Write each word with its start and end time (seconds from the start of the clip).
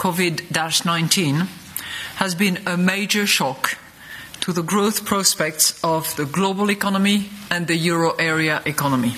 COVID 0.00 0.86
19, 0.86 1.46
has 2.16 2.34
been 2.34 2.58
a 2.66 2.78
major 2.78 3.26
shock 3.26 3.76
to 4.40 4.50
the 4.50 4.62
growth 4.62 5.04
prospects 5.04 5.78
of 5.84 6.16
the 6.16 6.24
global 6.24 6.70
economy 6.70 7.28
and 7.50 7.66
the 7.66 7.76
euro 7.76 8.12
area 8.12 8.62
economy, 8.64 9.12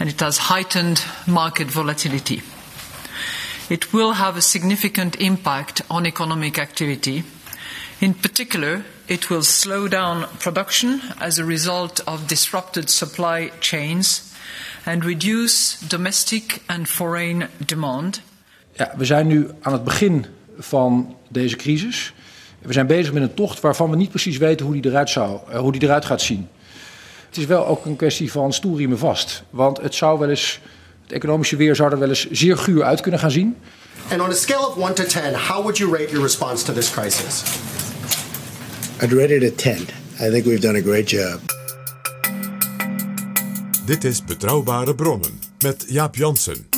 and 0.00 0.08
it 0.08 0.18
has 0.20 0.48
heightened 0.48 1.04
market 1.26 1.68
volatility. 1.68 2.40
It 3.68 3.92
will 3.92 4.12
have 4.12 4.38
a 4.38 4.40
significant 4.40 5.20
impact 5.20 5.82
on 5.90 6.06
economic 6.06 6.58
activity. 6.58 7.24
In 8.00 8.14
particular, 8.14 8.86
it 9.08 9.28
will 9.28 9.42
slow 9.42 9.88
down 9.88 10.26
production 10.38 11.02
as 11.20 11.38
a 11.38 11.44
result 11.44 12.00
of 12.06 12.28
disrupted 12.28 12.88
supply 12.88 13.50
chains 13.60 14.34
and 14.86 15.04
reduce 15.04 15.78
domestic 15.80 16.62
and 16.66 16.88
foreign 16.88 17.48
demand. 17.62 18.22
Ja, 18.82 18.92
we 18.96 19.04
zijn 19.04 19.26
nu 19.26 19.48
aan 19.60 19.72
het 19.72 19.84
begin 19.84 20.26
van 20.58 21.16
deze 21.28 21.56
crisis. 21.56 22.12
We 22.58 22.72
zijn 22.72 22.86
bezig 22.86 23.12
met 23.12 23.22
een 23.22 23.34
tocht 23.34 23.60
waarvan 23.60 23.90
we 23.90 23.96
niet 23.96 24.10
precies 24.10 24.36
weten 24.36 24.66
hoe 24.66 24.80
die 24.80 24.90
eruit, 24.90 25.10
zou, 25.10 25.38
eh, 25.50 25.58
hoe 25.58 25.72
die 25.72 25.82
eruit 25.82 26.04
gaat 26.04 26.20
zien. 26.20 26.48
Het 27.26 27.36
is 27.36 27.46
wel 27.46 27.66
ook 27.66 27.86
een 27.86 27.96
kwestie 27.96 28.32
van 28.32 28.52
stoelriemen 28.52 28.98
vast. 28.98 29.42
Want 29.50 29.80
het 29.80 29.94
zou 29.94 30.18
wel 30.18 30.28
eens, 30.28 30.60
het 31.02 31.12
economische 31.12 31.56
weer 31.56 31.76
zou 31.76 31.92
er 31.92 31.98
wel 31.98 32.08
eens 32.08 32.30
zeer 32.30 32.56
guur 32.58 32.82
uit 32.82 33.00
kunnen 33.00 33.20
gaan 33.20 33.30
zien. 33.30 33.56
And 34.10 34.20
on 34.20 34.30
a 34.30 34.32
scale 34.32 34.66
of 34.68 34.76
1 34.76 34.94
to 34.94 35.04
10, 35.04 35.34
how 35.34 35.60
would 35.60 35.78
you 35.78 35.90
rate 35.90 36.10
your 36.10 36.22
response 36.22 36.64
to 36.64 36.72
this 36.72 36.90
crisis? 36.90 37.42
I'd 39.02 39.12
rate 39.12 39.36
it 39.36 39.52
a 39.52 39.54
10. 39.56 39.76
I 40.20 40.30
think 40.30 40.44
we've 40.44 40.60
done 40.60 40.78
a 40.78 40.82
great 40.82 41.10
job. 41.10 41.40
Dit 43.86 44.04
is 44.04 44.24
Betrouwbare 44.24 44.94
Bronnen 44.94 45.40
met 45.58 45.84
Jaap 45.88 46.16
Jansen. 46.16 46.71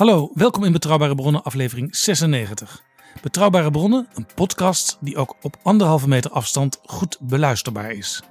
Hallo, 0.00 0.30
welkom 0.34 0.64
in 0.64 0.72
Betrouwbare 0.72 1.14
Bronnen, 1.14 1.42
aflevering 1.42 1.96
96. 1.96 2.82
Betrouwbare 3.22 3.70
Bronnen, 3.70 4.08
een 4.14 4.26
podcast 4.34 4.98
die 5.00 5.16
ook 5.16 5.36
op 5.42 5.56
anderhalve 5.62 6.08
meter 6.08 6.30
afstand 6.30 6.80
goed 6.84 7.18
beluisterbaar 7.20 7.92
is. 7.92 8.22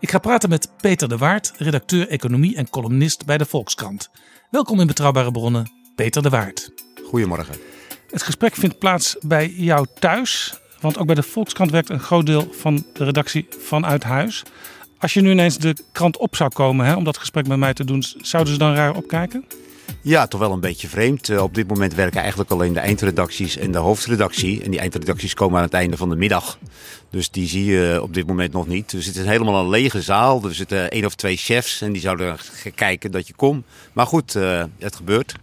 Ik 0.00 0.10
ga 0.10 0.18
praten 0.18 0.48
met 0.48 0.70
Peter 0.80 1.08
de 1.08 1.16
Waard, 1.16 1.52
redacteur 1.56 2.08
economie 2.08 2.56
en 2.56 2.70
columnist 2.70 3.24
bij 3.24 3.38
de 3.38 3.44
Volkskrant. 3.44 4.10
Welkom 4.50 4.80
in 4.80 4.86
Betrouwbare 4.86 5.30
Bronnen, 5.30 5.70
Peter 5.96 6.22
de 6.22 6.28
Waard. 6.28 6.70
Goedemorgen. 7.04 7.54
Het 8.10 8.22
gesprek 8.22 8.54
vindt 8.54 8.78
plaats 8.78 9.16
bij 9.20 9.48
jou 9.48 9.86
thuis, 9.98 10.60
want 10.80 10.98
ook 10.98 11.06
bij 11.06 11.14
de 11.14 11.22
Volkskrant 11.22 11.70
werkt 11.70 11.90
een 11.90 12.00
groot 12.00 12.26
deel 12.26 12.48
van 12.52 12.84
de 12.92 13.04
redactie 13.04 13.46
vanuit 13.58 14.02
huis. 14.02 14.42
Als 14.98 15.14
je 15.14 15.20
nu 15.20 15.30
ineens 15.30 15.58
de 15.58 15.76
krant 15.92 16.16
op 16.16 16.36
zou 16.36 16.50
komen 16.50 16.86
hè, 16.86 16.94
om 16.94 17.04
dat 17.04 17.18
gesprek 17.18 17.46
met 17.46 17.58
mij 17.58 17.74
te 17.74 17.84
doen, 17.84 18.04
zouden 18.20 18.52
ze 18.52 18.58
dan 18.58 18.74
raar 18.74 18.94
opkijken? 18.94 19.44
Ja, 20.00 20.26
toch 20.26 20.40
wel 20.40 20.52
een 20.52 20.60
beetje 20.60 20.88
vreemd. 20.88 21.28
Eh, 21.28 21.42
op 21.42 21.54
dit 21.54 21.68
moment 21.68 21.94
werken 21.94 22.20
eigenlijk 22.20 22.50
alleen 22.50 22.72
de 22.72 22.80
eindredacties 22.80 23.56
en 23.56 23.70
de 23.70 23.78
hoofdredactie. 23.78 24.62
En 24.62 24.70
die 24.70 24.80
eindredacties 24.80 25.34
komen 25.34 25.56
aan 25.56 25.64
het 25.64 25.72
einde 25.72 25.96
van 25.96 26.08
de 26.08 26.16
middag. 26.16 26.58
Dus 27.10 27.30
die 27.30 27.48
zie 27.48 27.64
je 27.64 28.02
op 28.02 28.14
dit 28.14 28.26
moment 28.26 28.52
nog 28.52 28.66
niet. 28.66 28.90
Dus 28.90 29.06
het 29.06 29.16
is 29.16 29.24
helemaal 29.24 29.62
een 29.62 29.70
lege 29.70 30.02
zaal. 30.02 30.44
Er 30.44 30.54
zitten 30.54 30.90
één 30.90 31.04
of 31.04 31.14
twee 31.14 31.36
chefs 31.36 31.80
en 31.80 31.92
die 31.92 32.00
zouden 32.00 32.36
kijken 32.74 33.10
dat 33.10 33.26
je 33.26 33.34
komt. 33.34 33.64
Maar 33.92 34.06
goed, 34.06 34.34
eh, 34.34 34.64
het 34.78 34.96
gebeurt. 34.96 35.34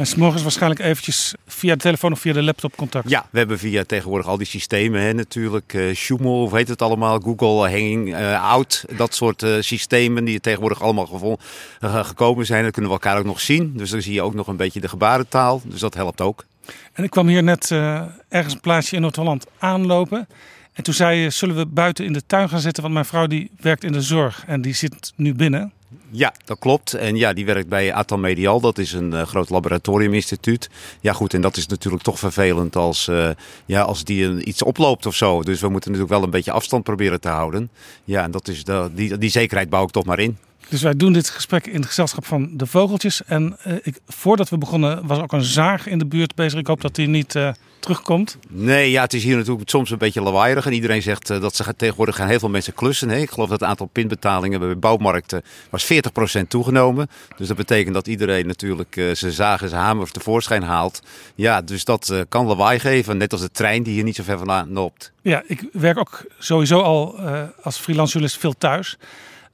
En 0.00 0.06
s'morgens 0.06 0.42
waarschijnlijk 0.42 0.80
eventjes 0.80 1.34
via 1.46 1.74
de 1.74 1.80
telefoon 1.80 2.12
of 2.12 2.20
via 2.20 2.32
de 2.32 2.42
laptop 2.42 2.76
contact. 2.76 3.08
Ja, 3.08 3.26
we 3.30 3.38
hebben 3.38 3.58
via 3.58 3.84
tegenwoordig 3.84 4.26
al 4.26 4.36
die 4.36 4.46
systemen 4.46 5.00
hè, 5.00 5.12
natuurlijk. 5.12 5.74
eh 5.74 5.94
Schumel, 5.94 6.42
of 6.42 6.52
heet 6.52 6.68
het 6.68 6.82
allemaal? 6.82 7.20
Google 7.20 7.70
Hanging 7.70 8.14
eh, 8.14 8.50
Out. 8.50 8.84
Dat 8.96 9.14
soort 9.14 9.42
eh, 9.42 9.56
systemen 9.60 10.24
die 10.24 10.40
tegenwoordig 10.40 10.82
allemaal 10.82 11.38
eh, 11.80 12.04
gekomen 12.04 12.46
zijn. 12.46 12.62
Dat 12.62 12.72
kunnen 12.72 12.90
we 12.90 12.96
elkaar 12.96 13.18
ook 13.18 13.24
nog 13.24 13.40
zien. 13.40 13.72
Dus 13.76 13.90
dan 13.90 14.02
zie 14.02 14.12
je 14.12 14.22
ook 14.22 14.34
nog 14.34 14.46
een 14.46 14.56
beetje 14.56 14.80
de 14.80 14.88
gebarentaal. 14.88 15.62
Dus 15.64 15.80
dat 15.80 15.94
helpt 15.94 16.20
ook. 16.20 16.44
En 16.92 17.04
ik 17.04 17.10
kwam 17.10 17.28
hier 17.28 17.42
net 17.42 17.70
eh, 17.70 18.02
ergens 18.28 18.54
een 18.54 18.60
plaatsje 18.60 18.96
in 18.96 19.02
Noord-Holland 19.02 19.46
aanlopen. 19.58 20.28
En 20.72 20.82
toen 20.82 20.94
zei 20.94 21.18
je, 21.18 21.30
zullen 21.30 21.56
we 21.56 21.66
buiten 21.66 22.04
in 22.04 22.12
de 22.12 22.26
tuin 22.26 22.48
gaan 22.48 22.60
zitten? 22.60 22.82
Want 22.82 22.94
mijn 22.94 23.06
vrouw 23.06 23.26
die 23.26 23.50
werkt 23.60 23.84
in 23.84 23.92
de 23.92 24.02
zorg 24.02 24.44
en 24.46 24.62
die 24.62 24.74
zit 24.74 25.12
nu 25.16 25.34
binnen. 25.34 25.72
Ja, 26.10 26.34
dat 26.44 26.58
klopt. 26.58 26.94
En 26.94 27.16
ja, 27.16 27.32
die 27.32 27.44
werkt 27.44 27.68
bij 27.68 27.92
Atal 27.92 28.18
Medial. 28.18 28.60
Dat 28.60 28.78
is 28.78 28.92
een 28.92 29.12
eh, 29.12 29.22
groot 29.22 29.50
laboratoriuminstituut. 29.50 30.70
Ja, 31.00 31.12
goed. 31.12 31.34
En 31.34 31.40
dat 31.40 31.56
is 31.56 31.66
natuurlijk 31.66 32.02
toch 32.02 32.18
vervelend 32.18 32.76
als, 32.76 33.08
eh, 33.08 33.30
ja, 33.66 33.82
als 33.82 34.04
die 34.04 34.24
een, 34.24 34.48
iets 34.48 34.62
oploopt 34.62 35.06
of 35.06 35.14
zo. 35.14 35.42
Dus 35.42 35.60
we 35.60 35.68
moeten 35.68 35.90
natuurlijk 35.90 36.16
wel 36.18 36.24
een 36.26 36.34
beetje 36.34 36.52
afstand 36.52 36.84
proberen 36.84 37.20
te 37.20 37.28
houden. 37.28 37.70
Ja, 38.04 38.22
en 38.22 38.30
dat 38.30 38.48
is 38.48 38.64
de, 38.64 38.90
die, 38.94 39.18
die 39.18 39.30
zekerheid 39.30 39.70
bouw 39.70 39.84
ik 39.84 39.90
toch 39.90 40.04
maar 40.04 40.18
in. 40.18 40.38
Dus 40.68 40.82
wij 40.82 40.96
doen 40.96 41.12
dit 41.12 41.28
gesprek 41.28 41.66
in 41.66 41.76
het 41.76 41.86
gezelschap 41.86 42.26
van 42.26 42.50
de 42.52 42.66
vogeltjes. 42.66 43.24
En 43.24 43.56
eh, 43.62 43.74
ik, 43.82 44.00
voordat 44.06 44.48
we 44.48 44.58
begonnen 44.58 45.06
was 45.06 45.18
ook 45.18 45.32
een 45.32 45.42
zaag 45.42 45.86
in 45.86 45.98
de 45.98 46.06
buurt 46.06 46.34
bezig. 46.34 46.58
Ik 46.58 46.66
hoop 46.66 46.80
dat 46.80 46.94
die 46.94 47.08
niet 47.08 47.34
eh, 47.34 47.50
terugkomt. 47.78 48.38
Nee, 48.48 48.90
ja, 48.90 49.02
het 49.02 49.14
is 49.14 49.24
hier 49.24 49.36
natuurlijk 49.36 49.70
soms 49.70 49.90
een 49.90 49.98
beetje 49.98 50.22
lawaaierig. 50.22 50.66
En 50.66 50.72
iedereen 50.72 51.02
zegt 51.02 51.30
eh, 51.30 51.40
dat 51.40 51.56
ze 51.56 51.76
tegenwoordig 51.76 52.16
gaan 52.16 52.28
heel 52.28 52.38
veel 52.38 52.48
mensen 52.48 52.74
klussen. 52.74 53.08
Hè? 53.08 53.16
Ik 53.16 53.30
geloof 53.30 53.48
dat 53.48 53.60
het 53.60 53.68
aantal 53.68 53.86
pinbetalingen 53.86 54.60
bij 54.60 54.78
bouwmarkten 54.78 55.42
was 55.70 55.92
40% 56.40 56.46
toegenomen. 56.48 57.08
Dus 57.36 57.48
dat 57.48 57.56
betekent 57.56 57.94
dat 57.94 58.06
iedereen 58.06 58.46
natuurlijk 58.46 58.94
zijn 59.12 59.32
zaag 59.32 59.62
en 59.62 59.68
zijn 59.68 59.82
hamer 59.82 60.10
tevoorschijn 60.10 60.62
haalt. 60.62 61.02
Ja, 61.34 61.62
dus 61.62 61.84
dat 61.84 62.14
kan 62.28 62.46
lawaai 62.46 62.78
geven. 62.78 63.16
Net 63.16 63.32
als 63.32 63.40
de 63.40 63.50
trein 63.50 63.82
die 63.82 63.94
hier 63.94 64.04
niet 64.04 64.16
zo 64.16 64.22
ver 64.22 64.38
vandaan 64.38 64.72
loopt. 64.72 65.12
Ja, 65.22 65.42
ik 65.46 65.68
werk 65.72 65.98
ook 65.98 66.24
sowieso 66.38 66.80
al 66.80 67.18
als 67.62 67.78
freelance 67.78 68.12
journalist 68.12 68.40
veel 68.40 68.54
thuis. 68.58 68.98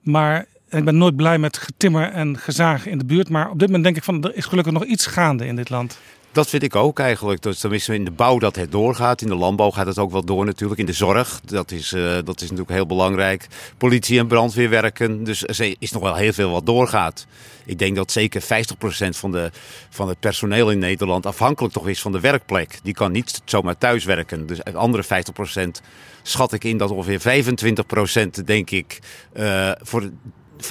Maar 0.00 0.46
ik 0.68 0.84
ben 0.84 0.98
nooit 0.98 1.16
blij 1.16 1.38
met 1.38 1.56
getimmer 1.56 2.10
en 2.10 2.38
gezagen 2.38 2.90
in 2.90 2.98
de 2.98 3.04
buurt. 3.04 3.28
Maar 3.28 3.50
op 3.50 3.58
dit 3.58 3.66
moment 3.66 3.84
denk 3.84 3.96
ik 3.96 4.04
van, 4.04 4.24
er 4.24 4.36
is 4.36 4.44
gelukkig 4.44 4.72
nog 4.72 4.84
iets 4.84 5.06
gaande 5.06 5.46
in 5.46 5.56
dit 5.56 5.70
land. 5.70 5.98
Dat 6.36 6.48
vind 6.48 6.62
ik 6.62 6.76
ook 6.76 6.98
eigenlijk. 6.98 7.42
Dus 7.42 7.58
tenminste 7.58 7.94
in 7.94 8.04
de 8.04 8.10
bouw 8.10 8.38
dat 8.38 8.56
het 8.56 8.72
doorgaat. 8.72 9.22
In 9.22 9.28
de 9.28 9.34
landbouw 9.34 9.70
gaat 9.70 9.86
het 9.86 9.98
ook 9.98 10.10
wel 10.10 10.24
door 10.24 10.44
natuurlijk. 10.44 10.80
In 10.80 10.86
de 10.86 10.92
zorg, 10.92 11.40
dat 11.44 11.70
is, 11.70 11.92
eh, 11.92 12.02
dat 12.24 12.40
is 12.40 12.50
natuurlijk 12.50 12.70
heel 12.70 12.86
belangrijk. 12.86 13.46
Politie 13.78 14.18
en 14.18 14.26
brandweer 14.26 14.68
werken. 14.68 15.24
Dus 15.24 15.42
er 15.42 15.74
is 15.78 15.92
nog 15.92 16.02
wel 16.02 16.14
heel 16.14 16.32
veel 16.32 16.50
wat 16.50 16.66
doorgaat. 16.66 17.26
Ik 17.64 17.78
denk 17.78 17.96
dat 17.96 18.12
zeker 18.12 18.42
50% 18.42 19.16
van, 19.16 19.32
de, 19.32 19.50
van 19.90 20.08
het 20.08 20.20
personeel 20.20 20.70
in 20.70 20.78
Nederland 20.78 21.26
afhankelijk 21.26 21.74
toch 21.74 21.88
is 21.88 22.00
van 22.00 22.12
de 22.12 22.20
werkplek. 22.20 22.78
Die 22.82 22.94
kan 22.94 23.12
niet 23.12 23.42
zomaar 23.44 23.78
thuis 23.78 24.04
werken. 24.04 24.46
Dus 24.46 24.58
de 24.58 24.72
andere 24.72 25.04
50% 25.04 25.82
schat 26.22 26.52
ik 26.52 26.64
in 26.64 26.76
dat 26.76 26.90
ongeveer 26.90 27.44
25% 28.40 28.44
denk 28.44 28.70
ik 28.70 28.98
eh, 29.32 29.70
voor 29.82 30.10
25% 30.62 30.64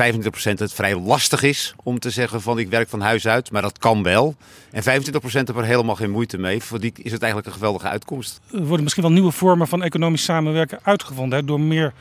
het 0.58 0.74
vrij 0.74 0.96
lastig 0.96 1.44
is 1.44 1.74
om 1.84 2.00
te 2.00 2.10
zeggen 2.10 2.42
van 2.42 2.60
ik 2.60 2.70
werk 2.70 2.90
van 2.90 3.02
huis 3.02 3.28
uit, 3.28 3.52
maar 3.52 3.62
dat 3.62 3.78
kan 3.78 4.04
wel. 4.04 4.36
En 4.72 4.84
25% 4.84 4.86
heeft 5.22 5.50
er 5.50 5.64
helemaal 5.64 5.96
geen 5.96 6.12
moeite 6.12 6.38
mee. 6.38 6.64
Voor 6.64 6.80
die 6.80 6.94
is 6.96 7.12
het 7.12 7.22
eigenlijk 7.22 7.48
een 7.52 7.60
geweldige 7.60 7.88
uitkomst. 7.88 8.40
Er 8.52 8.66
worden 8.66 8.84
misschien 8.84 9.04
wel 9.04 9.12
nieuwe 9.14 9.32
vormen 9.32 9.68
van 9.68 9.84
economisch 9.84 10.24
samenwerken 10.24 10.80
uitgevonden. 10.84 11.40
Hè, 11.40 11.46
door 11.46 11.60
meer 11.60 11.94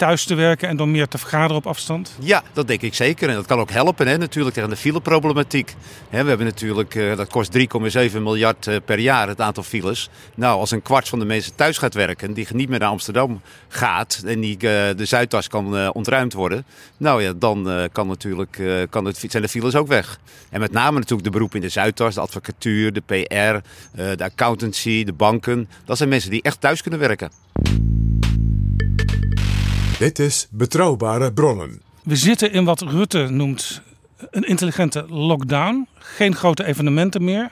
thuis 0.00 0.24
te 0.24 0.34
werken 0.34 0.68
en 0.68 0.76
door 0.76 0.88
meer 0.88 1.08
te 1.08 1.18
vergaderen 1.18 1.56
op 1.56 1.66
afstand? 1.66 2.16
Ja, 2.20 2.42
dat 2.52 2.66
denk 2.66 2.82
ik 2.82 2.94
zeker. 2.94 3.28
En 3.28 3.34
dat 3.34 3.46
kan 3.46 3.58
ook 3.58 3.70
helpen 3.70 4.06
hè, 4.06 4.18
natuurlijk 4.18 4.54
tegen 4.54 4.70
de 4.70 4.76
fileproblematiek. 4.76 5.74
We 6.10 6.16
hebben 6.16 6.46
natuurlijk, 6.46 6.94
eh, 6.94 7.16
dat 7.16 7.28
kost 7.28 7.52
3,7 7.52 8.22
miljard 8.22 8.66
eh, 8.66 8.76
per 8.84 8.98
jaar 8.98 9.28
het 9.28 9.40
aantal 9.40 9.62
files. 9.62 10.10
Nou, 10.34 10.58
als 10.58 10.70
een 10.70 10.82
kwart 10.82 11.08
van 11.08 11.18
de 11.18 11.24
mensen 11.24 11.54
thuis 11.54 11.78
gaat 11.78 11.94
werken, 11.94 12.32
die 12.32 12.46
niet 12.52 12.68
meer 12.68 12.78
naar 12.78 12.88
Amsterdam 12.88 13.40
gaat 13.68 14.22
en 14.26 14.40
die, 14.40 14.54
eh, 14.54 14.96
de 14.96 15.04
Zuidas 15.04 15.48
kan 15.48 15.92
ontruimd 15.92 16.32
worden. 16.32 16.64
Nou 16.96 17.22
ja, 17.22 17.32
dan 17.36 17.88
kan 17.92 18.06
natuurlijk, 18.06 18.62
kan 18.90 19.04
het, 19.04 19.24
zijn 19.28 19.42
de 19.42 19.48
files 19.48 19.74
ook 19.74 19.88
weg. 19.88 20.18
En 20.50 20.60
met 20.60 20.72
name 20.72 20.98
natuurlijk 20.98 21.24
de 21.24 21.30
beroepen 21.30 21.56
in 21.56 21.66
de 21.66 21.72
Zuidas, 21.72 22.14
de 22.14 22.20
advocatuur, 22.20 22.92
de 22.92 23.02
PR, 23.06 23.68
de 24.16 24.24
accountancy, 24.24 25.04
de 25.04 25.12
banken. 25.12 25.68
Dat 25.84 25.96
zijn 25.96 26.08
mensen 26.08 26.30
die 26.30 26.42
echt 26.42 26.60
thuis 26.60 26.82
kunnen 26.82 27.00
werken. 27.00 27.30
Dit 30.00 30.18
is 30.18 30.46
Betrouwbare 30.50 31.32
Bronnen. 31.32 31.82
We 32.02 32.16
zitten 32.16 32.52
in 32.52 32.64
wat 32.64 32.80
Rutte 32.80 33.28
noemt 33.30 33.82
een 34.30 34.42
intelligente 34.42 35.04
lockdown. 35.08 35.86
Geen 35.98 36.34
grote 36.34 36.64
evenementen 36.64 37.24
meer. 37.24 37.50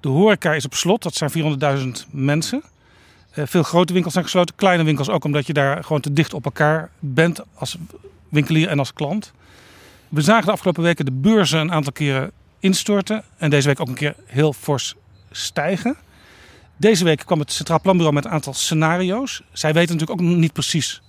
De 0.00 0.08
horeca 0.08 0.54
is 0.54 0.64
op 0.64 0.74
slot, 0.74 1.02
dat 1.02 1.14
zijn 1.14 1.30
400.000 1.30 2.06
mensen. 2.10 2.62
Eh, 3.30 3.44
veel 3.46 3.62
grote 3.62 3.92
winkels 3.92 4.12
zijn 4.12 4.24
gesloten, 4.24 4.54
kleine 4.54 4.84
winkels 4.84 5.08
ook, 5.08 5.24
omdat 5.24 5.46
je 5.46 5.52
daar 5.52 5.84
gewoon 5.84 6.00
te 6.00 6.12
dicht 6.12 6.34
op 6.34 6.44
elkaar 6.44 6.90
bent 6.98 7.40
als 7.54 7.76
winkelier 8.28 8.68
en 8.68 8.78
als 8.78 8.92
klant. 8.92 9.32
We 10.08 10.20
zagen 10.20 10.46
de 10.46 10.52
afgelopen 10.52 10.82
weken 10.82 11.04
de 11.04 11.12
beurzen 11.12 11.60
een 11.60 11.72
aantal 11.72 11.92
keren 11.92 12.30
instorten 12.58 13.24
en 13.36 13.50
deze 13.50 13.68
week 13.68 13.80
ook 13.80 13.88
een 13.88 13.94
keer 13.94 14.14
heel 14.24 14.52
fors 14.52 14.94
stijgen. 15.30 15.96
Deze 16.76 17.04
week 17.04 17.22
kwam 17.26 17.38
het 17.38 17.52
Centraal 17.52 17.80
Planbureau 17.80 18.14
met 18.14 18.24
een 18.24 18.30
aantal 18.30 18.54
scenario's. 18.54 19.42
Zij 19.52 19.72
weten 19.72 19.96
natuurlijk 19.96 20.20
ook 20.20 20.26
niet 20.36 20.52
precies 20.52 21.00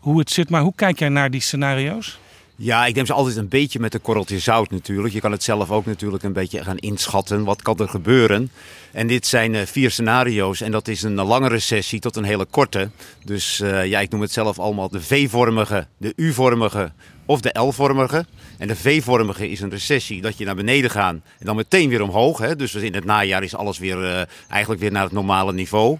hoe 0.00 0.18
het 0.18 0.30
zit, 0.30 0.50
maar 0.50 0.62
hoe 0.62 0.72
kijk 0.74 0.98
jij 0.98 1.08
naar 1.08 1.30
die 1.30 1.40
scenario's? 1.40 2.18
Ja, 2.62 2.86
ik 2.86 2.94
neem 2.94 3.06
ze 3.06 3.12
altijd 3.12 3.36
een 3.36 3.48
beetje 3.48 3.80
met 3.80 3.94
een 3.94 4.00
korreltje 4.00 4.38
zout 4.38 4.70
natuurlijk. 4.70 5.14
Je 5.14 5.20
kan 5.20 5.32
het 5.32 5.42
zelf 5.42 5.70
ook 5.70 5.86
natuurlijk 5.86 6.22
een 6.22 6.32
beetje 6.32 6.64
gaan 6.64 6.76
inschatten. 6.76 7.44
Wat 7.44 7.62
kan 7.62 7.78
er 7.78 7.88
gebeuren? 7.88 8.50
En 8.92 9.06
dit 9.06 9.26
zijn 9.26 9.54
eh, 9.54 9.66
vier 9.66 9.90
scenario's 9.90 10.60
en 10.60 10.70
dat 10.70 10.88
is 10.88 11.02
een 11.02 11.14
lange 11.14 11.48
recessie 11.48 12.00
tot 12.00 12.16
een 12.16 12.24
hele 12.24 12.44
korte. 12.44 12.90
Dus 13.24 13.60
eh, 13.60 13.86
ja, 13.86 14.00
ik 14.00 14.10
noem 14.10 14.20
het 14.20 14.32
zelf 14.32 14.58
allemaal 14.58 14.88
de 14.88 15.00
V-vormige, 15.00 15.86
de 15.96 16.12
U-vormige 16.16 16.92
of 17.24 17.40
de 17.40 17.60
L-vormige. 17.60 18.24
En 18.58 18.68
de 18.68 18.76
V-vormige 18.76 19.50
is 19.50 19.60
een 19.60 19.70
recessie 19.70 20.20
dat 20.20 20.38
je 20.38 20.44
naar 20.44 20.54
beneden 20.54 20.90
gaat 20.90 21.14
en 21.14 21.46
dan 21.46 21.56
meteen 21.56 21.88
weer 21.88 22.02
omhoog. 22.02 22.38
Hè? 22.38 22.56
Dus 22.56 22.74
in 22.74 22.94
het 22.94 23.04
najaar 23.04 23.42
is 23.42 23.54
alles 23.54 23.78
weer 23.78 24.04
eh, 24.04 24.22
eigenlijk 24.48 24.80
weer 24.80 24.92
naar 24.92 25.04
het 25.04 25.12
normale 25.12 25.52
niveau. 25.52 25.98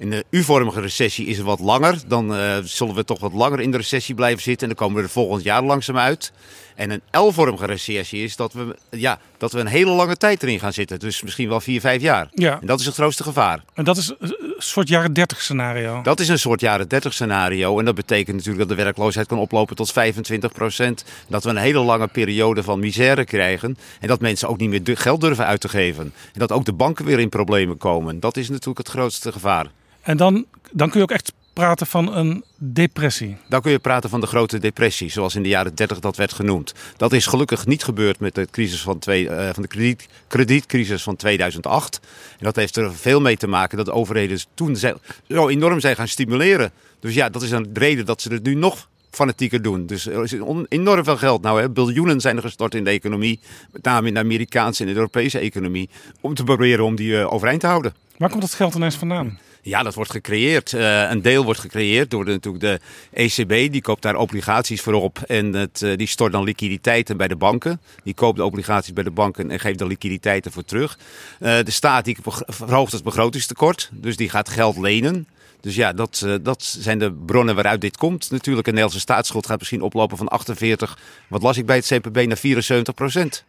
In 0.00 0.10
de 0.10 0.24
U-vormige 0.30 0.80
recessie 0.80 1.26
is 1.26 1.36
het 1.36 1.46
wat 1.46 1.60
langer. 1.60 1.98
Dan 2.06 2.34
eh, 2.34 2.56
zullen 2.64 2.94
we 2.94 3.04
toch 3.04 3.20
wat 3.20 3.32
langer 3.32 3.60
in 3.60 3.70
de 3.70 3.76
recessie 3.76 4.14
blijven 4.14 4.42
zitten. 4.42 4.68
En 4.68 4.74
dan 4.74 4.86
komen 4.86 5.02
we 5.02 5.08
er 5.08 5.12
volgend 5.12 5.42
jaar 5.42 5.62
langzaam 5.62 5.98
uit. 5.98 6.32
En 6.74 6.90
een 6.90 7.02
L-vormige 7.10 7.66
recessie 7.66 8.22
is 8.22 8.36
dat 8.36 8.52
we, 8.52 8.76
ja, 8.90 9.18
dat 9.38 9.52
we 9.52 9.60
een 9.60 9.66
hele 9.66 9.90
lange 9.90 10.16
tijd 10.16 10.42
erin 10.42 10.60
gaan 10.60 10.72
zitten. 10.72 10.98
Dus 10.98 11.22
misschien 11.22 11.48
wel 11.48 11.60
vier, 11.60 11.80
vijf 11.80 12.02
jaar. 12.02 12.28
Ja. 12.34 12.60
En 12.60 12.66
dat 12.66 12.80
is 12.80 12.86
het 12.86 12.94
grootste 12.94 13.22
gevaar. 13.22 13.64
En 13.74 13.84
dat 13.84 13.96
is 13.96 14.12
een 14.18 14.54
soort 14.58 14.88
jaren 14.88 15.12
30 15.12 15.40
scenario. 15.40 16.02
Dat 16.02 16.20
is 16.20 16.28
een 16.28 16.38
soort 16.38 16.60
jaren 16.60 16.88
30 16.88 17.12
scenario. 17.12 17.78
En 17.78 17.84
dat 17.84 17.94
betekent 17.94 18.36
natuurlijk 18.36 18.68
dat 18.68 18.76
de 18.76 18.82
werkloosheid 18.84 19.26
kan 19.26 19.38
oplopen 19.38 19.76
tot 19.76 19.92
25 19.92 20.52
procent. 20.52 21.04
Dat 21.28 21.44
we 21.44 21.50
een 21.50 21.56
hele 21.56 21.80
lange 21.80 22.08
periode 22.08 22.62
van 22.62 22.80
misère 22.80 23.24
krijgen. 23.24 23.78
En 24.00 24.08
dat 24.08 24.20
mensen 24.20 24.48
ook 24.48 24.58
niet 24.58 24.70
meer 24.70 24.96
geld 24.96 25.20
durven 25.20 25.46
uit 25.46 25.60
te 25.60 25.68
geven. 25.68 26.04
En 26.04 26.38
dat 26.38 26.52
ook 26.52 26.64
de 26.64 26.72
banken 26.72 27.04
weer 27.04 27.20
in 27.20 27.28
problemen 27.28 27.76
komen. 27.76 28.20
Dat 28.20 28.36
is 28.36 28.48
natuurlijk 28.48 28.78
het 28.78 28.88
grootste 28.88 29.32
gevaar. 29.32 29.66
En 30.02 30.16
dan, 30.16 30.44
dan 30.70 30.88
kun 30.90 30.98
je 30.98 31.04
ook 31.04 31.10
echt 31.10 31.32
praten 31.52 31.86
van 31.86 32.14
een 32.16 32.44
depressie. 32.56 33.36
Dan 33.48 33.60
kun 33.60 33.70
je 33.70 33.78
praten 33.78 34.10
van 34.10 34.20
de 34.20 34.26
grote 34.26 34.58
depressie, 34.58 35.10
zoals 35.10 35.34
in 35.34 35.42
de 35.42 35.48
jaren 35.48 35.74
30 35.74 35.98
dat 36.00 36.16
werd 36.16 36.32
genoemd. 36.32 36.74
Dat 36.96 37.12
is 37.12 37.26
gelukkig 37.26 37.66
niet 37.66 37.84
gebeurd 37.84 38.20
met 38.20 38.34
de, 38.34 38.48
crisis 38.50 38.80
van, 38.82 38.98
twee, 38.98 39.28
eh, 39.28 39.54
van 39.54 39.62
de 39.62 39.68
krediet, 39.68 40.06
kredietcrisis 40.28 41.02
van 41.02 41.16
2008. 41.16 42.00
En 42.38 42.44
dat 42.44 42.56
heeft 42.56 42.76
er 42.76 42.94
veel 42.94 43.20
mee 43.20 43.36
te 43.36 43.46
maken 43.46 43.76
dat 43.76 43.86
de 43.86 43.92
overheden 43.92 44.38
toen 44.54 44.76
ze- 44.76 44.96
zo 45.28 45.48
enorm 45.48 45.80
zijn 45.80 45.96
gaan 45.96 46.08
stimuleren. 46.08 46.70
Dus 47.00 47.14
ja, 47.14 47.28
dat 47.28 47.42
is 47.42 47.50
een 47.50 47.70
reden 47.72 48.06
dat 48.06 48.22
ze 48.22 48.32
het 48.32 48.42
nu 48.42 48.54
nog 48.54 48.88
fanatieker 49.10 49.62
doen. 49.62 49.86
Dus 49.86 50.06
er 50.06 50.22
is 50.22 50.32
enorm 50.68 51.04
veel 51.04 51.16
geld. 51.16 51.42
Nou, 51.42 51.60
hè, 51.60 51.70
biljoenen 51.70 52.20
zijn 52.20 52.36
er 52.36 52.42
gestort 52.42 52.74
in 52.74 52.84
de 52.84 52.90
economie. 52.90 53.40
Met 53.72 53.82
name 53.84 54.08
in 54.08 54.14
de 54.14 54.20
Amerikaanse 54.20 54.82
en 54.84 54.88
de 54.88 54.94
Europese 54.94 55.38
economie. 55.38 55.88
Om 56.20 56.34
te 56.34 56.44
proberen 56.44 56.84
om 56.84 56.94
die 56.96 57.18
eh, 57.18 57.32
overeind 57.32 57.60
te 57.60 57.66
houden. 57.66 57.94
Waar 58.16 58.28
komt 58.30 58.42
dat 58.42 58.54
geld 58.54 58.74
ineens 58.74 58.96
vandaan? 58.96 59.38
Ja, 59.62 59.82
dat 59.82 59.94
wordt 59.94 60.10
gecreëerd. 60.10 60.72
Eh, 60.72 61.10
een 61.10 61.22
deel 61.22 61.44
wordt 61.44 61.60
gecreëerd 61.60 62.10
door 62.10 62.24
de, 62.24 62.30
natuurlijk 62.30 62.64
de 62.64 62.80
ECB. 63.12 63.72
Die 63.72 63.82
koopt 63.82 64.02
daar 64.02 64.16
obligaties 64.16 64.80
voor 64.80 64.94
op. 64.94 65.18
En 65.18 65.52
het, 65.54 65.82
eh, 65.82 65.96
die 65.96 66.06
stort 66.06 66.32
dan 66.32 66.44
liquiditeiten 66.44 67.16
bij 67.16 67.28
de 67.28 67.36
banken. 67.36 67.80
Die 68.04 68.14
koopt 68.14 68.36
de 68.36 68.44
obligaties 68.44 68.92
bij 68.92 69.04
de 69.04 69.10
banken 69.10 69.50
en 69.50 69.60
geeft 69.60 69.78
de 69.78 69.86
liquiditeiten 69.86 70.52
voor 70.52 70.64
terug. 70.64 70.98
Eh, 71.38 71.58
de 71.64 71.70
staat 71.70 72.04
die 72.04 72.16
verhoogt 72.46 72.92
het 72.92 73.02
begrotingstekort. 73.02 73.90
Dus 73.92 74.16
die 74.16 74.28
gaat 74.28 74.48
geld 74.48 74.78
lenen. 74.78 75.26
Dus 75.60 75.74
ja, 75.74 75.92
dat, 75.92 76.26
dat 76.42 76.62
zijn 76.62 76.98
de 76.98 77.12
bronnen 77.12 77.54
waaruit 77.54 77.80
dit 77.80 77.96
komt. 77.96 78.30
Natuurlijk, 78.30 78.66
een 78.66 78.74
Nederlandse 78.74 79.06
staatsschuld 79.06 79.46
gaat 79.46 79.58
misschien 79.58 79.82
oplopen 79.82 80.16
van 80.16 80.28
48, 80.28 80.98
wat 81.28 81.42
las 81.42 81.56
ik 81.56 81.66
bij 81.66 81.76
het 81.76 81.86
CPB, 81.86 82.26
naar 82.26 82.36
74 82.36 82.94
procent. 82.94 83.44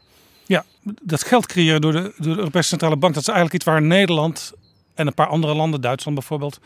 Ja, 0.45 0.65
dat 1.01 1.23
geld 1.23 1.45
creëren 1.45 1.81
door 1.81 1.91
de, 1.91 2.13
door 2.17 2.33
de 2.33 2.39
Europese 2.39 2.67
Centrale 2.67 2.97
Bank, 2.97 3.13
dat 3.13 3.21
is 3.21 3.27
eigenlijk 3.27 3.57
iets 3.57 3.65
waar 3.65 3.81
Nederland 3.81 4.53
en 4.93 5.07
een 5.07 5.13
paar 5.13 5.27
andere 5.27 5.53
landen, 5.53 5.81
Duitsland 5.81 6.17
bijvoorbeeld, 6.17 6.59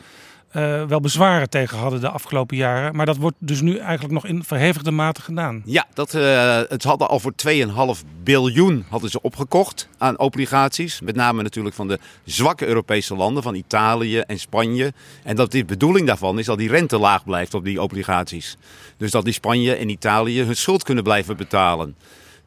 eh, 0.56 0.84
wel 0.84 1.00
bezwaren 1.00 1.50
tegen 1.50 1.78
hadden 1.78 2.00
de 2.00 2.08
afgelopen 2.08 2.56
jaren. 2.56 2.96
Maar 2.96 3.06
dat 3.06 3.16
wordt 3.16 3.36
dus 3.38 3.60
nu 3.60 3.76
eigenlijk 3.76 4.14
nog 4.14 4.26
in 4.26 4.44
verhevigde 4.44 4.90
mate 4.90 5.22
gedaan. 5.22 5.62
Ja, 5.64 5.86
dat, 5.94 6.14
eh, 6.14 6.60
het 6.68 6.82
hadden 6.82 7.08
al 7.08 7.20
voor 7.20 7.34
2,5 7.34 8.04
biljoen 8.22 8.84
hadden 8.88 9.10
ze 9.10 9.22
opgekocht 9.22 9.88
aan 9.98 10.18
obligaties. 10.18 11.00
Met 11.00 11.16
name 11.16 11.42
natuurlijk 11.42 11.74
van 11.74 11.88
de 11.88 11.98
zwakke 12.24 12.66
Europese 12.66 13.16
landen, 13.16 13.42
van 13.42 13.54
Italië 13.54 14.18
en 14.18 14.38
Spanje. 14.38 14.92
En 15.22 15.36
dat 15.36 15.52
de 15.52 15.64
bedoeling 15.64 16.06
daarvan 16.06 16.38
is 16.38 16.46
dat 16.46 16.58
die 16.58 16.70
rente 16.70 16.98
laag 16.98 17.24
blijft 17.24 17.54
op 17.54 17.64
die 17.64 17.82
obligaties. 17.82 18.56
Dus 18.96 19.10
dat 19.10 19.24
die 19.24 19.32
Spanje 19.32 19.74
en 19.74 19.88
Italië 19.88 20.42
hun 20.42 20.56
schuld 20.56 20.82
kunnen 20.82 21.04
blijven 21.04 21.36
betalen. 21.36 21.96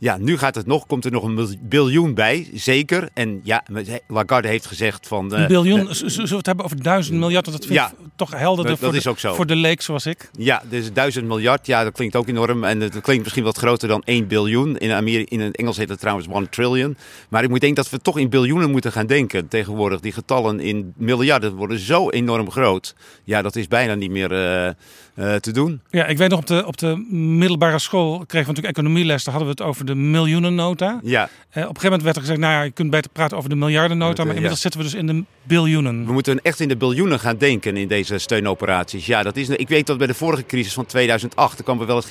Ja, 0.02 0.18
nu 0.18 0.38
gaat 0.38 0.56
het 0.56 0.66
nog, 0.66 0.86
komt 0.86 1.06
er 1.06 1.12
nog 1.12 1.24
een 1.24 1.58
biljoen 1.62 2.14
bij, 2.14 2.50
zeker. 2.54 3.10
En 3.14 3.40
ja, 3.44 3.64
Lagarde 4.08 4.48
heeft 4.48 4.66
gezegd 4.66 5.08
van... 5.08 5.34
eh, 5.36 5.42
Een 5.42 5.48
biljoen, 5.48 5.86
de- 5.86 5.94
z- 5.94 6.04
zullen 6.04 6.30
we 6.30 6.36
het 6.36 6.46
hebben 6.46 6.66
over 6.66 6.84
duizend 6.84 7.18
miljard? 7.20 7.46
Want 7.46 7.58
dat 7.58 7.66
vind 7.68 7.80
Ja, 7.80 7.88
ik 7.90 8.10
toch 8.16 8.32
helderder 8.32 8.72
dat- 8.72 8.80
dat 8.80 8.90
voor, 8.90 8.98
is 8.98 9.04
de, 9.04 9.10
ook 9.10 9.20
zo. 9.20 9.34
voor 9.34 9.46
de 9.46 9.56
leek 9.56 9.82
zoals 9.82 10.06
ik. 10.06 10.30
Ja, 10.38 10.64
dus 10.70 10.94
1000 10.94 11.26
miljard, 11.28 11.66
ja, 11.66 11.84
dat 11.84 11.94
klinkt 11.94 12.16
ook 12.16 12.28
enorm. 12.28 12.64
En 12.64 12.80
het 12.80 13.02
klinkt 13.02 13.24
misschien 13.24 13.44
wat 13.44 13.58
groter 13.58 13.88
dan 13.88 14.02
1 14.06 14.28
biljoen. 14.28 14.78
In, 14.78 14.92
Ameri 14.92 15.24
in 15.24 15.40
het 15.40 15.56
Engels 15.56 15.78
heet 15.78 15.90
het 15.90 16.00
trouwens 16.00 16.28
1 16.28 16.50
trillion. 16.50 16.98
Maar 17.30 17.44
ik 17.44 17.50
moet 17.50 17.60
denken 17.62 17.84
dat 17.84 17.92
we 17.92 18.00
toch 18.02 18.18
in 18.18 18.30
biljoenen 18.30 18.72
moeten 18.72 18.92
gaan 18.92 19.08
denken 19.08 19.48
tegenwoordig. 19.48 20.00
Die 20.00 20.12
getallen 20.12 20.60
in 20.60 20.94
miljarden 20.98 21.54
worden 21.56 21.80
zo 21.80 22.10
enorm 22.10 22.52
groot. 22.52 22.96
Ja, 23.24 23.42
dat 23.42 23.56
is 23.56 23.68
bijna 23.68 23.94
niet 23.96 24.12
meer 24.12 24.32
eh, 24.32 24.72
eh, 25.20 25.36
te 25.36 25.52
doen. 25.52 25.82
Ja, 25.90 26.06
ik 26.06 26.18
weet 26.18 26.30
nog 26.30 26.40
op 26.40 26.46
de, 26.48 26.66
op 26.66 26.78
de 26.78 26.96
middelbare 27.38 27.80
school 27.80 28.12
kregen 28.18 28.30
we 28.48 28.54
natuurlijk 28.54 28.78
economieles. 28.78 29.24
Daar 29.24 29.34
hadden 29.36 29.56
we 29.56 29.62
het 29.62 29.70
over 29.72 29.86
de 29.86 29.96
miljoenennota. 29.96 31.00
Ja, 31.04 31.24
Eh, 31.24 31.30
op 31.30 31.56
een 31.56 31.62
gegeven 31.64 31.82
moment 31.84 32.04
werd 32.04 32.16
er 32.16 32.22
gezegd, 32.22 32.40
nou 32.40 32.54
ja, 32.54 32.62
je 32.62 32.72
kunt 32.72 32.90
beter 32.90 33.12
praten 33.12 33.38
over 33.38 33.50
de 33.50 33.56
miljardennota. 33.56 34.16
Ja. 34.22 34.24
Maar 34.24 34.34
inmiddels 34.34 34.62
zitten 34.62 34.80
we 34.80 34.86
dus 34.86 34.96
in 34.96 35.08
de 35.08 35.24
biljoenen. 35.44 36.06
we 36.06 36.12
moeten 36.12 36.42
echt 36.42 36.60
in 36.60 36.68
de 36.68 36.78
biljoenen 36.78 37.20
gaan 37.20 37.38
denken 37.38 37.78
in 37.78 37.88
deze 37.88 38.18
steunoperaties. 38.18 39.06
Ja, 39.06 39.24
dat 39.24 39.36
is, 39.38 39.50
ik 39.50 39.68
weet 39.70 39.88
dat 39.88 39.98
bij 39.98 40.08
de 40.08 40.14
vorige 40.14 40.46
crisis 40.46 40.74
van 40.74 40.86
2008, 40.86 41.58
er, 41.58 41.64
kwam 41.64 41.80
er, 41.80 41.86
wel, 41.88 41.96
eens- 41.96 42.10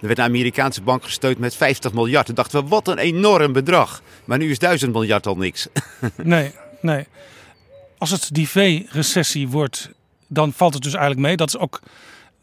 er 0.00 0.06
werd 0.06 0.18
een 0.18 0.24
Amerikaanse 0.24 0.82
bank 0.82 1.04
gesteund 1.04 1.38
met 1.38 1.54
50 1.56 1.92
miljard. 1.92 2.26
Toen 2.26 2.34
dachten 2.34 2.62
we, 2.62 2.68
wat 2.68 2.88
een 2.88 2.98
enorm 2.98 3.52
bedrag. 3.52 4.02
Maar 4.24 4.38
nu 4.38 4.50
is 4.50 4.58
1000 4.58 4.92
miljard 4.92 5.26
al 5.26 5.36
niks. 5.36 5.68
Nee, 6.22 6.52
nee. 6.80 7.06
Als 7.98 8.10
het 8.10 8.28
die 8.32 8.48
V-recessie 8.48 9.48
wordt, 9.48 9.90
dan 10.26 10.52
valt 10.52 10.74
het 10.74 10.82
dus 10.82 10.92
eigenlijk 10.94 11.26
mee. 11.26 11.36
Dat 11.36 11.48
is 11.48 11.58
ook 11.58 11.80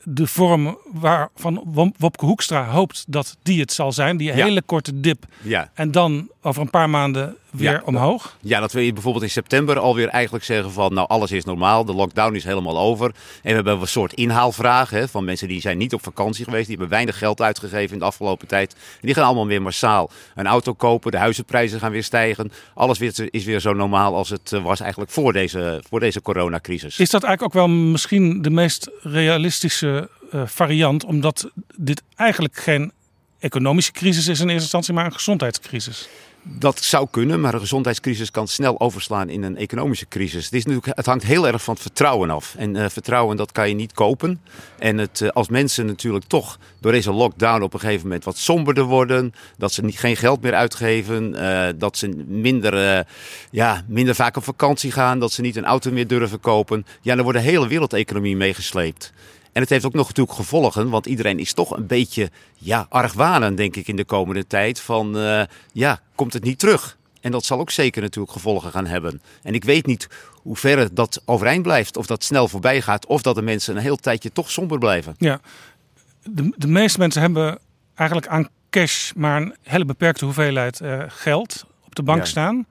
de 0.07 0.27
vorm 0.27 0.77
waarvan 0.91 1.63
Wopke 1.97 2.25
Hoekstra 2.25 2.65
hoopt 2.65 3.03
dat 3.07 3.37
die 3.43 3.59
het 3.59 3.71
zal 3.71 3.91
zijn. 3.91 4.17
Die 4.17 4.27
Ja. 4.27 4.33
hele 4.45 4.61
korte 4.61 4.99
dip. 4.99 5.25
Ja. 5.41 5.71
En 5.73 5.91
dan 5.91 6.29
over 6.41 6.61
een 6.61 6.69
paar 6.69 6.89
maanden 6.89 7.35
weer 7.55 7.71
Ja. 7.71 7.81
omhoog. 7.85 8.37
Ja, 8.41 8.59
dat 8.59 8.71
we 8.71 8.93
bijvoorbeeld 8.93 9.23
in 9.23 9.29
september 9.29 9.79
alweer 9.79 10.07
eigenlijk 10.07 10.45
zeggen 10.45 10.71
van 10.71 10.93
nou 10.93 11.07
alles 11.07 11.31
is 11.31 11.43
normaal, 11.45 11.85
de 11.85 11.93
lockdown 11.93 12.35
is 12.35 12.43
helemaal 12.43 12.77
over. 12.77 13.05
En 13.07 13.49
we 13.49 13.53
hebben 13.53 13.81
een 13.81 13.87
soort 13.87 14.13
inhaalvraag 14.13 14.89
hè, 14.89 15.07
van 15.07 15.25
mensen 15.25 15.47
die 15.47 15.61
zijn 15.61 15.77
niet 15.77 15.93
op 15.93 16.03
vakantie 16.03 16.43
geweest, 16.43 16.67
die 16.67 16.71
hebben 16.77 16.93
weinig 16.95 17.17
geld 17.17 17.41
uitgegeven 17.41 17.93
in 17.93 17.99
de 17.99 18.05
afgelopen 18.05 18.47
tijd. 18.47 18.73
En 18.73 18.79
die 19.01 19.13
gaan 19.13 19.25
allemaal 19.25 19.47
weer 19.47 19.61
massaal 19.61 20.09
een 20.35 20.47
auto 20.47 20.73
kopen, 20.73 21.11
de 21.11 21.17
huizenprijzen 21.17 21.79
gaan 21.79 21.91
weer 21.91 22.03
stijgen. 22.03 22.51
Alles 22.73 22.97
weer, 22.97 23.13
is 23.29 23.43
weer 23.43 23.59
zo 23.59 23.73
normaal 23.73 24.15
als 24.15 24.29
het 24.29 24.51
eh, 24.53 24.63
was 24.63 24.79
eigenlijk 24.79 25.11
voor 25.11 25.33
deze, 25.33 25.83
voor 25.89 25.99
deze 25.99 26.21
coronacrisis. 26.21 26.99
Is 26.99 27.09
dat 27.09 27.23
eigenlijk 27.23 27.55
ook 27.55 27.65
wel 27.65 27.75
misschien 27.75 28.41
de 28.41 28.49
meest 28.49 28.89
realistische 29.01 30.09
eh, 30.31 30.41
variant, 30.45 31.03
omdat 31.03 31.49
dit 31.75 32.01
eigenlijk 32.15 32.55
geen 32.57 32.91
economische 33.39 33.91
crisis 33.91 34.27
is 34.27 34.39
in 34.39 34.45
eerste 34.45 34.61
instantie, 34.61 34.93
maar 34.93 35.05
een 35.05 35.13
gezondheidscrisis? 35.13 36.07
Dat 36.47 36.83
zou 36.83 37.07
kunnen, 37.11 37.41
maar 37.41 37.53
een 37.53 37.59
gezondheidscrisis 37.59 38.31
kan 38.31 38.47
snel 38.47 38.79
overslaan 38.79 39.29
in 39.29 39.43
een 39.43 39.57
economische 39.57 40.07
crisis. 40.07 40.45
Het, 40.45 40.53
is 40.53 40.65
natuurlijk, 40.65 40.97
het 40.97 41.05
hangt 41.05 41.23
heel 41.23 41.47
erg 41.47 41.63
van 41.63 41.73
het 41.73 41.83
vertrouwen 41.83 42.29
af. 42.29 42.55
En 42.57 42.75
uh, 42.75 42.85
vertrouwen 42.89 43.37
dat 43.37 43.51
kan 43.51 43.69
je 43.69 43.75
niet 43.75 43.93
kopen. 43.93 44.41
En 44.79 44.97
het, 44.97 45.19
uh, 45.19 45.29
als 45.29 45.49
mensen 45.49 45.85
natuurlijk 45.85 46.25
toch 46.25 46.59
door 46.79 46.91
deze 46.91 47.11
lockdown 47.11 47.61
op 47.61 47.73
een 47.73 47.79
gegeven 47.79 48.03
moment 48.03 48.23
wat 48.23 48.37
somberder 48.37 48.83
worden, 48.83 49.33
dat 49.57 49.71
ze 49.71 49.83
niet, 49.83 49.99
geen 49.99 50.17
geld 50.17 50.41
meer 50.41 50.53
uitgeven, 50.53 51.33
uh, 51.33 51.67
dat 51.75 51.97
ze 51.97 52.07
minder, 52.27 53.05
ja, 53.51 53.83
minder 53.87 54.15
vaak 54.15 54.37
op 54.37 54.43
vakantie 54.43 54.91
gaan, 54.91 55.19
dat 55.19 55.31
ze 55.31 55.41
niet 55.41 55.55
een 55.55 55.65
auto 55.65 55.91
meer 55.91 56.07
durven 56.07 56.39
kopen, 56.39 56.85
ja, 57.01 57.15
dan 57.15 57.23
wordt 57.23 57.39
de 57.39 57.45
hele 57.45 57.67
wereldeconomie 57.67 58.35
meegesleept. 58.35 59.13
En 59.55 59.61
het 59.61 59.69
heeft 59.69 59.85
ook 59.85 59.93
nog 59.93 60.07
natuurlijk 60.07 60.37
gevolgen, 60.37 60.89
want 60.89 61.05
iedereen 61.05 61.39
is 61.39 61.53
toch 61.53 61.77
een 61.77 61.87
beetje 61.87 62.31
ja, 62.55 62.85
argwanend, 62.89 63.57
denk 63.57 63.75
ik, 63.75 63.87
in 63.87 63.95
de 63.95 64.05
komende 64.05 64.47
tijd. 64.47 64.79
Van 64.79 65.17
uh, 65.17 65.41
ja, 65.71 65.99
komt 66.15 66.33
het 66.33 66.43
niet 66.43 66.59
terug? 66.59 66.97
En 67.21 67.31
dat 67.31 67.45
zal 67.45 67.59
ook 67.59 67.71
zeker 67.71 68.01
natuurlijk 68.01 68.33
gevolgen 68.33 68.71
gaan 68.71 68.85
hebben. 68.85 69.21
En 69.43 69.53
ik 69.53 69.63
weet 69.63 69.85
niet 69.85 70.07
hoe 70.31 70.55
ver 70.55 70.93
dat 70.93 71.21
overeind 71.25 71.63
blijft, 71.63 71.97
of 71.97 72.05
dat 72.05 72.23
snel 72.23 72.47
voorbij 72.47 72.81
gaat, 72.81 73.05
of 73.05 73.21
dat 73.21 73.35
de 73.35 73.41
mensen 73.41 73.75
een 73.75 73.81
heel 73.81 73.95
tijdje 73.95 74.31
toch 74.31 74.51
somber 74.51 74.77
blijven. 74.79 75.15
Ja, 75.17 75.39
de, 76.23 76.53
de 76.57 76.67
meeste 76.67 76.99
mensen 76.99 77.21
hebben 77.21 77.59
eigenlijk 77.93 78.27
aan 78.27 78.47
cash 78.69 79.11
maar 79.15 79.41
een 79.41 79.55
hele 79.63 79.85
beperkte 79.85 80.25
hoeveelheid 80.25 80.79
uh, 80.79 81.03
geld 81.07 81.65
op 81.85 81.95
de 81.95 82.03
bank 82.03 82.19
ja. 82.19 82.25
staan. 82.25 82.65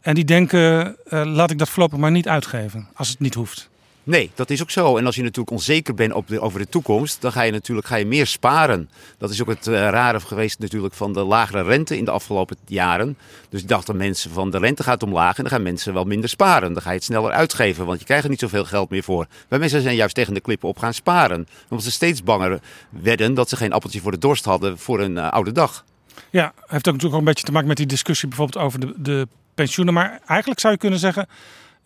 En 0.00 0.14
die 0.14 0.24
denken, 0.24 0.96
uh, 1.08 1.24
laat 1.24 1.50
ik 1.50 1.58
dat 1.58 1.68
voorlopig 1.68 1.98
maar 1.98 2.10
niet 2.10 2.28
uitgeven, 2.28 2.88
als 2.94 3.08
het 3.08 3.20
niet 3.20 3.34
hoeft. 3.34 3.70
Nee, 4.04 4.30
dat 4.34 4.50
is 4.50 4.62
ook 4.62 4.70
zo. 4.70 4.96
En 4.96 5.06
als 5.06 5.14
je 5.14 5.22
natuurlijk 5.22 5.50
onzeker 5.50 5.94
bent 5.94 6.12
op 6.12 6.32
over 6.38 6.58
de 6.58 6.68
toekomst, 6.68 7.20
dan 7.20 7.32
ga 7.32 7.42
je 7.42 7.52
natuurlijk 7.52 7.86
ga 7.86 7.96
je 7.96 8.06
meer 8.06 8.26
sparen. 8.26 8.90
Dat 9.18 9.30
is 9.30 9.40
ook 9.40 9.48
het 9.48 9.66
uh, 9.66 9.74
rare 9.74 10.20
geweest 10.20 10.58
natuurlijk 10.58 10.94
van 10.94 11.12
de 11.12 11.22
lagere 11.22 11.62
rente 11.62 11.96
in 11.96 12.04
de 12.04 12.10
afgelopen 12.10 12.56
jaren. 12.66 13.18
Dus 13.48 13.64
dachten 13.64 13.96
mensen 13.96 14.30
van 14.30 14.50
de 14.50 14.58
rente 14.58 14.82
gaat 14.82 15.02
omlaag 15.02 15.36
en 15.36 15.42
dan 15.42 15.52
gaan 15.52 15.62
mensen 15.62 15.94
wel 15.94 16.04
minder 16.04 16.28
sparen. 16.28 16.72
Dan 16.72 16.82
ga 16.82 16.88
je 16.88 16.96
het 16.96 17.04
sneller 17.04 17.32
uitgeven, 17.32 17.86
want 17.86 17.98
je 17.98 18.04
krijgt 18.04 18.24
er 18.24 18.30
niet 18.30 18.40
zoveel 18.40 18.64
geld 18.64 18.90
meer 18.90 19.02
voor. 19.02 19.26
Maar 19.48 19.58
mensen 19.58 19.82
zijn 19.82 19.96
juist 19.96 20.14
tegen 20.14 20.34
de 20.34 20.40
klippen 20.40 20.68
op 20.68 20.78
gaan 20.78 20.94
sparen. 20.94 21.46
Omdat 21.68 21.84
ze 21.84 21.90
steeds 21.90 22.22
banger 22.22 22.60
werden 22.90 23.34
dat 23.34 23.48
ze 23.48 23.56
geen 23.56 23.72
appeltje 23.72 24.00
voor 24.00 24.12
de 24.12 24.18
dorst 24.18 24.44
hadden 24.44 24.78
voor 24.78 25.00
een 25.00 25.16
uh, 25.16 25.30
oude 25.30 25.52
dag. 25.52 25.84
Ja, 26.30 26.52
heeft 26.56 26.88
ook 26.88 26.94
natuurlijk 26.94 27.12
ook 27.12 27.18
een 27.18 27.24
beetje 27.24 27.44
te 27.44 27.52
maken 27.52 27.68
met 27.68 27.76
die 27.76 27.86
discussie 27.86 28.28
bijvoorbeeld 28.28 28.64
over 28.64 28.80
de, 28.80 28.94
de 28.96 29.28
pensioenen. 29.54 29.94
Maar 29.94 30.20
eigenlijk 30.26 30.60
zou 30.60 30.72
je 30.72 30.78
kunnen 30.78 30.98
zeggen 30.98 31.28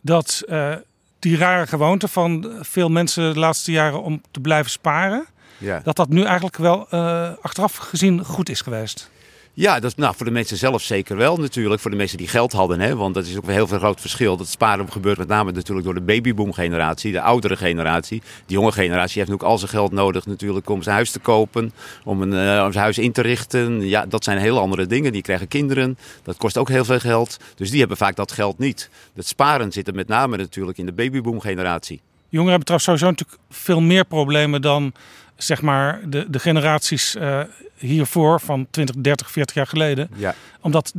dat... 0.01 0.43
Uh, 0.49 0.75
die 1.19 1.37
rare 1.37 1.67
gewoonte 1.67 2.09
van 2.09 2.53
veel 2.61 2.89
mensen 2.89 3.33
de 3.33 3.39
laatste 3.39 3.73
jaren 3.73 4.03
om 4.03 4.23
te 4.31 4.41
blijven 4.41 4.71
sparen. 4.71 5.27
Ja. 5.59 5.81
Dat 5.85 5.97
dat 5.97 6.09
nu 6.09 6.23
eigenlijk 6.23 6.57
wel 6.57 6.87
uh, 6.91 7.31
achteraf 7.41 7.77
gezien 7.77 8.25
goed 8.25 8.49
is 8.49 8.61
geweest. 8.61 9.11
Ja, 9.59 9.81
dat 9.81 9.97
nou, 9.97 10.15
voor 10.17 10.27
de 10.27 10.33
mensen 10.33 10.57
zelf 10.57 10.83
zeker 10.83 11.17
wel 11.17 11.37
natuurlijk. 11.37 11.81
Voor 11.81 11.91
de 11.91 11.97
mensen 11.97 12.19
die 12.19 12.29
geld 12.29 12.53
hadden. 12.53 12.81
Hè, 12.81 12.97
want 12.97 13.15
dat 13.15 13.27
is 13.27 13.37
ook 13.37 13.47
een 13.47 13.53
heel 13.53 13.67
veel 13.67 13.79
groot 13.79 14.01
verschil. 14.01 14.37
Dat 14.37 14.49
sparen 14.49 14.93
gebeurt 14.93 15.19
met 15.19 15.29
name 15.29 15.53
natuurlijk 15.53 15.87
door 15.87 15.95
de 15.95 16.01
babyboom 16.01 16.53
generatie. 16.53 17.13
De 17.13 17.21
oudere 17.21 17.57
generatie. 17.57 18.23
Die 18.47 18.57
jonge 18.57 18.73
generatie 18.73 19.19
heeft 19.19 19.33
ook 19.33 19.43
al 19.43 19.59
zijn 19.59 19.71
geld 19.71 19.93
nodig 19.93 20.27
natuurlijk 20.27 20.69
om 20.69 20.83
zijn 20.83 20.95
huis 20.95 21.11
te 21.11 21.19
kopen. 21.19 21.73
Om, 22.05 22.23
een, 22.23 22.33
uh, 22.33 22.65
om 22.65 22.73
zijn 22.73 22.85
huis 22.85 22.99
in 22.99 23.13
te 23.13 23.23
richten. 23.23 23.89
Ja, 23.89 24.07
dat 24.07 24.25
zijn 24.25 24.39
heel 24.39 24.59
andere 24.59 24.87
dingen. 24.87 25.13
Die 25.13 25.23
krijgen 25.23 25.49
kinderen. 25.49 25.99
Dat 26.23 26.37
kost 26.37 26.59
ook 26.59 26.69
heel 26.69 26.85
veel 26.85 27.01
geld. 27.01 27.37
Dus 27.55 27.71
die 27.71 27.79
hebben 27.79 27.97
vaak 27.97 28.17
dat 28.17 28.33
geld 28.33 28.59
niet. 28.59 28.91
Het 29.15 29.27
sparen 29.27 29.73
zit 29.73 29.89
er 29.89 29.95
met 29.95 30.09
name 30.09 30.37
natuurlijk 30.37 30.79
in 30.79 30.87
de 30.87 30.93
babyboom 30.93 31.41
generatie. 31.41 32.01
Jongeren 32.29 32.57
hebben 32.59 32.65
trouwens 32.65 32.85
sowieso 32.85 33.11
natuurlijk 33.11 33.39
veel 33.51 33.81
meer 33.81 34.05
problemen 34.05 34.63
dan 34.63 34.93
zeg 35.37 35.63
maar 35.63 36.01
de, 36.09 36.27
de 36.29 36.39
generaties 36.39 37.15
uh, 37.15 37.41
hiervoor 37.79 38.41
van 38.41 38.67
20, 38.71 38.97
30, 38.99 39.31
40 39.31 39.55
jaar 39.55 39.67
geleden. 39.67 40.11
Ja. 40.17 40.35
Omdat 40.61 40.93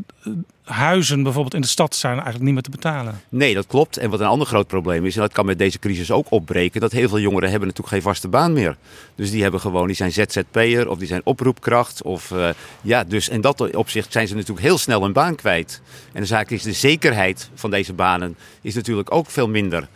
huizen 0.64 1.24
bijvoorbeeld 1.24 1.54
in 1.54 1.62
de 1.62 1.68
stad 1.68 1.96
zijn 1.96 2.14
eigenlijk 2.14 2.44
niet 2.44 2.54
meer 2.54 2.64
te 2.64 2.70
betalen. 2.70 3.22
Nee, 3.30 3.54
dat 3.54 3.68
klopt. 3.68 3.98
En 3.98 4.10
wat 4.10 4.20
een 4.20 4.26
ander 4.26 4.48
groot 4.48 4.68
probleem 4.68 5.06
is, 5.06 5.16
en 5.16 5.22
dat 5.22 5.34
kan 5.34 5.46
met 5.46 5.58
deze 5.58 5.80
crisis 5.80 6.12
ook 6.12 6.26
opbreken, 6.30 6.82
dat 6.82 6.92
heel 6.92 7.10
veel 7.10 7.20
jongeren 7.20 7.50
hebben 7.50 7.68
natuurlijk 7.68 7.96
geen 7.96 8.12
vaste 8.12 8.28
baan 8.28 8.54
meer. 8.54 8.78
Dus 9.16 9.32
die 9.32 9.42
hebben 9.42 9.60
gewoon, 9.60 9.88
die 9.88 9.96
zijn 9.96 10.12
ZZP'er 10.12 10.90
of 10.90 10.98
die 10.98 11.08
zijn 11.08 11.22
oproepkracht. 11.24 12.02
Of, 12.02 12.32
uh, 12.32 12.50
ja, 12.82 13.04
dus 13.04 13.30
in 13.30 13.42
dat 13.42 13.76
opzicht 13.76 14.12
zijn 14.12 14.28
ze 14.28 14.34
natuurlijk 14.34 14.66
heel 14.66 14.78
snel 14.78 15.04
een 15.04 15.14
baan 15.14 15.36
kwijt. 15.36 15.82
En 16.14 16.22
de 16.22 16.28
zaak 16.28 16.50
is, 16.50 16.64
de 16.64 16.74
zekerheid 16.74 17.50
van 17.56 17.70
deze 17.70 17.94
banen 17.94 18.38
is 18.62 18.76
natuurlijk 18.76 19.14
ook 19.14 19.30
veel 19.30 19.50
minder. 19.50 19.88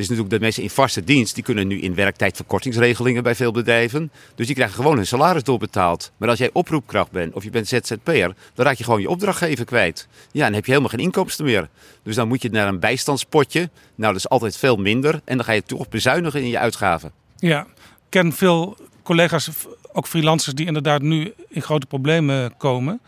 Dus 0.00 0.08
natuurlijk 0.08 0.34
de 0.36 0.44
mensen 0.44 0.62
in 0.62 0.70
vaste 0.70 1.04
dienst, 1.04 1.34
die 1.34 1.44
kunnen 1.44 1.66
nu 1.66 1.80
in 1.80 1.94
werktijdverkortingsregelingen 1.94 3.22
bij 3.22 3.34
veel 3.34 3.52
bedrijven. 3.52 4.10
Dus 4.34 4.46
die 4.46 4.54
krijgen 4.54 4.76
gewoon 4.76 4.96
hun 4.96 5.06
salaris 5.06 5.42
doorbetaald. 5.42 6.12
Maar 6.16 6.28
als 6.28 6.38
jij 6.38 6.50
oproepkracht 6.52 7.10
bent 7.10 7.34
of 7.34 7.44
je 7.44 7.50
bent 7.50 7.68
ZZP'er, 7.68 8.34
dan 8.54 8.66
raak 8.66 8.76
je 8.76 8.84
gewoon 8.84 9.00
je 9.00 9.08
opdrachtgever 9.08 9.64
kwijt. 9.64 10.08
Ja, 10.32 10.44
dan 10.44 10.52
heb 10.52 10.64
je 10.64 10.70
helemaal 10.70 10.90
geen 10.90 11.00
inkomsten 11.00 11.44
meer. 11.44 11.68
Dus 12.02 12.14
dan 12.14 12.28
moet 12.28 12.42
je 12.42 12.50
naar 12.50 12.68
een 12.68 12.80
bijstandspotje. 12.80 13.70
Nou, 13.94 14.12
dat 14.12 14.16
is 14.16 14.28
altijd 14.28 14.56
veel 14.56 14.76
minder. 14.76 15.20
En 15.24 15.36
dan 15.36 15.44
ga 15.44 15.52
je 15.52 15.62
toch 15.62 15.88
bezuinigen 15.88 16.42
in 16.42 16.48
je 16.48 16.58
uitgaven. 16.58 17.12
Ja, 17.36 17.60
ik 17.76 18.08
ken 18.08 18.32
veel 18.32 18.76
collega's, 19.02 19.50
ook 19.92 20.06
freelancers, 20.06 20.54
die 20.54 20.66
inderdaad 20.66 21.02
nu 21.02 21.34
in 21.48 21.62
grote 21.62 21.86
problemen 21.86 22.56
komen. 22.56 23.00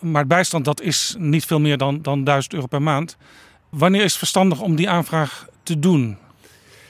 Maar 0.00 0.26
bijstand, 0.26 0.64
dat 0.64 0.80
is 0.80 1.14
niet 1.18 1.44
veel 1.44 1.60
meer 1.60 1.76
dan, 1.76 2.02
dan 2.02 2.24
1000 2.24 2.54
euro 2.54 2.66
per 2.66 2.82
maand. 2.82 3.16
Wanneer 3.68 4.00
is 4.00 4.10
het 4.10 4.18
verstandig 4.18 4.60
om 4.60 4.76
die 4.76 4.90
aanvraag 4.90 5.46
te 5.62 5.78
doen? 5.78 6.24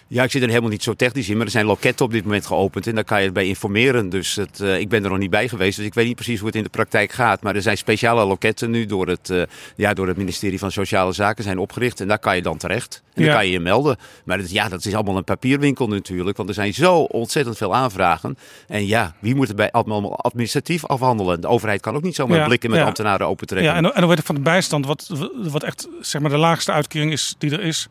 Ja, 0.08 0.22
ik 0.22 0.30
zit 0.30 0.42
er 0.42 0.48
helemaal 0.48 0.70
niet 0.70 0.82
zo 0.82 0.94
technisch 0.94 1.28
in, 1.28 1.36
maar 1.36 1.46
er 1.46 1.52
zijn 1.52 1.66
loketten 1.66 2.06
op 2.06 2.12
dit 2.12 2.24
moment 2.24 2.46
geopend 2.46 2.86
en 2.86 2.94
daar 2.94 3.04
kan 3.04 3.22
je 3.22 3.32
bij 3.32 3.46
informeren. 3.46 4.08
Dus 4.08 4.34
het, 4.34 4.60
uh, 4.60 4.78
ik 4.78 4.88
ben 4.88 5.04
er 5.04 5.10
nog 5.10 5.18
niet 5.18 5.30
bij 5.30 5.48
geweest, 5.48 5.76
dus 5.76 5.86
ik 5.86 5.94
weet 5.94 6.06
niet 6.06 6.14
precies 6.14 6.38
hoe 6.38 6.46
het 6.46 6.56
in 6.56 6.62
de 6.62 6.68
praktijk 6.68 7.12
gaat. 7.12 7.42
Maar 7.42 7.54
er 7.54 7.62
zijn 7.62 7.76
speciale 7.76 8.24
loketten 8.24 8.70
nu 8.70 8.86
door 8.86 9.08
het, 9.08 9.28
uh, 9.30 9.42
ja, 9.76 9.94
door 9.94 10.06
het 10.06 10.16
ministerie 10.16 10.58
van 10.58 10.72
Sociale 10.72 11.12
Zaken 11.12 11.44
zijn 11.44 11.58
opgericht 11.58 12.00
en 12.00 12.08
daar 12.08 12.18
kan 12.18 12.36
je 12.36 12.42
dan 12.42 12.56
terecht. 12.56 13.02
En 13.14 13.22
ja. 13.22 13.28
dan 13.28 13.36
kan 13.36 13.46
je 13.46 13.52
je 13.52 13.60
melden. 13.60 13.96
Maar 14.24 14.38
het, 14.38 14.50
ja, 14.50 14.68
dat 14.68 14.84
is 14.84 14.94
allemaal 14.94 15.16
een 15.16 15.24
papierwinkel 15.24 15.88
natuurlijk, 15.88 16.36
want 16.36 16.48
er 16.48 16.54
zijn 16.54 16.74
zo 16.74 16.96
ontzettend 16.96 17.56
veel 17.56 17.74
aanvragen. 17.74 18.38
En 18.68 18.86
ja, 18.86 19.14
wie 19.20 19.34
moet 19.34 19.48
het 19.48 19.56
bij 19.56 19.70
allemaal 19.70 20.16
administratief 20.16 20.84
afhandelen? 20.84 21.40
De 21.40 21.48
overheid 21.48 21.80
kan 21.80 21.94
ook 21.96 22.02
niet 22.02 22.14
zomaar 22.14 22.38
ja, 22.38 22.46
blikken 22.46 22.70
met 22.70 22.78
ja. 22.78 22.84
ambtenaren 22.84 23.26
opentrekken. 23.26 23.70
Ja, 23.70 23.76
en, 23.76 23.84
en 23.84 23.92
dan 23.94 24.04
wordt 24.04 24.22
van 24.24 24.34
de 24.34 24.40
bijstand, 24.40 24.86
wat, 24.86 25.10
wat 25.32 25.62
echt 25.62 25.88
zeg 26.00 26.20
maar, 26.20 26.30
de 26.30 26.36
laagste 26.36 26.72
uitkering 26.72 27.12
is 27.12 27.34
die 27.38 27.50
er 27.50 27.60
is 27.60 27.88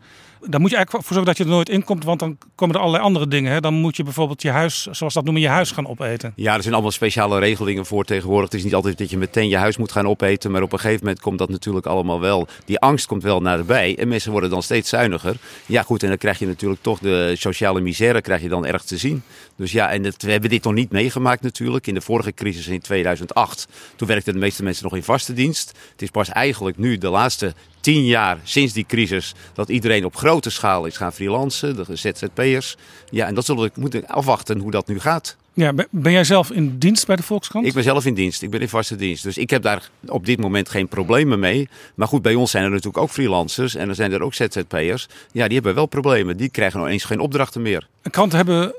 daar 0.47 0.59
moet 0.59 0.69
je 0.69 0.75
eigenlijk 0.75 1.05
voor 1.05 1.15
zorgen 1.15 1.25
dat 1.25 1.37
je 1.37 1.43
er 1.43 1.49
nooit 1.49 1.69
in 1.69 1.83
komt, 1.83 2.03
want 2.03 2.19
dan 2.19 2.37
komen 2.55 2.75
er 2.75 2.81
allerlei 2.81 3.03
andere 3.03 3.27
dingen. 3.27 3.51
Hè? 3.51 3.59
Dan 3.59 3.73
moet 3.73 3.97
je 3.97 4.03
bijvoorbeeld 4.03 4.41
je 4.41 4.49
huis, 4.49 4.87
zoals 4.91 5.13
dat 5.13 5.23
noemen, 5.23 5.41
je 5.41 5.47
huis 5.47 5.71
gaan 5.71 5.87
opeten. 5.87 6.33
Ja, 6.35 6.55
er 6.55 6.61
zijn 6.61 6.73
allemaal 6.73 6.91
speciale 6.91 7.39
regelingen 7.39 7.85
voor 7.85 8.03
tegenwoordig. 8.03 8.45
Het 8.49 8.57
is 8.57 8.63
niet 8.63 8.75
altijd 8.75 8.97
dat 8.97 9.09
je 9.09 9.17
meteen 9.17 9.49
je 9.49 9.57
huis 9.57 9.77
moet 9.77 9.91
gaan 9.91 10.07
opeten, 10.07 10.51
maar 10.51 10.61
op 10.61 10.73
een 10.73 10.79
gegeven 10.79 11.05
moment 11.05 11.21
komt 11.21 11.39
dat 11.39 11.49
natuurlijk 11.49 11.85
allemaal 11.85 12.19
wel. 12.19 12.47
Die 12.65 12.79
angst 12.79 13.05
komt 13.05 13.23
wel 13.23 13.41
naderbij 13.41 13.97
en 13.97 14.07
mensen 14.07 14.31
worden 14.31 14.49
dan 14.49 14.63
steeds 14.63 14.89
zuiniger. 14.89 15.35
Ja, 15.65 15.81
goed, 15.81 16.03
en 16.03 16.09
dan 16.09 16.17
krijg 16.17 16.39
je 16.39 16.47
natuurlijk 16.47 16.81
toch 16.81 16.99
de 16.99 17.33
sociale 17.37 17.81
misère 17.81 18.21
krijg 18.21 18.41
je 18.41 18.49
dan 18.49 18.65
erg 18.65 18.83
te 18.83 18.97
zien. 18.97 19.23
Dus 19.55 19.71
ja, 19.71 19.89
en 19.89 20.03
het, 20.03 20.23
we 20.23 20.31
hebben 20.31 20.49
dit 20.49 20.63
nog 20.63 20.73
niet 20.73 20.91
meegemaakt 20.91 21.41
natuurlijk. 21.41 21.87
In 21.87 21.93
de 21.93 22.01
vorige 22.01 22.33
crisis 22.33 22.67
in 22.67 22.81
2008, 22.81 23.67
toen 23.95 24.07
werkten 24.07 24.33
de 24.33 24.39
meeste 24.39 24.63
mensen 24.63 24.83
nog 24.83 24.95
in 24.95 25.03
vaste 25.03 25.33
dienst. 25.33 25.71
Het 25.91 26.01
is 26.01 26.09
pas 26.09 26.29
eigenlijk 26.29 26.77
nu 26.77 26.97
de 26.97 27.09
laatste 27.09 27.53
tien 27.85 28.05
jaar 28.05 28.37
sinds 28.43 28.73
die 28.73 28.85
crisis 28.87 29.33
dat 29.53 29.69
iedereen 29.69 30.05
op 30.05 30.15
grote 30.15 30.49
schaal 30.49 30.85
is 30.85 30.97
gaan 30.97 31.13
freelancen, 31.13 31.75
de 31.75 31.95
ZZP'ers. 31.95 32.77
Ja, 33.09 33.27
en 33.27 33.35
dat 33.35 33.45
zullen 33.45 33.63
we 33.63 33.71
moeten 33.79 34.07
afwachten 34.07 34.59
hoe 34.59 34.71
dat 34.71 34.87
nu 34.87 34.99
gaat. 34.99 35.35
Ja, 35.53 35.73
ben 35.89 36.11
jij 36.11 36.23
zelf 36.23 36.51
in 36.51 36.77
dienst 36.77 37.07
bij 37.07 37.15
de 37.15 37.23
Volkskrant? 37.23 37.65
Ik 37.65 37.73
ben 37.73 37.83
zelf 37.83 38.05
in 38.05 38.13
dienst. 38.13 38.41
Ik 38.41 38.49
ben 38.49 38.61
in 38.61 38.69
vaste 38.69 38.95
dienst. 38.95 39.23
Dus 39.23 39.37
ik 39.37 39.49
heb 39.49 39.61
daar 39.61 39.89
op 40.07 40.25
dit 40.25 40.39
moment 40.39 40.69
geen 40.69 40.87
problemen 40.87 41.39
mee. 41.39 41.69
Maar 41.95 42.07
goed, 42.07 42.21
bij 42.21 42.35
ons 42.35 42.51
zijn 42.51 42.63
er 42.63 42.69
natuurlijk 42.69 42.97
ook 42.97 43.09
freelancers 43.09 43.75
en 43.75 43.89
er 43.89 43.95
zijn 43.95 44.11
er 44.11 44.21
ook 44.21 44.33
ZZP'ers. 44.33 45.07
Ja, 45.31 45.45
die 45.45 45.53
hebben 45.53 45.75
wel 45.75 45.85
problemen. 45.85 46.37
Die 46.37 46.49
krijgen 46.49 46.79
nog 46.79 46.89
eens 46.89 47.03
geen 47.03 47.19
opdrachten 47.19 47.61
meer. 47.61 47.87
Kranten 48.11 48.37
hebben 48.37 48.75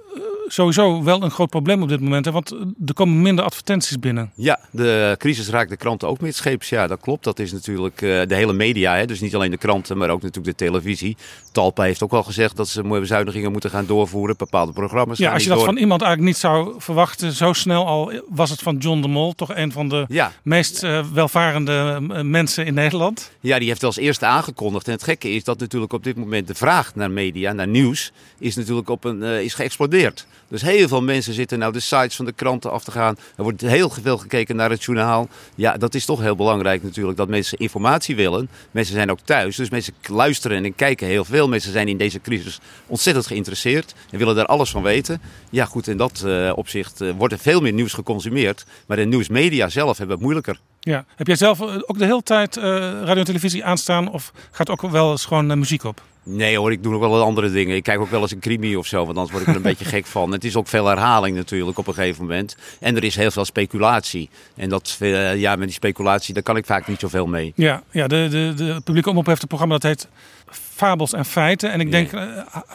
sowieso 0.47 1.03
wel 1.03 1.23
een 1.23 1.31
groot 1.31 1.51
probleem 1.51 1.83
op 1.83 1.89
dit 1.89 2.01
moment. 2.01 2.25
Hè? 2.25 2.33
Want 2.33 2.51
er 2.87 2.95
komen 2.95 3.23
minder 3.23 3.45
advertenties 3.45 3.99
binnen. 3.99 4.31
Ja, 4.35 4.61
de 4.71 5.15
crisis 5.19 5.49
raakt 5.49 5.71
de 5.71 5.77
kranten 5.77 6.09
ook 6.09 6.21
met 6.21 6.35
scheeps. 6.35 6.69
Ja, 6.69 6.87
dat 6.87 7.01
klopt. 7.01 7.25
Dat 7.25 7.39
is 7.39 7.53
natuurlijk 7.53 8.01
uh, 8.01 8.23
de 8.27 8.35
hele 8.35 8.53
media. 8.53 8.97
Hè? 8.97 9.07
Dus 9.07 9.21
niet 9.21 9.35
alleen 9.35 9.51
de 9.51 9.57
kranten, 9.57 9.99
maar 9.99 10.11
ook 10.11 10.23
natuurlijk 10.23 10.59
de 10.59 10.65
televisie. 10.65 11.17
Talpa 11.53 11.83
heeft 11.83 12.03
ook 12.03 12.13
al 12.13 12.23
gezegd 12.23 12.57
dat 12.57 12.69
ze 12.69 12.83
mooie 12.83 13.01
bezuinigingen 13.01 13.53
moeten 13.53 13.71
gaan 13.71 13.87
doorvoeren. 13.87 14.37
Bepaalde 14.37 14.73
programma's. 14.73 15.19
Ja, 15.19 15.33
als 15.33 15.43
je 15.43 15.49
dat 15.49 15.59
door. 15.59 15.67
van 15.67 15.77
iemand 15.77 16.03
eigenlijk 16.03 16.33
niet 16.33 16.41
zou 16.41 16.75
verwachten. 16.79 17.33
Zo 17.33 17.53
snel 17.53 17.87
al 17.87 18.13
was 18.29 18.51
het 18.51 18.63
van 18.63 18.77
John 18.77 19.01
de 19.01 19.09
Mol. 19.09 19.33
Toch 19.33 19.55
een 19.55 19.73
van 19.73 19.89
de 19.89 20.05
ja. 20.09 20.33
meest 20.43 20.83
uh, 20.83 21.05
welvarende 21.13 22.01
mensen 22.23 22.67
in 22.67 22.75
Nederland. 22.75 23.31
Ja, 23.41 23.59
die 23.59 23.69
heeft 23.69 23.85
als 23.85 23.97
eerste 23.97 24.27
aangekondigd. 24.27 24.87
En 24.87 24.93
het 24.93 25.03
gekke 25.03 25.31
is 25.31 25.45
dat 25.45 25.59
natuurlijk 25.59 25.93
op 25.93 26.05
dit 26.05 26.17
moment 26.17 26.47
de 26.47 26.55
vraag 26.55 26.95
naar 26.95 27.11
media, 27.11 27.53
naar 27.53 27.69
nieuws, 27.69 28.13
is 28.39 28.57
natuurlijk 28.57 28.89
op 28.89 29.05
een, 29.05 29.23
is 29.23 29.55
geëxplodeerd. 29.55 30.27
Dus 30.49 30.63
heel 30.63 30.89
veel 30.89 31.03
mensen 31.03 31.35
zitten 31.35 31.59
nou 31.59 31.73
de 31.73 31.81
sites 31.81 32.17
van 32.17 32.25
de 32.25 32.33
kranten 32.33 32.71
af 32.71 32.85
te 32.85 32.91
gaan. 32.91 33.17
Er 33.37 33.43
wordt 33.43 33.61
heel 33.61 33.91
veel 33.91 34.19
gekeken 34.19 34.57
naar 34.57 34.71
het 34.71 34.85
journaal. 34.85 35.29
Ja, 35.55 35.77
dat 35.77 35.95
is 35.95 36.05
toch 36.05 36.21
heel 36.21 36.37
belangrijk 36.37 36.83
natuurlijk, 36.83 37.17
dat 37.17 37.29
mensen 37.29 37.59
informatie 37.59 38.17
willen. 38.17 38.49
Mensen 38.71 38.95
zijn 38.95 39.11
ook 39.11 39.21
thuis, 39.25 39.57
dus 39.57 39.71
mensen 39.71 39.95
luisteren 40.03 40.65
en 40.65 40.75
kijken 40.75 41.07
heel 41.07 41.25
veel. 41.25 41.49
Mensen 41.49 41.73
zijn 41.73 41.89
in 41.89 41.97
deze 41.97 42.21
crisis 42.21 42.61
ontzettend 42.87 43.27
geïnteresseerd 43.27 43.95
en 44.11 44.19
willen 44.19 44.35
daar 44.35 44.47
alles 44.47 44.71
van 44.71 44.83
weten. 44.83 45.21
Ja, 45.51 45.65
goed, 45.65 45.89
in 45.89 45.97
dat 45.97 46.23
uh, 46.27 46.53
opzicht 46.55 47.01
uh, 47.01 47.13
wordt 47.17 47.33
er 47.33 47.39
veel 47.39 47.61
meer 47.61 47.73
nieuws 47.73 47.93
geconsumeerd. 47.93 48.65
Maar 48.87 48.97
de 48.97 49.05
nieuwsmedia 49.05 49.69
zelf 49.69 49.99
hebben 49.99 50.15
het 50.15 50.25
moeilijker. 50.25 50.61
Ja. 50.81 51.05
Heb 51.17 51.27
jij 51.27 51.37
zelf 51.37 51.61
ook 51.61 51.99
de 51.99 52.05
hele 52.05 52.23
tijd 52.23 52.57
uh, 52.57 52.63
radio 52.65 53.15
en 53.15 53.25
televisie 53.25 53.65
aanstaan 53.65 54.11
of 54.11 54.33
gaat 54.51 54.71
ook 54.71 54.81
wel 54.81 55.11
eens 55.11 55.25
gewoon 55.25 55.59
muziek 55.59 55.85
op? 55.85 56.03
Nee 56.29 56.59
hoor, 56.59 56.73
ik 56.73 56.83
doe 56.83 56.93
nog 56.93 57.01
wel 57.01 57.11
wat 57.11 57.23
andere 57.23 57.51
dingen. 57.51 57.77
Ik 57.77 57.83
kijk 57.83 58.01
ook 58.01 58.11
wel 58.11 58.21
eens 58.21 58.33
een 58.33 58.39
crimi 58.39 58.77
of 58.77 58.87
zo, 58.87 59.05
want 59.05 59.17
anders 59.17 59.31
word 59.31 59.43
ik 59.43 59.49
er 59.49 59.57
een 59.57 59.71
beetje 59.73 59.85
gek 59.85 60.07
van. 60.07 60.33
Het 60.33 60.45
is 60.45 60.57
ook 60.57 60.69
veel 60.69 60.87
herhaling 60.87 61.37
natuurlijk 61.37 61.79
op 61.79 61.87
een 61.87 61.95
gegeven 61.95 62.23
moment. 62.23 62.57
En 62.81 62.97
er 62.97 63.05
is 63.05 63.17
heel 63.17 63.31
veel 63.31 63.45
speculatie. 63.45 64.31
En 64.57 64.69
dat, 64.69 64.99
uh, 65.01 65.37
ja, 65.37 65.57
met 65.57 65.67
die 65.67 65.77
speculatie, 65.77 66.35
daar 66.35 66.43
kan 66.43 66.57
ik 66.57 66.67
vaak 66.67 66.87
niet 66.87 67.01
zoveel 67.01 67.27
mee. 67.27 67.53
Ja, 67.57 67.83
ja 67.91 68.07
de, 68.07 68.27
de, 68.31 68.53
de 68.57 68.81
publieke 68.85 69.09
omroep 69.09 69.27
heeft 69.27 69.43
een 69.43 69.49
programma 69.49 69.79
dat 69.79 69.83
heet 69.83 70.09
Fabels 70.51 71.13
en 71.13 71.25
Feiten. 71.25 71.73
En 71.73 71.81
ik 71.81 71.91
denk, 71.91 72.13
uh, 72.13 72.23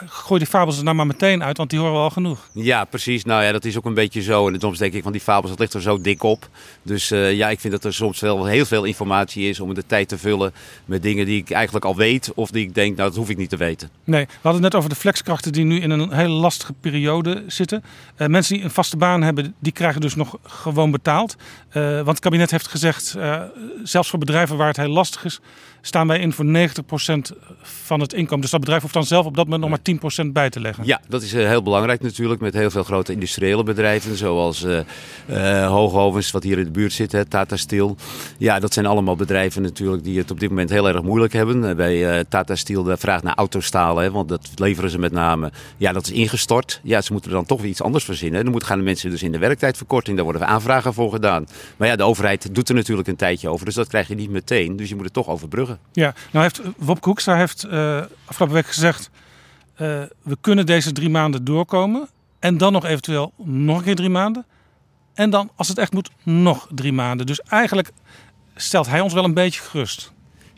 gooi 0.06 0.40
die 0.40 0.48
fabels 0.48 0.78
er 0.78 0.84
nou 0.84 0.96
maar 0.96 1.06
meteen 1.06 1.42
uit, 1.42 1.56
want 1.56 1.70
die 1.70 1.78
horen 1.78 1.94
we 1.94 2.00
al 2.00 2.10
genoeg. 2.10 2.48
Ja, 2.52 2.84
precies. 2.84 3.24
Nou 3.24 3.44
ja, 3.44 3.52
dat 3.52 3.64
is 3.64 3.76
ook 3.76 3.84
een 3.84 3.94
beetje 3.94 4.22
zo. 4.22 4.48
En 4.48 4.60
soms 4.60 4.78
denk 4.78 4.92
ik 4.92 5.02
van 5.02 5.12
die 5.12 5.20
fabels, 5.20 5.50
dat 5.50 5.58
ligt 5.58 5.74
er 5.74 5.82
zo 5.82 6.00
dik 6.00 6.22
op. 6.22 6.48
Dus 6.82 7.10
uh, 7.10 7.32
ja, 7.32 7.48
ik 7.48 7.60
vind 7.60 7.72
dat 7.72 7.84
er 7.84 7.94
soms 7.94 8.20
wel 8.20 8.46
heel 8.46 8.64
veel 8.64 8.84
informatie 8.84 9.48
is 9.48 9.60
om 9.60 9.74
de 9.74 9.86
tijd 9.86 10.08
te 10.08 10.18
vullen 10.18 10.52
met 10.84 11.02
dingen 11.02 11.26
die 11.26 11.40
ik 11.40 11.50
eigenlijk 11.50 11.84
al 11.84 11.96
weet. 11.96 12.32
Of 12.34 12.50
die 12.50 12.66
ik 12.66 12.74
denk, 12.74 12.96
nou 12.96 13.08
dat 13.08 13.18
hoef 13.18 13.28
ik 13.28 13.36
niet 13.36 13.50
te 13.50 13.56
weten. 13.56 13.90
Nee, 14.04 14.24
we 14.24 14.30
hadden 14.32 14.62
het 14.62 14.72
net 14.72 14.74
over 14.74 14.90
de 14.90 15.00
flexkrachten 15.00 15.52
die 15.52 15.64
nu 15.64 15.80
in 15.80 15.90
een 15.90 16.12
hele 16.12 16.34
lastige 16.34 16.72
periode 16.72 17.44
zitten. 17.46 17.84
Uh, 18.18 18.26
mensen 18.26 18.54
die 18.54 18.64
een 18.64 18.70
vaste 18.70 18.96
baan 18.96 19.22
hebben, 19.22 19.54
die 19.58 19.72
krijgen 19.72 20.00
dus 20.00 20.14
nog 20.14 20.38
gewoon 20.42 20.90
betaald. 20.90 21.36
want 21.72 22.06
het 22.06 22.18
kabinet 22.18 22.50
heeft 22.50 22.68
gezegd, 22.68 23.16
zelfs 23.82 24.10
voor 24.10 24.18
bedrijven 24.18 24.56
waar 24.56 24.66
het 24.66 24.76
heel 24.76 24.88
lastig 24.88 25.24
is, 25.24 25.40
staan 25.82 26.06
wij 26.06 26.18
in 26.18 26.32
voor 26.32 26.44
90% 26.44 26.48
van 27.62 28.00
het 28.00 28.12
inkomen. 28.12 28.40
Dus 28.40 28.50
dat 28.50 28.60
bedrijf 28.60 28.82
hoeft 28.82 28.94
dan 28.94 29.04
zelf 29.04 29.26
op 29.26 29.36
dat 29.36 29.44
moment 29.48 29.62
nog 29.62 29.70
maar 29.70 30.24
10% 30.26 30.32
bij 30.32 30.50
te 30.50 30.60
leggen. 30.60 30.86
Ja, 30.86 31.00
dat 31.08 31.22
is 31.22 31.32
heel 31.32 31.62
belangrijk 31.62 32.02
natuurlijk 32.02 32.40
met 32.40 32.54
heel 32.54 32.70
veel 32.70 32.82
grote 32.82 33.12
industriële 33.12 33.62
bedrijven. 33.62 34.16
Zoals 34.16 34.64
uh, 34.64 34.80
uh, 35.30 35.68
Hoogovens, 35.68 36.30
wat 36.30 36.42
hier 36.42 36.58
in 36.58 36.64
de 36.64 36.70
buurt 36.70 36.92
zit, 36.92 37.12
hè, 37.12 37.24
Tata 37.24 37.56
Steel. 37.56 37.96
Ja, 38.38 38.58
dat 38.58 38.72
zijn 38.72 38.86
allemaal 38.86 39.16
bedrijven 39.16 39.62
natuurlijk 39.62 40.04
die 40.04 40.18
het 40.18 40.30
op 40.30 40.40
dit 40.40 40.48
moment 40.48 40.70
heel 40.70 40.88
erg 40.88 41.02
moeilijk 41.02 41.32
hebben. 41.32 41.76
Bij 41.76 42.16
uh, 42.16 42.24
Tata 42.28 42.54
Steel 42.54 42.82
de 42.82 42.96
vraag 42.96 43.22
naar 43.22 43.34
autostalen, 43.34 44.02
hè, 44.02 44.10
want 44.10 44.28
dat 44.28 44.50
leveren 44.54 44.90
ze 44.90 44.98
met 44.98 45.12
name. 45.12 45.52
Ja, 45.76 45.92
dat 45.92 46.06
is 46.06 46.12
ingestort. 46.12 46.80
Ja, 46.82 47.00
ze 47.00 47.12
moeten 47.12 47.30
er 47.30 47.36
dan 47.36 47.46
toch 47.46 47.60
weer 47.60 47.70
iets 47.70 47.82
anders 47.82 48.04
verzinnen. 48.04 48.42
Dan 48.42 48.50
moeten 48.50 48.68
gaan 48.68 48.78
de 48.78 48.84
mensen 48.84 49.10
dus 49.10 49.22
in 49.22 49.32
de 49.32 49.38
werktijdverkorting. 49.38 50.16
Daar 50.16 50.24
worden 50.24 50.46
aanvragen 50.46 50.94
voor 50.94 51.12
gedaan. 51.12 51.46
Maar 51.76 51.88
ja, 51.88 51.96
de 51.96 52.02
overheid 52.02 52.54
doet 52.54 52.68
er 52.68 52.74
natuurlijk 52.74 53.08
een 53.08 53.16
tijdje 53.16 53.48
over. 53.48 53.64
Dus 53.64 53.74
dat 53.74 53.88
krijg 53.88 54.08
je 54.08 54.14
niet 54.14 54.30
meteen. 54.30 54.76
Dus 54.76 54.88
je 54.88 54.94
moet 54.94 55.04
het 55.04 55.12
toch 55.12 55.28
overbruggen. 55.28 55.71
Ja, 55.92 56.14
nou 56.30 56.44
heeft 56.44 56.60
Wopke 56.76 57.08
Hoekstra 57.08 57.36
heeft 57.36 57.64
uh, 57.64 58.02
afgelopen 58.24 58.56
week 58.56 58.66
gezegd... 58.66 59.10
Uh, 59.72 60.02
we 60.22 60.36
kunnen 60.40 60.66
deze 60.66 60.92
drie 60.92 61.10
maanden 61.10 61.44
doorkomen. 61.44 62.08
En 62.38 62.58
dan 62.58 62.72
nog 62.72 62.84
eventueel 62.84 63.32
nog 63.36 63.78
een 63.78 63.84
keer 63.84 63.94
drie 63.94 64.08
maanden. 64.08 64.46
En 65.14 65.30
dan, 65.30 65.50
als 65.56 65.68
het 65.68 65.78
echt 65.78 65.92
moet, 65.92 66.10
nog 66.22 66.68
drie 66.74 66.92
maanden. 66.92 67.26
Dus 67.26 67.40
eigenlijk 67.40 67.90
stelt 68.54 68.86
hij 68.86 69.00
ons 69.00 69.12
wel 69.12 69.24
een 69.24 69.34
beetje 69.34 69.60
gerust. 69.60 70.12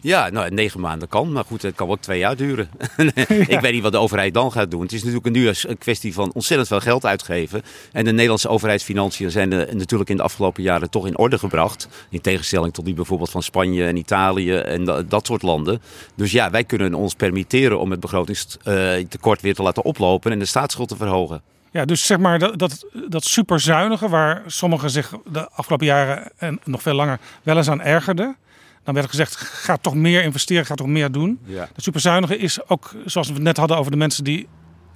Ja, 0.05 0.31
nou, 0.31 0.51
negen 0.51 0.81
maanden 0.81 1.09
kan. 1.09 1.33
Maar 1.33 1.45
goed, 1.45 1.63
het 1.63 1.75
kan 1.75 1.89
ook 1.89 2.01
twee 2.01 2.19
jaar 2.19 2.37
duren. 2.37 2.69
ik 3.55 3.61
weet 3.61 3.73
niet 3.73 3.83
wat 3.83 3.93
de 3.93 3.99
overheid 3.99 4.35
dan 4.35 4.53
gaat 4.53 4.71
doen. 4.71 4.83
Het 4.83 4.93
is 4.93 5.05
natuurlijk 5.05 5.35
nu 5.35 5.49
een 5.49 5.79
kwestie 5.79 6.15
van 6.15 6.33
ontzettend 6.33 6.69
veel 6.69 6.81
geld 6.81 7.07
uitgeven. 7.07 7.63
En 7.93 8.05
de 8.05 8.13
Nederlandse 8.13 8.49
overheidsfinanciën 8.49 9.31
zijn 9.31 9.49
natuurlijk 9.49 10.11
in 10.11 10.17
de 10.17 10.23
afgelopen 10.23 10.63
jaren 10.63 10.91
toch 10.91 11.07
in 11.07 11.19
orde 11.19 11.39
gebracht. 11.39 11.89
In 12.11 12.21
tegenstelling 12.21 12.73
tot 12.73 12.85
die 12.85 12.95
bijvoorbeeld 12.95 13.31
van 13.31 13.43
Spanje 13.43 13.87
en 13.87 13.97
Italië 13.97 14.55
en 14.55 14.85
dat, 14.85 15.11
dat 15.11 15.27
soort 15.27 15.43
landen. 15.43 15.83
Dus 16.15 16.33
ja, 16.33 16.51
wij 16.51 16.65
kunnen 16.65 16.95
ons 16.95 17.15
permitteren 17.15 17.81
om 17.81 17.91
het 17.91 18.01
begrotingstekort 18.01 19.41
weer 19.41 19.55
te 19.55 19.63
laten 19.63 19.85
oplopen 19.85 20.33
en 20.33 20.39
de 20.39 20.45
staatsschuld 20.45 20.89
te 20.89 20.97
verhogen. 20.97 21.43
Ja, 21.71 21.85
dus 21.85 22.07
zeg 22.07 22.19
maar 22.19 22.39
dat, 22.39 22.59
dat, 22.59 22.87
dat 23.09 23.25
superzuinige 23.25 24.09
waar 24.09 24.43
sommigen 24.47 24.91
zich 24.91 25.13
de 25.27 25.49
afgelopen 25.51 25.87
jaren 25.87 26.33
en 26.37 26.61
nog 26.65 26.83
veel 26.83 26.95
langer 26.95 27.19
wel 27.43 27.57
eens 27.57 27.69
aan 27.69 27.83
ergerden. 27.83 28.37
Dan 28.85 28.95
werd 28.95 29.09
gezegd, 29.11 29.37
ga 29.37 29.77
toch 29.77 29.95
meer 29.95 30.23
investeren, 30.23 30.67
ga 30.67 30.75
toch 30.75 30.87
meer 30.87 31.13
doen. 31.13 31.39
Ja. 31.45 31.69
De 31.75 31.83
superzuinige 31.83 32.37
is 32.37 32.69
ook, 32.69 32.95
zoals 33.05 33.29
we 33.29 33.35
het 33.35 33.43
net 33.43 33.57
hadden 33.57 33.77
over 33.77 33.91
de 33.91 33.97
mensen 33.97 34.25
die 34.25 34.49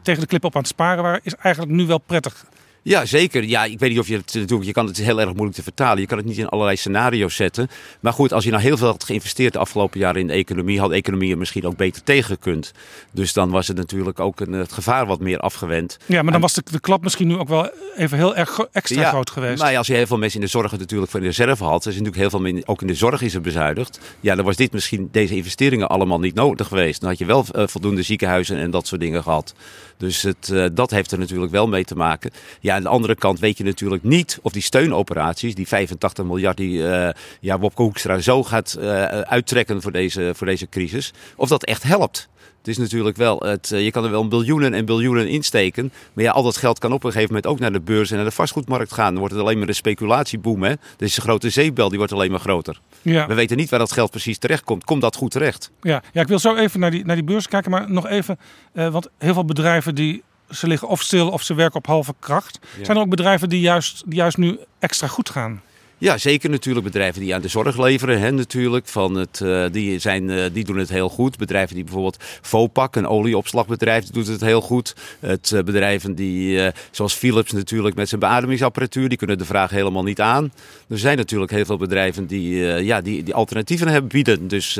tegen 0.02 0.20
de 0.20 0.26
klip 0.26 0.44
op 0.44 0.54
aan 0.54 0.60
het 0.60 0.70
sparen 0.70 1.02
waren, 1.02 1.20
is 1.22 1.34
eigenlijk 1.34 1.74
nu 1.74 1.86
wel 1.86 1.98
prettig. 1.98 2.46
Ja, 2.82 3.06
zeker. 3.06 3.44
Ja, 3.44 3.64
ik 3.64 3.78
weet 3.78 3.90
niet 3.90 3.98
of 3.98 4.08
je 4.08 4.16
het 4.16 4.48
doet. 4.48 4.66
Je 4.66 4.72
kan 4.72 4.86
het 4.86 4.96
heel 4.96 5.20
erg 5.20 5.32
moeilijk 5.32 5.56
te 5.56 5.62
vertalen. 5.62 6.00
Je 6.00 6.06
kan 6.06 6.18
het 6.18 6.26
niet 6.26 6.38
in 6.38 6.48
allerlei 6.48 6.76
scenario's 6.76 7.34
zetten. 7.34 7.68
Maar 8.00 8.12
goed, 8.12 8.32
als 8.32 8.44
je 8.44 8.50
nou 8.50 8.62
heel 8.62 8.76
veel 8.76 8.86
had 8.86 9.04
geïnvesteerd 9.04 9.52
de 9.52 9.58
afgelopen 9.58 10.00
jaren 10.00 10.20
in 10.20 10.26
de 10.26 10.32
economie, 10.32 10.80
had 10.80 10.90
de 10.90 10.96
economie 10.96 11.30
er 11.30 11.38
misschien 11.38 11.66
ook 11.66 11.76
beter 11.76 12.02
tegen 12.02 12.24
gekund. 12.24 12.72
Dus 13.12 13.32
dan 13.32 13.50
was 13.50 13.68
het 13.68 13.76
natuurlijk 13.76 14.20
ook 14.20 14.40
een, 14.40 14.52
het 14.52 14.72
gevaar 14.72 15.06
wat 15.06 15.20
meer 15.20 15.38
afgewend. 15.38 15.98
Ja, 16.06 16.14
maar 16.14 16.24
dan 16.24 16.34
en, 16.34 16.40
was 16.40 16.54
de, 16.54 16.62
de 16.70 16.80
klap 16.80 17.02
misschien 17.02 17.28
nu 17.28 17.36
ook 17.36 17.48
wel 17.48 17.70
even 17.96 18.18
heel 18.18 18.36
erg 18.36 18.58
extra 18.72 19.00
ja, 19.00 19.08
groot 19.08 19.30
geweest. 19.30 19.58
Nou 19.58 19.72
ja, 19.72 19.78
als 19.78 19.86
je 19.86 19.94
heel 19.94 20.06
veel 20.06 20.18
mensen 20.18 20.40
in 20.40 20.44
de 20.44 20.50
zorg 20.50 20.78
natuurlijk 20.78 21.10
voor 21.10 21.20
de 21.20 21.26
reserve 21.26 21.64
had, 21.64 21.80
is 21.80 21.86
natuurlijk 21.86 22.16
heel 22.16 22.30
veel 22.30 22.40
mensen, 22.40 22.68
ook 22.68 22.80
in 22.80 22.86
de 22.86 22.94
zorg 22.94 23.22
is 23.22 23.34
er 23.34 23.40
bezuinigd. 23.40 24.00
Ja, 24.20 24.34
dan 24.34 24.44
was 24.44 24.56
dit 24.56 24.72
misschien, 24.72 25.08
deze 25.12 25.36
investeringen 25.36 25.88
allemaal 25.88 26.20
niet 26.20 26.34
nodig 26.34 26.66
geweest. 26.66 27.00
Dan 27.00 27.08
had 27.08 27.18
je 27.18 27.24
wel 27.24 27.44
uh, 27.56 27.66
voldoende 27.66 28.02
ziekenhuizen 28.02 28.56
en 28.56 28.70
dat 28.70 28.86
soort 28.86 29.00
dingen 29.00 29.22
gehad. 29.22 29.54
Dus 29.98 30.22
het, 30.22 30.48
uh, 30.52 30.66
dat 30.72 30.90
heeft 30.90 31.12
er 31.12 31.18
natuurlijk 31.18 31.52
wel 31.52 31.68
mee 31.68 31.84
te 31.84 31.94
maken. 31.94 32.30
Ja, 32.60 32.74
aan 32.74 32.82
de 32.82 32.88
andere 32.88 33.14
kant 33.14 33.38
weet 33.38 33.58
je 33.58 33.64
natuurlijk 33.64 34.02
niet 34.02 34.38
of 34.42 34.52
die 34.52 34.62
steunoperaties, 34.62 35.54
die 35.54 35.68
85 35.68 36.24
miljard 36.24 36.56
die 36.56 36.78
uh, 36.78 37.08
ja, 37.40 37.58
Wopke 37.58 37.82
Hoekstra 37.82 38.18
zo 38.18 38.44
gaat 38.44 38.76
uh, 38.78 39.04
uittrekken 39.04 39.82
voor 39.82 39.92
deze, 39.92 40.32
voor 40.34 40.46
deze 40.46 40.68
crisis, 40.68 41.12
of 41.36 41.48
dat 41.48 41.64
echt 41.64 41.82
helpt. 41.82 42.28
Het 42.68 42.76
is 42.76 42.82
natuurlijk 42.82 43.16
wel, 43.16 43.38
het, 43.38 43.68
je 43.68 43.90
kan 43.90 44.04
er 44.04 44.10
wel 44.10 44.28
biljoenen 44.28 44.74
en 44.74 44.84
biljoenen 44.84 45.28
insteken. 45.28 45.92
Maar 46.12 46.24
ja, 46.24 46.30
al 46.30 46.42
dat 46.42 46.56
geld 46.56 46.78
kan 46.78 46.92
op 46.92 47.04
een 47.04 47.12
gegeven 47.12 47.34
moment 47.34 47.52
ook 47.52 47.58
naar 47.58 47.72
de 47.72 47.80
beurs 47.80 48.10
en 48.10 48.16
naar 48.16 48.24
de 48.24 48.30
vastgoedmarkt 48.30 48.92
gaan. 48.92 49.10
Dan 49.10 49.18
wordt 49.18 49.34
het 49.34 49.42
alleen 49.42 49.58
maar 49.58 49.68
een 49.68 49.74
speculatieboom. 49.74 50.62
Hè? 50.62 50.74
Deze 50.96 51.20
grote 51.20 51.50
zeepbel 51.50 51.88
die 51.88 51.98
wordt 51.98 52.12
alleen 52.12 52.30
maar 52.30 52.40
groter. 52.40 52.80
Ja. 53.02 53.26
We 53.26 53.34
weten 53.34 53.56
niet 53.56 53.70
waar 53.70 53.78
dat 53.78 53.92
geld 53.92 54.10
precies 54.10 54.38
terecht 54.38 54.64
komt. 54.64 54.84
Komt 54.84 55.00
dat 55.00 55.16
goed 55.16 55.30
terecht? 55.30 55.70
Ja, 55.80 56.02
ja 56.12 56.20
ik 56.20 56.28
wil 56.28 56.38
zo 56.38 56.54
even 56.54 56.80
naar 56.80 56.90
die, 56.90 57.04
naar 57.04 57.16
die 57.16 57.24
beurs 57.24 57.48
kijken. 57.48 57.70
Maar 57.70 57.90
nog 57.90 58.06
even, 58.06 58.38
uh, 58.72 58.88
want 58.88 59.08
heel 59.18 59.34
veel 59.34 59.44
bedrijven 59.44 59.94
die 59.94 60.22
ze 60.50 60.66
liggen 60.66 60.88
of 60.88 61.02
stil 61.02 61.28
of 61.28 61.42
ze 61.42 61.54
werken 61.54 61.76
op 61.76 61.86
halve 61.86 62.14
kracht. 62.18 62.58
Ja. 62.78 62.84
Zijn 62.84 62.96
er 62.96 63.02
ook 63.02 63.10
bedrijven 63.10 63.48
die 63.48 63.60
juist, 63.60 64.02
die 64.06 64.18
juist 64.18 64.36
nu 64.36 64.58
extra 64.78 65.06
goed 65.06 65.30
gaan? 65.30 65.62
Ja, 66.00 66.18
zeker 66.18 66.50
natuurlijk 66.50 66.84
bedrijven 66.84 67.20
die 67.20 67.34
aan 67.34 67.40
de 67.40 67.48
zorg 67.48 67.78
leveren. 67.78 68.20
Hè, 68.20 68.30
natuurlijk, 68.30 68.86
van 68.86 69.14
het, 69.14 69.40
uh, 69.42 69.64
die, 69.72 69.98
zijn, 69.98 70.28
uh, 70.28 70.44
die 70.52 70.64
doen 70.64 70.76
het 70.76 70.88
heel 70.88 71.08
goed. 71.08 71.36
Bedrijven 71.36 71.74
die 71.74 71.84
bijvoorbeeld 71.84 72.24
Vopak, 72.40 72.96
een 72.96 73.06
olieopslagbedrijf, 73.06 74.04
doet 74.04 74.26
het 74.26 74.40
heel 74.40 74.60
goed. 74.60 74.94
Het 75.20 75.50
uh, 75.54 75.62
bedrijven 75.62 76.14
die, 76.14 76.70
zoals 76.90 77.14
Philips 77.14 77.52
natuurlijk 77.52 77.96
met 77.96 78.08
zijn 78.08 78.20
beademingsapparatuur, 78.20 79.08
die 79.08 79.18
kunnen 79.18 79.38
de 79.38 79.44
vraag 79.44 79.70
helemaal 79.70 80.02
niet 80.02 80.20
aan. 80.20 80.52
Er 80.88 80.98
zijn 80.98 81.16
natuurlijk 81.16 81.50
heel 81.50 81.64
veel 81.64 81.76
bedrijven 81.76 82.26
die, 82.26 82.56
ja, 82.64 83.00
die, 83.00 83.22
die 83.22 83.34
alternatieven 83.34 83.88
hebben 83.88 84.10
bieden. 84.10 84.48
Dus 84.48 84.78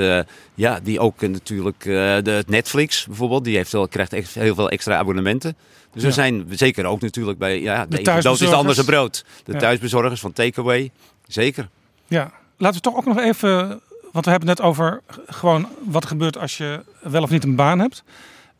ja, 0.54 0.80
die 0.82 1.00
ook 1.00 1.20
natuurlijk, 1.20 1.82
de 2.24 2.44
Netflix 2.46 3.06
bijvoorbeeld, 3.06 3.44
die 3.44 3.56
heeft 3.56 3.72
wel, 3.72 3.88
krijgt 3.88 4.12
echt 4.12 4.34
heel 4.34 4.54
veel 4.54 4.70
extra 4.70 4.96
abonnementen. 4.96 5.56
Dus 5.98 6.06
er 6.06 6.22
zijn 6.22 6.46
zeker 6.50 6.84
ook 6.84 7.00
natuurlijk 7.00 7.38
bij, 7.38 7.60
ja, 7.60 7.86
de, 7.86 8.02
de 8.02 8.20
dood 8.20 8.40
is 8.40 8.52
anders 8.52 8.78
een 8.78 8.84
brood. 8.84 9.24
De 9.44 9.56
thuisbezorgers 9.56 10.20
van 10.20 10.32
Takeaway. 10.32 10.90
Zeker. 11.26 11.68
Ja, 12.06 12.32
laten 12.56 12.76
we 12.76 12.82
toch 12.82 12.96
ook 12.96 13.04
nog 13.04 13.18
even, 13.18 13.68
want 14.12 14.24
we 14.24 14.30
hebben 14.30 14.48
het 14.48 14.58
net 14.58 14.60
over 14.60 15.02
gewoon 15.26 15.68
wat 15.84 16.02
er 16.02 16.08
gebeurt 16.08 16.38
als 16.38 16.56
je 16.56 16.82
wel 17.00 17.22
of 17.22 17.30
niet 17.30 17.44
een 17.44 17.56
baan 17.56 17.78
hebt. 17.78 18.02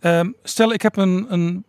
Um, 0.01 0.35
stel, 0.43 0.73
ik 0.73 0.83
heb 0.83 0.97
een, 0.97 1.27
een, 1.29 1.65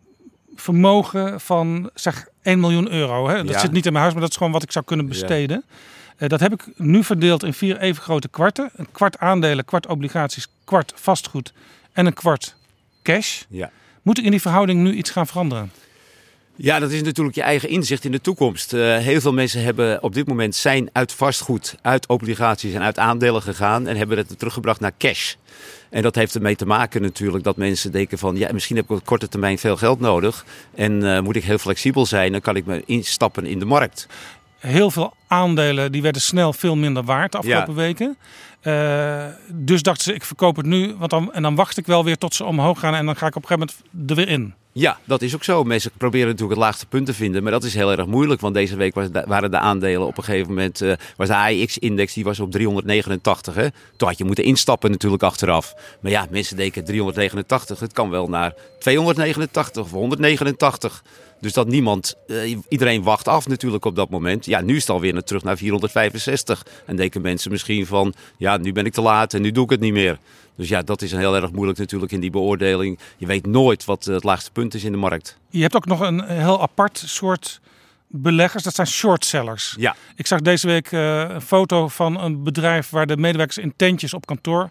vermogen 0.56 1.40
van 1.40 1.90
zeg 1.94 2.28
1 2.42 2.60
miljoen 2.60 2.92
euro. 2.92 3.30
Hè? 3.30 3.44
Dat 3.44 3.54
ja. 3.54 3.60
zit 3.60 3.72
niet 3.72 3.86
in 3.86 3.92
mijn 3.92 4.04
huis, 4.04 4.14
maar 4.14 4.22
dat 4.24 4.32
is 4.32 4.38
gewoon 4.38 4.52
wat 4.52 4.64
ik 4.64 4.72
zou 4.72 4.86
kunnen 4.86 5.08
besteden. 5.08 5.64
Ja. 5.68 5.76
Uh, 6.24 6.30
dat 6.30 6.40
heb 6.40 6.54
ik 6.54 6.68
nu 6.76 7.04
verdeeld 7.04 7.44
in 7.44 7.54
vier 7.54 7.78
even 7.78 8.04
grote 8.04 8.28
kwarten. 8.28 8.70
Een 8.76 8.92
kwart 8.92 9.18
aandelen, 9.18 9.66
kwart 9.66 9.88
obligaties, 9.88 10.48
kwart 10.64 10.94
vastgoed 10.96 11.54
en 11.92 12.06
een 12.06 12.14
kwart 12.14 12.56
cash. 13.04 13.42
Ja. 13.50 13.72
Moet 14.02 14.18
ik 14.18 14.24
in 14.24 14.32
die 14.32 14.42
verhouding 14.42 14.82
nu 14.82 14.94
iets 14.94 15.10
gaan 15.10 15.28
veranderen? 15.28 15.72
Ja, 16.62 16.80
dat 16.80 16.92
is 16.92 17.02
natuurlijk 17.02 17.36
je 17.36 17.42
eigen 17.42 17.70
inzicht 17.70 18.06
in 18.06 18.12
de 18.12 18.22
toekomst. 18.22 18.74
Uh, 18.74 18.98
heel 18.98 19.22
veel 19.22 19.34
mensen 19.34 19.64
hebben 19.64 20.04
op 20.04 20.14
dit 20.14 20.28
moment 20.28 20.56
zijn 20.56 20.90
uit 20.94 21.14
vastgoed, 21.14 21.76
uit 21.82 22.08
obligaties 22.08 22.74
en 22.74 22.82
uit 22.82 23.00
aandelen 23.00 23.42
gegaan 23.42 23.88
en 23.88 23.98
hebben 23.98 24.18
het 24.18 24.40
teruggebracht 24.40 24.80
naar 24.80 24.92
cash. 24.98 25.34
En 25.90 26.02
dat 26.02 26.16
heeft 26.16 26.36
ermee 26.36 26.56
te 26.56 26.66
maken 26.66 27.02
natuurlijk 27.02 27.44
dat 27.44 27.58
mensen 27.58 27.92
denken 27.92 28.18
van 28.18 28.36
ja, 28.36 28.50
misschien 28.54 28.76
heb 28.76 28.86
ik 28.86 28.92
op 28.92 29.06
korte 29.06 29.28
termijn 29.28 29.58
veel 29.58 29.78
geld 29.78 30.00
nodig 30.00 30.46
en 30.76 31.04
uh, 31.04 31.20
moet 31.20 31.36
ik 31.36 31.44
heel 31.44 31.58
flexibel 31.58 32.06
zijn, 32.06 32.32
dan 32.32 32.42
kan 32.42 32.56
ik 32.56 32.66
me 32.66 32.84
instappen 32.86 33.46
in 33.46 33.60
de 33.60 33.66
markt. 33.66 34.08
Heel 34.60 34.92
veel 34.92 35.14
aandelen 35.28 35.92
die 35.92 36.02
werden 36.02 36.22
snel 36.22 36.54
veel 36.54 36.76
minder 36.76 37.04
waard 37.04 37.32
de 37.32 37.38
afgelopen 37.38 37.74
ja. 37.74 37.80
weken. 37.80 38.18
Uh, 38.64 39.26
dus 39.54 39.82
dachten 39.82 40.04
ze, 40.04 40.14
ik 40.14 40.24
verkoop 40.24 40.56
het 40.56 40.66
nu, 40.66 40.96
want 40.98 41.12
dan, 41.12 41.34
en 41.34 41.42
dan 41.42 41.56
wacht 41.56 41.78
ik 41.78 41.86
wel 41.86 42.04
weer 42.04 42.18
tot 42.18 42.36
ze 42.36 42.44
omhoog 42.44 42.80
gaan 42.80 42.96
en 42.96 43.06
dan 43.06 43.16
ga 43.16 43.28
ik 43.28 43.36
op 43.36 43.42
een 43.42 43.48
gegeven 43.48 43.74
moment 43.94 44.10
er 44.10 44.16
weer 44.16 44.28
in. 44.28 44.54
Ja, 44.80 45.00
dat 45.06 45.22
is 45.22 45.36
ook 45.36 45.44
zo. 45.44 45.64
Mensen 45.64 45.92
proberen 45.98 46.28
natuurlijk 46.28 46.60
het 46.60 46.66
laagste 46.66 46.86
punt 46.86 47.06
te 47.06 47.14
vinden. 47.14 47.44
Maar 47.44 47.52
dat 47.52 47.64
is 47.64 47.74
heel 47.74 47.92
erg 47.92 48.06
moeilijk. 48.06 48.42
Want 48.42 48.54
deze 48.54 48.76
week 48.76 48.94
waren 49.26 49.52
de 49.52 49.58
aandelen 49.58 50.08
op 50.08 50.18
een 50.18 50.24
gegeven 50.24 50.48
moment... 50.48 50.82
Uh, 50.82 50.94
was 51.18 51.28
de 51.28 51.36
AIX-index 51.36 52.14
die 52.14 52.24
was 52.24 52.40
op 52.40 52.52
389. 52.52 53.56
Hè? 53.56 53.68
Toen 53.98 54.08
had 54.08 54.18
je 54.18 54.24
moeten 54.24 54.44
instappen 54.44 54.92
natuurlijk 54.92 55.24
achteraf. 55.24 55.74
Maar 56.02 56.12
ja, 56.12 56.28
mensen 56.30 56.56
denken 56.58 56.84
389. 56.84 57.80
Het 57.80 57.94
kan 57.94 58.10
wel 58.10 58.28
naar 58.28 58.54
289 58.80 59.84
of 59.84 59.92
189. 59.92 61.04
Dus 61.42 61.54
dat 61.54 61.68
niemand, 61.68 62.16
uh, 62.28 62.58
iedereen 62.70 63.04
wacht 63.04 63.28
af 63.28 63.48
natuurlijk 63.48 63.86
op 63.86 63.96
dat 63.96 64.10
moment. 64.10 64.46
Ja, 64.46 64.62
nu 64.62 64.76
is 64.76 64.82
het 64.82 64.90
alweer 64.90 65.24
terug 65.24 65.44
naar 65.44 65.58
465. 65.58 66.66
En 66.86 66.96
denken 66.96 67.22
mensen 67.22 67.52
misschien 67.52 67.86
van, 67.86 68.14
ja, 68.38 68.58
nu 68.58 68.72
ben 68.72 68.86
ik 68.86 68.94
te 68.94 69.02
laat 69.02 69.34
en 69.34 69.42
nu 69.42 69.52
doe 69.52 69.64
ik 69.64 69.70
het 69.70 69.80
niet 69.80 69.94
meer. 69.94 70.20
Dus 70.60 70.70
ja, 70.70 70.82
dat 70.82 71.02
is 71.02 71.12
heel 71.12 71.36
erg 71.36 71.52
moeilijk 71.52 71.80
natuurlijk 71.80 72.12
in 72.12 72.20
die 72.20 72.30
beoordeling. 72.30 73.00
Je 73.18 73.26
weet 73.26 73.46
nooit 73.46 73.86
wat 73.86 74.06
het 74.06 74.24
laagste 74.24 74.52
punt 74.52 74.74
is 74.74 74.84
in 74.84 74.92
de 74.92 74.98
markt. 74.98 75.38
Je 75.50 75.62
hebt 75.62 75.76
ook 75.76 75.86
nog 75.86 76.00
een 76.00 76.24
heel 76.24 76.62
apart 76.62 77.04
soort 77.06 77.60
beleggers, 78.08 78.64
dat 78.64 78.76
zijn 78.76 78.88
shortsellers. 78.88 79.76
Ja. 79.78 79.96
Ik 80.16 80.28
zag 80.28 80.42
deze 80.42 80.68
week 80.68 80.92
uh, 80.92 81.20
een 81.20 81.42
foto 81.42 81.88
van 81.88 82.22
een 82.22 82.44
bedrijf 82.44 82.90
waar 82.90 83.08
de 83.08 83.18
medewerkers 83.18 83.58
in 83.58 83.74
tentjes 83.76 84.14
op 84.14 84.26
kantoor 84.26 84.70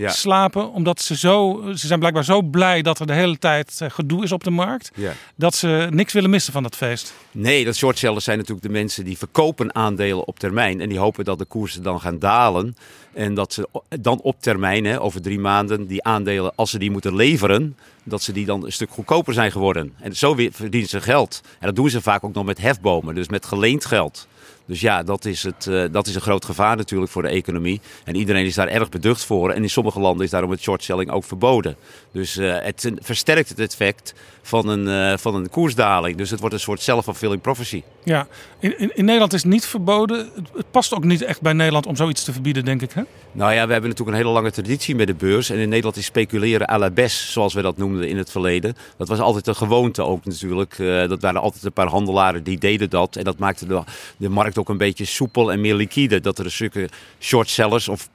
ja. 0.00 0.10
slapen. 0.10 0.72
Omdat 0.72 1.00
ze 1.00 1.16
zo, 1.16 1.62
ze 1.74 1.86
zijn 1.86 1.98
blijkbaar 1.98 2.24
zo 2.24 2.42
blij 2.42 2.82
dat 2.82 2.98
er 2.98 3.06
de 3.06 3.12
hele 3.12 3.38
tijd 3.38 3.80
eh, 3.80 3.90
gedoe 3.90 4.22
is 4.22 4.32
op 4.32 4.44
de 4.44 4.50
markt. 4.50 4.90
Ja. 4.94 5.12
Dat 5.34 5.54
ze 5.54 5.86
niks 5.90 6.12
willen 6.12 6.30
missen 6.30 6.52
van 6.52 6.62
dat 6.62 6.76
feest. 6.76 7.14
Nee, 7.30 7.64
dat 7.64 7.76
shortsellers 7.76 8.24
zijn 8.24 8.38
natuurlijk 8.38 8.66
de 8.66 8.72
mensen 8.72 9.04
die 9.04 9.18
verkopen 9.18 9.74
aandelen 9.74 10.26
op 10.26 10.38
termijn. 10.38 10.80
En 10.80 10.88
die 10.88 10.98
hopen 10.98 11.24
dat 11.24 11.38
de 11.38 11.44
koersen 11.44 11.82
dan 11.82 12.00
gaan 12.00 12.18
dalen. 12.18 12.76
En 13.12 13.34
dat 13.34 13.52
ze 13.52 13.68
dan 14.00 14.20
op 14.20 14.36
termijn, 14.40 14.84
hè, 14.84 15.00
over 15.00 15.22
drie 15.22 15.38
maanden, 15.38 15.86
die 15.86 16.04
aandelen, 16.04 16.52
als 16.54 16.70
ze 16.70 16.78
die 16.78 16.90
moeten 16.90 17.16
leveren, 17.16 17.76
dat 18.04 18.22
ze 18.22 18.32
die 18.32 18.46
dan 18.46 18.64
een 18.64 18.72
stuk 18.72 18.90
goedkoper 18.90 19.34
zijn 19.34 19.52
geworden. 19.52 19.92
En 20.00 20.16
zo 20.16 20.34
verdienen 20.50 20.88
ze 20.88 21.00
geld. 21.00 21.40
En 21.58 21.66
dat 21.66 21.76
doen 21.76 21.90
ze 21.90 22.00
vaak 22.00 22.24
ook 22.24 22.34
nog 22.34 22.44
met 22.44 22.58
hefbomen, 22.58 23.14
dus 23.14 23.28
met 23.28 23.46
geleend 23.46 23.84
geld. 23.84 24.28
Dus 24.70 24.80
ja, 24.80 25.02
dat 25.02 25.24
is, 25.24 25.42
het, 25.42 25.66
uh, 25.66 25.84
dat 25.92 26.06
is 26.06 26.14
een 26.14 26.20
groot 26.20 26.44
gevaar 26.44 26.76
natuurlijk 26.76 27.10
voor 27.10 27.22
de 27.22 27.28
economie. 27.28 27.80
En 28.04 28.14
iedereen 28.14 28.44
is 28.44 28.54
daar 28.54 28.68
erg 28.68 28.88
beducht 28.88 29.24
voor. 29.24 29.50
En 29.50 29.62
in 29.62 29.70
sommige 29.70 30.00
landen 30.00 30.24
is 30.24 30.30
daarom 30.30 30.50
het 30.50 30.60
shortselling 30.60 31.10
ook 31.10 31.24
verboden. 31.24 31.76
Dus 32.12 32.36
uh, 32.36 32.56
het 32.58 32.92
versterkt 32.98 33.48
het 33.48 33.58
effect 33.58 34.14
van 34.42 34.68
een, 34.68 35.12
uh, 35.12 35.18
van 35.18 35.34
een 35.34 35.50
koersdaling. 35.50 36.16
Dus 36.16 36.30
het 36.30 36.40
wordt 36.40 36.54
een 36.54 36.60
soort 36.60 36.80
self-fulfilling 36.80 37.40
prophecy. 37.40 37.82
Ja, 38.04 38.26
in, 38.58 38.78
in, 38.78 38.96
in, 38.96 39.04
Nederland 39.04 39.32
is 39.32 39.42
het 39.42 39.52
niet 39.52 39.66
verboden. 39.66 40.18
Het, 40.18 40.48
het, 40.56 40.70
past 40.70 40.94
ook 40.94 41.04
niet 41.04 41.22
echt 41.22 41.40
bij 41.40 41.52
Nederland 41.52 41.86
om 41.86 41.96
zoiets 41.96 42.24
te 42.24 42.32
verbieden, 42.32 42.64
denk 42.64 42.82
ik. 42.82 42.92
Hè? 42.92 43.02
Nou 43.32 43.52
ja, 43.52 43.66
we 43.66 43.72
hebben 43.72 43.90
natuurlijk 43.90 44.16
een 44.16 44.22
hele 44.22 44.34
lange 44.34 44.50
traditie 44.50 44.94
met 44.94 45.06
de 45.06 45.14
beurs. 45.14 45.50
En 45.50 45.58
in 45.58 45.68
Nederland 45.68 45.96
is 45.96 46.04
speculeren 46.04 46.70
à 46.70 46.78
la 46.78 46.90
bes, 46.90 47.32
zoals 47.32 47.54
we 47.54 47.62
dat 47.62 47.76
noemden 47.76 48.08
in 48.08 48.16
het 48.16 48.30
verleden. 48.30 48.76
Dat 48.96 49.08
was 49.08 49.18
altijd 49.18 49.46
een 49.46 49.56
gewoonte 49.56 50.02
ook 50.02 50.24
natuurlijk. 50.24 50.76
dat 51.08 51.22
waren 51.22 51.40
altijd 51.40 51.64
een 51.64 51.72
paar 51.72 51.88
handelaren 51.88 52.42
die 52.42 52.58
deden 52.58 52.90
dat. 52.90 53.16
En 53.16 53.24
dat 53.24 53.38
maakte 53.38 53.66
de, 53.66 53.82
de 54.16 54.28
markt 54.28 54.58
ook 54.60 54.68
een 54.68 54.76
beetje 54.76 55.04
soepel 55.04 55.52
en 55.52 55.60
meer 55.60 55.74
liquide. 55.74 56.20
Dat 56.20 56.38
er 56.38 56.52
stukken 56.52 56.88
shortsellers 57.20 57.88
of 57.88 58.08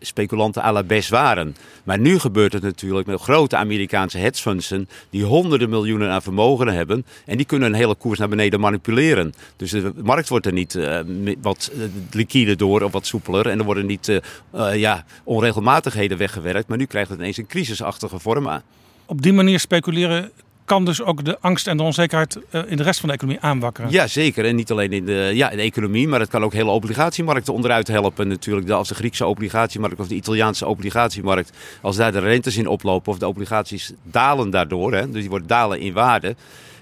speculanten 0.00 0.62
à 0.62 0.72
la 0.72 0.82
bes 0.82 1.08
waren. 1.08 1.56
Maar 1.84 1.98
nu 1.98 2.18
gebeurt 2.18 2.52
het 2.52 2.62
natuurlijk 2.62 3.06
met 3.06 3.20
grote 3.20 3.56
Amerikaanse 3.56 4.18
hedgefondsen 4.18 4.88
die 5.10 5.24
honderden 5.24 5.68
miljoenen 5.68 6.10
aan 6.10 6.22
vermogen 6.22 6.68
hebben. 6.68 7.06
En 7.26 7.36
die 7.36 7.46
kunnen 7.46 7.68
een 7.68 7.74
hele 7.74 7.94
koers 7.94 8.18
naar 8.18 8.28
beneden 8.28 8.60
manipuleren. 8.60 9.34
Dus 9.56 9.70
de 9.70 9.92
markt 10.02 10.28
wordt 10.28 10.46
er 10.46 10.52
niet 10.52 10.74
uh, 10.74 11.00
wat 11.42 11.72
liquide 12.10 12.56
door 12.56 12.82
of 12.82 12.92
wat 12.92 13.06
soepeler. 13.06 13.46
En 13.46 13.58
er 13.58 13.64
worden 13.64 13.86
niet 13.86 14.08
uh, 14.08 14.76
ja, 14.76 15.04
onregelmatigheden 15.24 16.18
weggewerkt. 16.18 16.68
Maar 16.68 16.78
nu 16.78 16.84
krijgt 16.84 17.10
het 17.10 17.18
ineens 17.18 17.36
een 17.36 17.46
crisisachtige 17.46 18.18
vorm 18.18 18.48
aan. 18.48 18.62
Op 19.06 19.22
die 19.22 19.32
manier 19.32 19.60
speculeren 19.60 20.30
kan 20.68 20.84
dus 20.84 21.02
ook 21.02 21.24
de 21.24 21.38
angst 21.40 21.66
en 21.66 21.76
de 21.76 21.82
onzekerheid 21.82 22.38
in 22.66 22.76
de 22.76 22.82
rest 22.82 23.00
van 23.00 23.08
de 23.08 23.14
economie 23.14 23.40
aanwakkeren. 23.40 23.90
Ja, 23.90 24.06
zeker. 24.06 24.44
En 24.44 24.56
niet 24.56 24.70
alleen 24.70 24.92
in 24.92 25.04
de, 25.04 25.30
ja, 25.34 25.50
in 25.50 25.56
de 25.56 25.62
economie, 25.62 26.08
maar 26.08 26.20
het 26.20 26.28
kan 26.28 26.44
ook 26.44 26.52
hele 26.52 26.70
obligatiemarkten 26.70 27.54
onderuit 27.54 27.88
helpen 27.88 28.28
natuurlijk. 28.28 28.70
Als 28.70 28.88
de 28.88 28.94
Griekse 28.94 29.26
obligatiemarkt 29.26 30.00
of 30.00 30.08
de 30.08 30.14
Italiaanse 30.14 30.66
obligatiemarkt, 30.66 31.52
als 31.80 31.96
daar 31.96 32.12
de 32.12 32.18
rentes 32.18 32.56
in 32.56 32.66
oplopen 32.66 33.12
of 33.12 33.18
de 33.18 33.28
obligaties 33.28 33.92
dalen 34.02 34.50
daardoor, 34.50 34.92
hè, 34.92 35.10
dus 35.10 35.20
die 35.20 35.30
worden 35.30 35.48
dalen 35.48 35.80
in 35.80 35.92
waarde. 35.92 36.36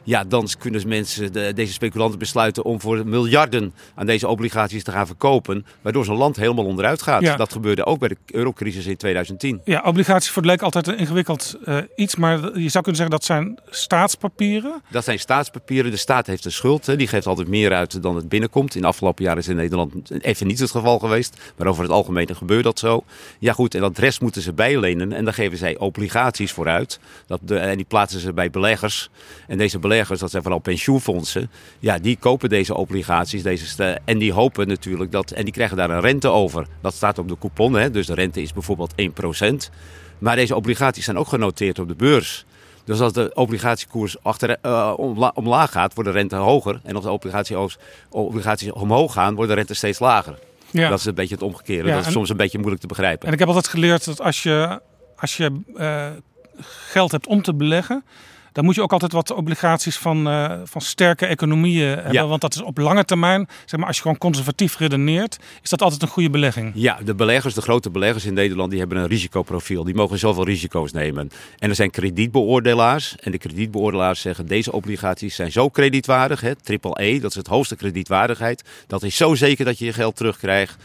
Ja, 0.07 0.25
dan 0.25 0.49
kunnen 0.59 0.89
mensen, 0.89 1.33
de, 1.33 1.53
deze 1.55 1.73
speculanten 1.73 2.19
besluiten 2.19 2.65
om 2.65 2.81
voor 2.81 3.07
miljarden 3.07 3.75
aan 3.95 4.07
deze 4.07 4.29
obligaties 4.29 4.83
te 4.83 4.91
gaan 4.91 5.07
verkopen. 5.07 5.67
Waardoor 5.83 6.05
zo'n 6.05 6.17
land 6.17 6.37
helemaal 6.37 6.65
onderuit 6.65 7.03
gaat. 7.03 7.23
Ja. 7.23 7.37
Dat 7.37 7.53
gebeurde 7.53 7.85
ook 7.87 7.99
bij 7.99 8.09
de 8.09 8.17
eurocrisis 8.27 8.87
in 8.87 8.97
2010. 8.97 9.61
Ja, 9.65 9.83
obligaties 9.85 10.31
voor 10.31 10.43
leek 10.43 10.63
altijd 10.63 10.87
een 10.87 10.99
ingewikkeld 10.99 11.57
uh, 11.65 11.79
iets. 11.97 12.17
Maar 12.17 12.59
je 12.59 12.69
zou 12.69 12.85
kunnen 12.85 12.97
zeggen 12.97 13.11
dat 13.11 13.25
zijn 13.25 13.59
staatspapieren. 13.71 14.83
Dat 14.91 15.05
zijn 15.05 15.19
staatspapieren. 15.19 15.91
De 15.91 15.97
staat 15.97 16.27
heeft 16.27 16.45
een 16.45 16.53
schuld. 16.53 16.87
Hè. 16.87 16.97
Die 16.97 17.09
geeft 17.09 17.27
altijd 17.27 17.49
meer 17.49 17.73
uit 17.73 18.03
dan 18.03 18.17
het 18.17 18.29
binnenkomt. 18.29 18.75
In 18.75 18.81
de 18.81 18.87
afgelopen 18.87 19.25
jaren 19.25 19.39
is 19.39 19.49
in 19.49 19.57
Nederland 19.57 20.11
even 20.11 20.47
niet 20.47 20.59
het 20.59 20.71
geval 20.71 20.99
geweest. 20.99 21.37
Maar 21.57 21.67
over 21.67 21.83
het 21.83 21.93
algemeen 21.93 22.37
gebeurt 22.37 22.65
dat 22.65 22.79
zo. 22.79 23.05
Ja 23.39 23.53
goed, 23.53 23.75
en 23.75 23.81
dat 23.81 23.99
rest 23.99 24.21
moeten 24.21 24.43
ze 24.43 24.53
bijlenen. 24.53 25.13
En 25.13 25.25
dan 25.25 25.35
geven 25.35 25.59
zij 25.59 25.79
obligaties 25.79 26.53
vooruit. 26.53 27.01
Dat 27.27 27.41
de, 27.43 27.59
en 27.59 27.77
die 27.77 27.87
plaatsen 27.89 28.21
ze 28.21 28.33
bij 28.33 28.51
beleggers. 28.51 29.11
En 29.47 29.59
deze 29.59 29.79
beleggers 29.79 29.95
dat 30.05 30.31
zijn 30.31 30.43
vooral 30.43 30.61
pensioenfondsen, 30.61 31.51
ja, 31.79 31.99
die 31.99 32.17
kopen 32.17 32.49
deze 32.49 32.75
obligaties 32.75 33.43
deze 33.43 34.01
en 34.05 34.19
die 34.19 34.33
hopen 34.33 34.69
natuurlijk 34.69 35.13
dat, 35.13 35.31
en 35.31 35.45
die 35.45 35.53
krijgen 35.53 35.77
daar 35.77 35.91
een 35.91 36.01
rente 36.01 36.29
over. 36.29 36.67
Dat 36.83 36.95
staat 36.95 37.19
op 37.19 37.29
de 37.29 37.39
coupon, 37.39 37.75
hè, 37.75 37.91
dus 37.91 38.07
de 38.07 38.15
rente 38.15 38.43
is 38.43 38.53
bijvoorbeeld 38.53 38.95
1%. 38.97 39.71
Maar 40.19 40.37
deze 40.37 40.57
obligaties 40.57 41.05
zijn 41.05 41.19
ook 41.19 41.29
genoteerd 41.29 41.79
op 41.79 41.89
de 41.89 41.95
beurs. 41.95 42.45
Dus 42.85 43.01
als 43.01 43.13
de 43.13 43.31
obligatiekoers 43.35 44.23
achter, 44.23 44.57
uh, 44.63 44.93
omla 44.97 45.33
omlaag 45.35 45.73
gaat, 45.73 45.95
wordt 45.95 46.11
de 46.11 46.17
rente 46.17 46.37
hoger. 46.37 46.81
En 46.83 46.95
als 46.95 47.05
de 47.05 47.11
obligatie 47.11 47.57
obligaties 48.09 48.73
omhoog 48.73 49.13
gaan, 49.13 49.35
wordt 49.35 49.51
de 49.51 49.57
rente 49.57 49.75
steeds 49.75 49.99
lager. 49.99 50.39
Ja. 50.71 50.89
Dat 50.89 50.99
is 50.99 51.05
een 51.05 51.15
beetje 51.15 51.35
het 51.35 51.45
omgekeerde. 51.45 51.89
Ja, 51.89 51.97
dat 51.97 52.07
is 52.07 52.13
soms 52.13 52.31
een 52.31 52.37
beetje 52.37 52.59
moeilijk 52.59 52.81
te 52.81 52.87
begrijpen. 52.89 53.27
En 53.27 53.33
ik 53.33 53.39
heb 53.39 53.49
altijd 53.49 53.69
geleerd 53.69 54.05
dat 54.05 54.21
als 54.21 54.43
je, 54.43 54.81
als 55.17 55.37
je 55.37 55.61
eh, 55.77 56.07
geld 56.89 57.11
hebt 57.11 57.27
om 57.27 57.43
te 57.43 57.55
beleggen, 57.55 58.05
dan 58.57 58.65
moet 58.65 58.75
je 58.75 58.83
ook 58.83 58.93
altijd 58.93 59.13
wat 59.13 59.31
obligaties 59.31 59.97
van, 59.97 60.29
eh, 60.29 60.53
van 60.65 60.81
sterke 60.81 61.27
economieën 61.27 61.89
hebben. 61.89 62.13
Ja. 62.13 62.27
Want 62.27 62.41
dat 62.41 62.55
is 62.55 62.63
op 62.63 62.79
lange 62.79 63.05
termijn, 63.05 63.49
zeg 63.65 63.79
maar, 63.79 63.89
als 63.89 63.97
je 63.97 64.03
gewoon 64.03 64.19
conservatief 64.19 64.79
redeneert, 64.79 65.39
is 65.63 65.71
dat 65.71 65.83
altijd 65.83 66.03
een 66.03 66.09
goede 66.09 66.31
belegging. 66.31 66.73
Ja, 66.75 66.99
de 67.05 67.15
beleggers, 67.15 67.55
de 67.55 67.63
grote 67.63 67.91
beleggers 67.91 68.25
in 68.25 68.35
Nederland, 68.35 68.71
die 68.71 68.79
hebben 68.79 68.99
een 68.99 69.07
risicoprofiel. 69.07 69.85
Die 69.85 69.95
mogen 69.95 70.19
zoveel 70.19 70.45
risico's 70.45 70.93
nemen. 70.93 71.31
En 71.59 71.69
er 71.69 71.75
zijn 71.75 71.91
kredietbeoordelaars. 71.91 73.17
En 73.17 73.31
de 73.31 73.39
kredietbeoordelaars 73.39 74.21
zeggen, 74.21 74.47
deze 74.47 74.73
obligaties 74.73 75.35
zijn 75.35 75.53
zo 75.53 75.69
kredietwaardig. 75.69 76.41
Hè, 76.41 76.55
triple 76.55 77.03
E, 77.03 77.21
dat 77.21 77.31
is 77.31 77.37
het 77.37 77.47
hoogste 77.47 77.77
kredietwaardigheid. 77.77 78.65
Dat 78.87 79.03
is 79.03 79.17
zo 79.17 79.35
zeker 79.35 79.65
dat 79.65 79.79
je 79.79 79.85
je 79.85 79.93
geld 79.93 80.17
terugkrijgt. 80.17 80.77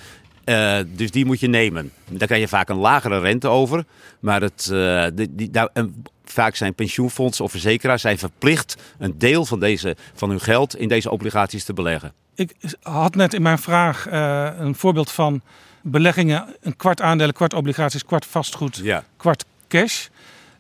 Eh, 0.44 0.80
dus 0.88 1.12
die 1.12 1.26
moet 1.26 1.40
je 1.40 1.48
nemen. 1.48 1.92
Daar 2.10 2.28
krijg 2.28 2.42
je 2.42 2.48
vaak 2.48 2.70
een 2.70 2.78
lagere 2.78 3.20
rente 3.20 3.48
over. 3.48 3.86
Maar 4.20 4.42
het, 4.42 4.70
eh, 4.72 5.06
die, 5.14 5.36
die, 5.36 5.50
daar, 5.50 5.70
en 5.74 6.04
vaak 6.32 6.56
zijn 6.56 6.74
pensioenfondsen 6.74 7.46
of 7.46 7.52
verzekeraars 7.52 8.02
zijn 8.02 8.18
verplicht 8.18 8.76
een 8.98 9.18
deel 9.18 9.46
van, 9.46 9.60
deze, 9.60 9.96
van 10.14 10.30
hun 10.30 10.42
geld 10.42 10.76
in 10.76 10.88
deze 10.88 11.12
obligaties 11.12 11.64
te 11.64 11.74
beleggen. 11.74 12.14
Ik 12.36 12.54
had 12.82 13.16
net 13.16 13.34
in 13.34 13.42
mijn 13.42 13.58
vraag 13.60 14.08
eh, 14.08 14.50
een 14.58 14.76
voorbeeld 14.76 15.12
van 15.12 15.42
beleggingen, 15.82 16.56
een 16.62 16.76
kwart 16.76 17.02
aandelen, 17.02 17.34
kwart 17.34 17.54
obligaties, 17.54 18.06
kwart 18.06 18.26
vastgoed, 18.26 18.80
Ja. 18.84 19.04
kwart 19.18 19.46
cash. 19.68 20.08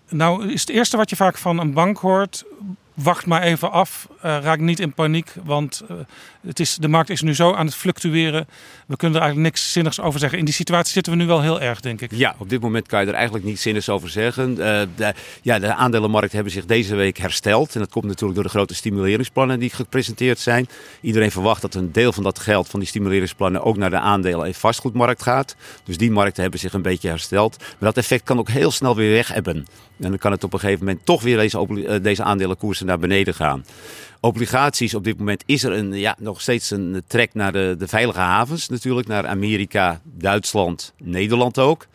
Nou 0.10 0.51
is 0.51 0.60
het 0.62 0.69
eerste 0.69 0.97
wat 0.97 1.10
je 1.10 1.15
vaak 1.15 1.38
van 1.38 1.57
een 1.60 1.73
bank 1.73 1.97
hoort, 1.97 2.43
wacht 2.93 3.25
maar 3.25 3.41
even 3.41 3.71
af, 3.71 4.08
eh, 4.21 4.38
raak 4.41 4.60
niet 4.60 4.80
in 4.80 4.93
paniek, 4.93 5.34
want 5.43 5.82
eh, 5.89 5.95
het 6.47 6.60
is, 6.60 6.75
de 6.75 6.88
markt 6.88 7.10
is 7.10 7.21
nu 7.21 7.36
zo 7.36 7.54
aan 7.54 7.65
het 7.65 7.75
fluctueren. 7.75 8.47
We 8.88 8.95
kunnen 8.95 9.17
er 9.17 9.23
eigenlijk 9.23 9.54
niks 9.54 9.71
zinnigs 9.71 9.99
over 9.99 10.19
zeggen. 10.19 10.39
In 10.39 10.45
die 10.45 10.54
situatie 10.54 10.93
zitten 10.93 11.13
we 11.13 11.19
nu 11.19 11.25
wel 11.25 11.41
heel 11.41 11.62
erg, 11.62 11.80
denk 11.80 12.01
ik. 12.01 12.12
Ja, 12.13 12.36
op 12.38 12.49
dit 12.49 12.62
moment 12.62 12.88
kan 12.88 13.01
je 13.01 13.08
er 13.08 13.13
eigenlijk 13.13 13.45
niets 13.45 13.62
zinnigs 13.62 13.89
over 13.89 14.10
zeggen. 14.10 14.49
Eh, 14.49 14.82
de, 14.95 15.13
ja, 15.41 15.60
de 15.60 15.73
aandelenmarkt 15.73 16.34
hebben 16.34 16.51
zich 16.51 16.65
deze 16.65 16.95
week 16.95 17.17
hersteld. 17.17 17.73
En 17.73 17.80
dat 17.80 17.89
komt 17.89 18.06
natuurlijk 18.06 18.34
door 18.34 18.43
de 18.43 18.49
grote 18.49 18.73
stimuleringsplannen 18.73 19.60
die 19.60 19.69
gepresenteerd 19.69 20.39
zijn. 20.39 20.67
Iedereen 21.01 21.32
verwacht 21.32 21.62
dat 21.62 21.75
een 21.75 21.91
deel 21.91 22.13
van 22.13 22.23
dat 22.23 22.39
geld 22.39 22.69
van 22.69 22.80
die 22.80 22.89
stimuleringsplannen 22.89 23.63
ook 23.63 23.77
naar 23.77 23.89
de 23.89 23.99
aandelen- 23.99 24.45
en 24.45 24.54
vastgoedmarkt 24.54 25.23
gaat. 25.23 25.56
Dus 25.84 25.97
die 25.97 26.12
markten 26.12 26.41
hebben 26.41 26.60
zich 26.60 26.73
een 26.73 26.82
beetje 26.82 27.10
hersteld. 27.10 27.58
Maar 27.58 27.67
dat 27.80 27.97
effect 27.97 28.23
kan 28.23 28.39
ook 28.39 28.49
heel 28.49 28.71
snel 28.71 28.95
weer 28.95 29.12
weg 29.12 29.34
hebben. 29.34 29.65
En 30.01 30.09
dan 30.09 30.17
kan 30.17 30.31
het 30.31 30.43
op 30.43 30.53
een 30.53 30.59
gegeven 30.59 30.85
moment 30.85 31.05
toch 31.05 31.21
weer 31.21 31.37
deze, 31.37 31.67
eh, 31.85 32.03
deze 32.03 32.23
aandelenkoersen 32.23 32.85
naar 32.85 32.99
beneden 32.99 33.33
gaan. 33.33 33.65
Obligaties, 34.19 34.93
op 34.93 35.03
dit 35.03 35.17
moment 35.17 35.43
is 35.45 35.63
er 35.63 35.71
een, 35.71 35.93
ja, 35.93 36.15
nog 36.19 36.41
steeds 36.41 36.71
een 36.71 37.03
trek 37.07 37.33
naar 37.33 37.51
de, 37.51 37.75
de 37.77 37.87
veilige 37.87 38.19
havens 38.19 38.69
natuurlijk. 38.69 39.07
Naar 39.07 39.27
Amerika, 39.27 40.01
Duitsland, 40.03 40.93
Nederland 40.97 41.59
ook. 41.59 41.87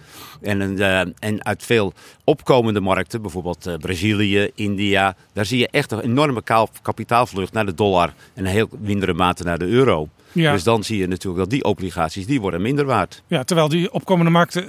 En, 0.47 0.61
een, 0.61 0.81
eh, 0.81 1.01
en 1.19 1.45
uit 1.45 1.63
veel 1.63 1.93
opkomende 2.25 2.81
markten, 2.81 3.23
bijvoorbeeld 3.23 3.67
eh, 3.67 3.75
Brazilië, 3.75 4.51
India. 4.55 5.17
Daar 5.33 5.47
zie 5.47 5.59
je 5.59 5.69
echt 5.71 5.93
een 5.93 6.01
enorme 6.01 6.43
kaal- 6.43 6.69
kapitaalvlucht 6.83 7.53
naar 7.53 7.67
de 7.67 7.75
dollar. 7.75 8.13
En 8.35 8.45
een 8.45 8.51
heel 8.51 8.69
mindere 8.79 9.15
mate 9.15 9.45
naar 9.45 9.59
de 9.59 9.67
euro. 9.67 10.09
Ja. 10.33 10.53
Dus 10.53 10.63
dan 10.63 10.85
zie 10.85 10.99
je 10.99 11.07
natuurlijk 11.07 11.39
dat 11.39 11.51
die 11.51 11.65
obligaties, 11.65 12.27
die 12.27 12.41
worden 12.41 12.63
minder 12.63 12.85
waard. 12.85 13.23
Ja, 13.27 13.45
terwijl 13.45 13.69
die 13.69 13.93
opkomende 13.93 14.31
markten, 14.31 14.69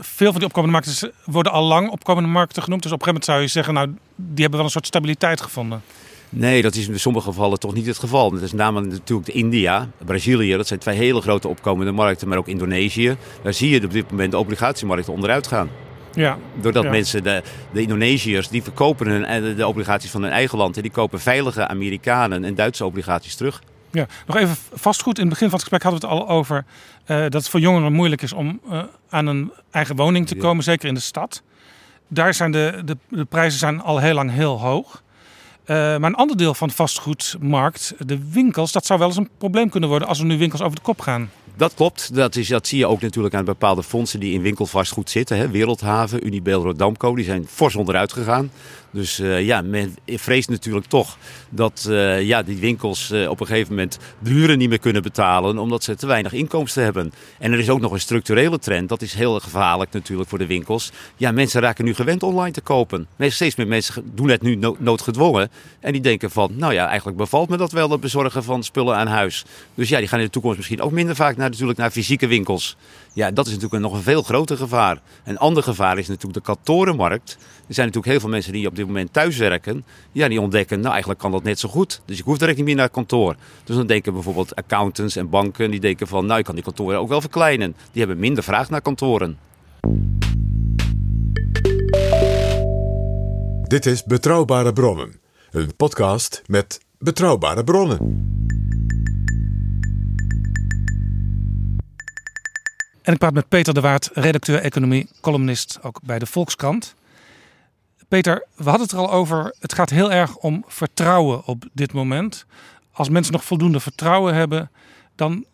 veel 0.00 0.30
van 0.30 0.34
die 0.38 0.44
opkomende 0.44 0.72
markten 0.72 1.12
worden 1.24 1.52
al 1.52 1.64
lang 1.64 1.90
opkomende 1.90 2.28
markten 2.28 2.62
genoemd. 2.62 2.82
Dus 2.82 2.92
op 2.92 2.98
een 2.98 3.04
gegeven 3.04 3.24
moment 3.24 3.24
zou 3.24 3.40
je 3.40 3.46
zeggen, 3.46 3.74
nou, 3.74 3.86
die 4.16 4.40
hebben 4.42 4.56
wel 4.56 4.64
een 4.64 4.70
soort 4.70 4.86
stabiliteit 4.86 5.40
gevonden. 5.40 5.82
Nee, 6.36 6.62
dat 6.62 6.74
is 6.74 6.88
in 6.88 7.00
sommige 7.00 7.26
gevallen 7.26 7.58
toch 7.58 7.74
niet 7.74 7.86
het 7.86 7.98
geval. 7.98 8.30
Dat 8.30 8.42
is 8.42 8.52
namelijk 8.52 8.92
natuurlijk 8.92 9.26
de 9.26 9.32
India, 9.32 9.88
Brazilië. 10.04 10.56
Dat 10.56 10.66
zijn 10.66 10.80
twee 10.80 10.96
hele 10.96 11.20
grote 11.20 11.48
opkomende 11.48 11.92
markten, 11.92 12.28
maar 12.28 12.38
ook 12.38 12.48
Indonesië. 12.48 13.16
Daar 13.42 13.52
zie 13.52 13.70
je 13.70 13.84
op 13.84 13.92
dit 13.92 14.10
moment 14.10 14.30
de 14.30 14.38
obligatiemarkten 14.38 15.12
onderuit 15.12 15.46
gaan. 15.46 15.68
Ja. 16.14 16.38
Doordat 16.60 16.82
ja. 16.82 16.90
mensen, 16.90 17.22
de, 17.22 17.42
de 17.72 17.80
Indonesiërs, 17.80 18.48
die 18.48 18.62
verkopen 18.62 19.06
hun, 19.06 19.24
eh, 19.24 19.56
de 19.56 19.66
obligaties 19.66 20.10
van 20.10 20.22
hun 20.22 20.30
eigen 20.30 20.58
land. 20.58 20.76
En 20.76 20.82
die 20.82 20.90
kopen 20.90 21.20
veilige 21.20 21.68
Amerikanen 21.68 22.44
en 22.44 22.54
Duitse 22.54 22.84
obligaties 22.84 23.34
terug. 23.34 23.62
Ja, 23.90 24.06
nog 24.26 24.36
even 24.36 24.56
vastgoed. 24.72 25.18
In 25.18 25.24
het 25.24 25.32
begin 25.32 25.50
van 25.50 25.58
het 25.58 25.68
gesprek 25.68 25.82
hadden 25.82 26.00
we 26.00 26.06
het 26.06 26.20
al 26.20 26.28
over 26.28 26.64
uh, 27.06 27.18
dat 27.18 27.32
het 27.32 27.48
voor 27.48 27.60
jongeren 27.60 27.92
moeilijk 27.92 28.22
is 28.22 28.32
om 28.32 28.60
uh, 28.70 28.82
aan 29.08 29.26
een 29.26 29.52
eigen 29.70 29.96
woning 29.96 30.26
te 30.26 30.36
komen, 30.36 30.56
ja. 30.56 30.62
zeker 30.62 30.88
in 30.88 30.94
de 30.94 31.00
stad. 31.00 31.42
Daar 32.08 32.34
zijn 32.34 32.52
de, 32.52 32.82
de, 32.84 32.96
de, 33.08 33.24
prijzen 33.24 33.58
zijn 33.58 33.80
al 33.80 33.98
heel 33.98 34.14
lang 34.14 34.30
heel 34.30 34.60
hoog. 34.60 35.02
Uh, 35.66 35.76
maar 35.76 36.04
een 36.10 36.14
ander 36.14 36.36
deel 36.36 36.54
van 36.54 36.68
de 36.68 36.74
vastgoedmarkt, 36.74 37.94
de 37.98 38.30
winkels, 38.30 38.72
dat 38.72 38.86
zou 38.86 38.98
wel 38.98 39.08
eens 39.08 39.16
een 39.16 39.28
probleem 39.38 39.68
kunnen 39.68 39.88
worden 39.88 40.08
als 40.08 40.18
er 40.18 40.24
nu 40.24 40.38
winkels 40.38 40.62
over 40.62 40.76
de 40.76 40.82
kop 40.82 41.00
gaan. 41.00 41.30
Dat 41.56 41.74
klopt. 41.74 42.14
Dat, 42.14 42.36
is, 42.36 42.48
dat 42.48 42.66
zie 42.66 42.78
je 42.78 42.86
ook 42.86 43.00
natuurlijk 43.00 43.34
aan 43.34 43.44
bepaalde 43.44 43.82
fondsen 43.82 44.20
die 44.20 44.34
in 44.34 44.42
winkelvastgoed 44.42 45.10
zitten. 45.10 45.36
Hè. 45.36 45.48
Wereldhaven, 45.48 46.26
Unibel, 46.26 46.62
Rodamco, 46.62 47.14
die 47.14 47.24
zijn 47.24 47.46
fors 47.48 47.76
onderuit 47.76 48.12
gegaan. 48.12 48.50
Dus 48.94 49.20
uh, 49.20 49.42
ja, 49.42 49.62
men 49.62 49.96
vreest 50.06 50.48
natuurlijk 50.48 50.86
toch 50.86 51.16
dat 51.48 51.86
uh, 51.88 52.22
ja, 52.22 52.42
die 52.42 52.56
winkels 52.56 53.10
uh, 53.10 53.30
op 53.30 53.40
een 53.40 53.46
gegeven 53.46 53.74
moment 53.74 53.98
de 54.18 54.56
niet 54.56 54.68
meer 54.68 54.78
kunnen 54.78 55.02
betalen. 55.02 55.58
Omdat 55.58 55.84
ze 55.84 55.94
te 55.94 56.06
weinig 56.06 56.32
inkomsten 56.32 56.82
hebben. 56.82 57.12
En 57.38 57.52
er 57.52 57.58
is 57.58 57.70
ook 57.70 57.80
nog 57.80 57.92
een 57.92 58.00
structurele 58.00 58.58
trend. 58.58 58.88
Dat 58.88 59.02
is 59.02 59.14
heel 59.14 59.40
gevaarlijk 59.40 59.92
natuurlijk 59.92 60.28
voor 60.28 60.38
de 60.38 60.46
winkels. 60.46 60.92
Ja, 61.16 61.32
mensen 61.32 61.60
raken 61.60 61.84
nu 61.84 61.94
gewend 61.94 62.22
online 62.22 62.52
te 62.52 62.60
kopen. 62.60 63.06
Steeds 63.18 63.56
meer 63.56 63.66
mensen 63.66 64.12
doen 64.14 64.28
het 64.28 64.42
nu 64.42 64.54
no 64.54 64.76
noodgedwongen. 64.78 65.50
En 65.80 65.92
die 65.92 66.00
denken 66.00 66.30
van, 66.30 66.52
nou 66.56 66.72
ja, 66.72 66.86
eigenlijk 66.86 67.16
bevalt 67.16 67.48
me 67.48 67.56
dat 67.56 67.72
wel, 67.72 67.90
het 67.90 68.00
bezorgen 68.00 68.44
van 68.44 68.62
spullen 68.62 68.96
aan 68.96 69.06
huis. 69.06 69.44
Dus 69.74 69.88
ja, 69.88 69.98
die 69.98 70.08
gaan 70.08 70.18
in 70.18 70.24
de 70.24 70.30
toekomst 70.30 70.56
misschien 70.56 70.80
ook 70.80 70.92
minder 70.92 71.16
vaak 71.16 71.36
naar, 71.36 71.50
natuurlijk 71.50 71.78
naar 71.78 71.90
fysieke 71.90 72.26
winkels. 72.26 72.76
Ja, 73.12 73.30
dat 73.30 73.46
is 73.46 73.52
natuurlijk 73.52 73.82
nog 73.82 73.92
een 73.92 74.02
veel 74.02 74.22
groter 74.22 74.56
gevaar. 74.56 75.00
Een 75.24 75.38
ander 75.38 75.62
gevaar 75.62 75.98
is 75.98 76.08
natuurlijk 76.08 76.34
de 76.34 76.52
kantorenmarkt. 76.52 77.38
Er 77.68 77.74
zijn 77.74 77.86
natuurlijk 77.86 78.12
heel 78.12 78.20
veel 78.20 78.34
mensen 78.34 78.52
die 78.52 78.66
op 78.66 78.76
dit 78.76 78.86
moment 78.86 79.12
thuis 79.12 79.36
werken. 79.36 79.84
Ja, 80.12 80.28
die 80.28 80.40
ontdekken, 80.40 80.78
nou 80.80 80.90
eigenlijk 80.90 81.20
kan 81.20 81.30
dat 81.30 81.42
net 81.42 81.58
zo 81.58 81.68
goed. 81.68 82.00
Dus 82.04 82.18
ik 82.18 82.24
hoef 82.24 82.38
direct 82.38 82.56
niet 82.56 82.66
meer 82.66 82.74
naar 82.74 82.84
het 82.84 82.94
kantoor. 82.94 83.36
Dus 83.64 83.76
dan 83.76 83.86
denken 83.86 84.12
bijvoorbeeld 84.12 84.56
accountants 84.56 85.16
en 85.16 85.28
banken, 85.28 85.70
die 85.70 85.80
denken 85.80 86.06
van, 86.06 86.26
nou 86.26 86.38
ik 86.38 86.44
kan 86.44 86.54
die 86.54 86.64
kantoren 86.64 86.98
ook 86.98 87.08
wel 87.08 87.20
verkleinen. 87.20 87.76
Die 87.92 88.02
hebben 88.02 88.18
minder 88.18 88.44
vraag 88.44 88.70
naar 88.70 88.80
kantoren. 88.80 89.38
Dit 93.62 93.86
is 93.86 94.04
Betrouwbare 94.04 94.72
Bronnen. 94.72 95.14
Een 95.50 95.76
podcast 95.76 96.42
met 96.46 96.80
betrouwbare 96.98 97.64
bronnen. 97.64 97.98
En 103.02 103.12
ik 103.12 103.18
praat 103.18 103.34
met 103.34 103.48
Peter 103.48 103.74
de 103.74 103.80
Waard, 103.80 104.10
redacteur 104.12 104.60
economie, 104.60 105.08
columnist 105.20 105.78
ook 105.82 106.00
bij 106.02 106.18
de 106.18 106.26
Volkskrant. 106.26 106.94
Peter, 108.14 108.46
we 108.54 108.64
hadden 108.64 108.82
het 108.82 108.92
er 108.92 108.98
al 108.98 109.10
over. 109.10 109.54
Het 109.60 109.74
gaat 109.74 109.90
heel 109.90 110.12
erg 110.12 110.36
om 110.36 110.64
vertrouwen 110.66 111.46
op 111.46 111.64
dit 111.72 111.92
moment. 111.92 112.46
Als 112.92 113.08
mensen 113.08 113.32
nog 113.32 113.44
voldoende 113.44 113.80
vertrouwen 113.80 114.34
hebben, 114.34 114.70
dan 115.14 115.44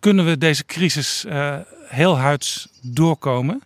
kunnen 0.00 0.24
we 0.24 0.38
deze 0.38 0.64
crisis 0.64 1.24
uh, 1.28 1.56
heel 1.86 2.18
huids 2.18 2.68
doorkomen. 2.82 3.62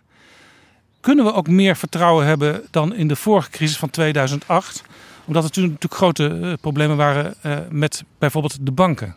Kunnen 0.99 1.25
we 1.25 1.33
ook 1.33 1.47
meer 1.47 1.75
vertrouwen 1.75 2.25
hebben 2.25 2.63
dan 2.71 2.95
in 2.95 3.07
de 3.07 3.15
vorige 3.15 3.49
crisis 3.49 3.77
van 3.77 3.89
2008? 3.89 4.83
Omdat 5.25 5.43
er 5.43 5.51
toen 5.51 5.63
natuurlijk 5.63 5.93
grote 5.93 6.29
uh, 6.29 6.53
problemen 6.61 6.97
waren 6.97 7.35
uh, 7.45 7.57
met 7.69 8.03
bijvoorbeeld 8.17 8.57
de 8.65 8.71
banken. 8.71 9.15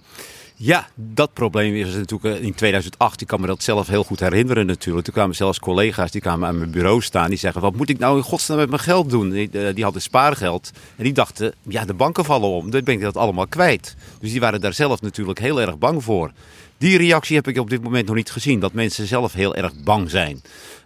Ja, 0.61 0.89
dat 0.95 1.33
probleem 1.33 1.75
is 1.75 1.95
natuurlijk 1.95 2.43
in 2.43 2.55
2008. 2.55 3.21
Ik 3.21 3.27
kan 3.27 3.41
me 3.41 3.47
dat 3.47 3.63
zelf 3.63 3.87
heel 3.87 4.05
goed 4.05 4.21
herinneren 4.21 4.67
natuurlijk. 4.67 5.05
Toen 5.05 5.15
kwamen 5.15 5.37
zelfs 5.37 5.59
collega's 5.59 6.11
die 6.11 6.21
kwamen 6.21 6.49
aan 6.49 6.59
mijn 6.59 6.71
bureau 6.71 7.03
staan. 7.03 7.29
Die 7.29 7.39
zeggen, 7.39 7.61
wat 7.61 7.77
moet 7.77 7.89
ik 7.89 7.99
nou 7.99 8.17
in 8.17 8.23
godsnaam 8.23 8.59
met 8.59 8.69
mijn 8.69 8.81
geld 8.81 9.11
doen? 9.11 9.31
Die, 9.31 9.73
die 9.73 9.85
hadden 9.85 10.03
spaargeld. 10.03 10.71
En 10.97 11.05
die 11.05 11.13
dachten, 11.13 11.55
ja 11.69 11.85
de 11.85 11.95
banken 11.95 12.25
vallen 12.25 12.49
om. 12.49 12.71
Dan 12.71 12.85
ben 12.85 12.95
ik 12.95 13.01
dat 13.01 13.17
allemaal 13.17 13.47
kwijt. 13.47 13.97
Dus 14.21 14.31
die 14.31 14.41
waren 14.41 14.61
daar 14.61 14.75
zelf 14.75 15.01
natuurlijk 15.01 15.39
heel 15.39 15.61
erg 15.61 15.79
bang 15.79 16.05
voor. 16.05 16.33
Die 16.79 16.99
reactie 16.99 17.37
heb 17.37 17.49
ik 17.49 17.59
op 17.59 17.71
dit 17.71 17.83
moment 17.83 18.07
nog 18.07 18.17
niet 18.17 18.31
gezien. 18.31 18.61
Dat 18.61 18.73
mensen 18.73 19.07
zelf 19.07 19.33
heel 19.33 19.55
erg 19.55 19.73
bang 19.85 20.11
zijn. 20.11 20.43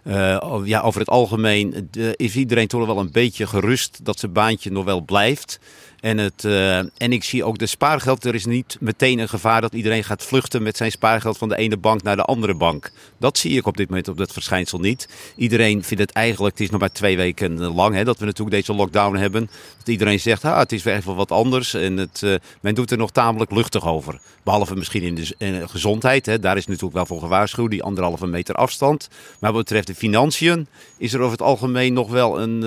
Uh, 0.07 0.61
ja, 0.63 0.81
over 0.81 0.99
het 0.99 1.09
algemeen 1.09 1.89
is 2.15 2.35
iedereen 2.35 2.67
toch 2.67 2.85
wel 2.85 2.99
een 2.99 3.11
beetje 3.11 3.47
gerust 3.47 3.99
dat 4.03 4.19
zijn 4.19 4.31
baantje 4.33 4.71
nog 4.71 4.85
wel 4.85 5.01
blijft. 5.01 5.59
En, 6.03 6.17
het, 6.17 6.43
uh, 6.43 6.77
en 6.77 7.11
ik 7.11 7.23
zie 7.23 7.43
ook 7.43 7.57
de 7.57 7.65
spaargeld. 7.65 8.25
Er 8.25 8.35
is 8.35 8.45
niet 8.45 8.77
meteen 8.79 9.19
een 9.19 9.29
gevaar 9.29 9.61
dat 9.61 9.73
iedereen 9.73 10.03
gaat 10.03 10.23
vluchten 10.23 10.63
met 10.63 10.77
zijn 10.77 10.91
spaargeld 10.91 11.37
van 11.37 11.49
de 11.49 11.57
ene 11.57 11.77
bank 11.77 12.03
naar 12.03 12.15
de 12.15 12.23
andere 12.23 12.53
bank. 12.53 12.91
Dat 13.17 13.37
zie 13.37 13.57
ik 13.57 13.65
op 13.65 13.77
dit 13.77 13.89
moment 13.89 14.07
op 14.07 14.17
dat 14.17 14.33
verschijnsel 14.33 14.79
niet. 14.79 15.07
Iedereen 15.35 15.83
vindt 15.83 16.03
het 16.03 16.11
eigenlijk, 16.11 16.53
het 16.53 16.63
is 16.63 16.69
nog 16.69 16.79
maar 16.79 16.91
twee 16.91 17.17
weken 17.17 17.59
lang 17.59 17.95
hè, 17.95 18.03
dat 18.03 18.17
we 18.17 18.25
natuurlijk 18.25 18.55
deze 18.55 18.73
lockdown 18.73 19.15
hebben. 19.15 19.49
Dat 19.77 19.87
iedereen 19.87 20.19
zegt, 20.19 20.45
ah, 20.45 20.57
het 20.57 20.71
is 20.71 20.83
weer 20.83 20.95
even 20.95 21.15
wat 21.15 21.31
anders. 21.31 21.73
En 21.73 21.97
het, 21.97 22.21
uh, 22.23 22.35
men 22.61 22.75
doet 22.75 22.91
er 22.91 22.97
nog 22.97 23.11
tamelijk 23.11 23.51
luchtig 23.51 23.87
over. 23.87 24.19
Behalve 24.43 24.75
misschien 24.75 25.03
in 25.03 25.15
de, 25.15 25.67
gezondheid. 25.67 26.25
Hè, 26.25 26.39
daar 26.39 26.57
is 26.57 26.67
natuurlijk 26.67 26.93
wel 26.93 27.05
voor 27.05 27.19
gewaarschuwd, 27.19 27.71
die 27.71 27.83
anderhalve 27.83 28.27
meter 28.27 28.55
afstand. 28.55 29.09
Maar 29.39 29.51
wat 29.51 29.63
betreft 29.63 29.87
de 29.87 29.95
financiën 29.95 30.67
is 30.97 31.13
er 31.13 31.19
over 31.19 31.31
het 31.31 31.41
algemeen 31.41 31.93
nog 31.93 32.09
wel 32.09 32.41
een, 32.41 32.61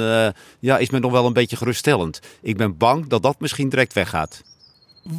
ja, 0.58 0.78
is 0.78 0.90
men 0.90 1.00
nog 1.00 1.12
wel 1.12 1.26
een 1.26 1.32
beetje 1.32 1.56
geruststellend. 1.56 2.20
Ik 2.42 2.56
ben 2.56 2.76
bang 2.76 3.06
dat 3.06 3.24
dat 3.26 3.40
misschien 3.40 3.68
direct 3.68 3.92
weggaat. 3.92 4.42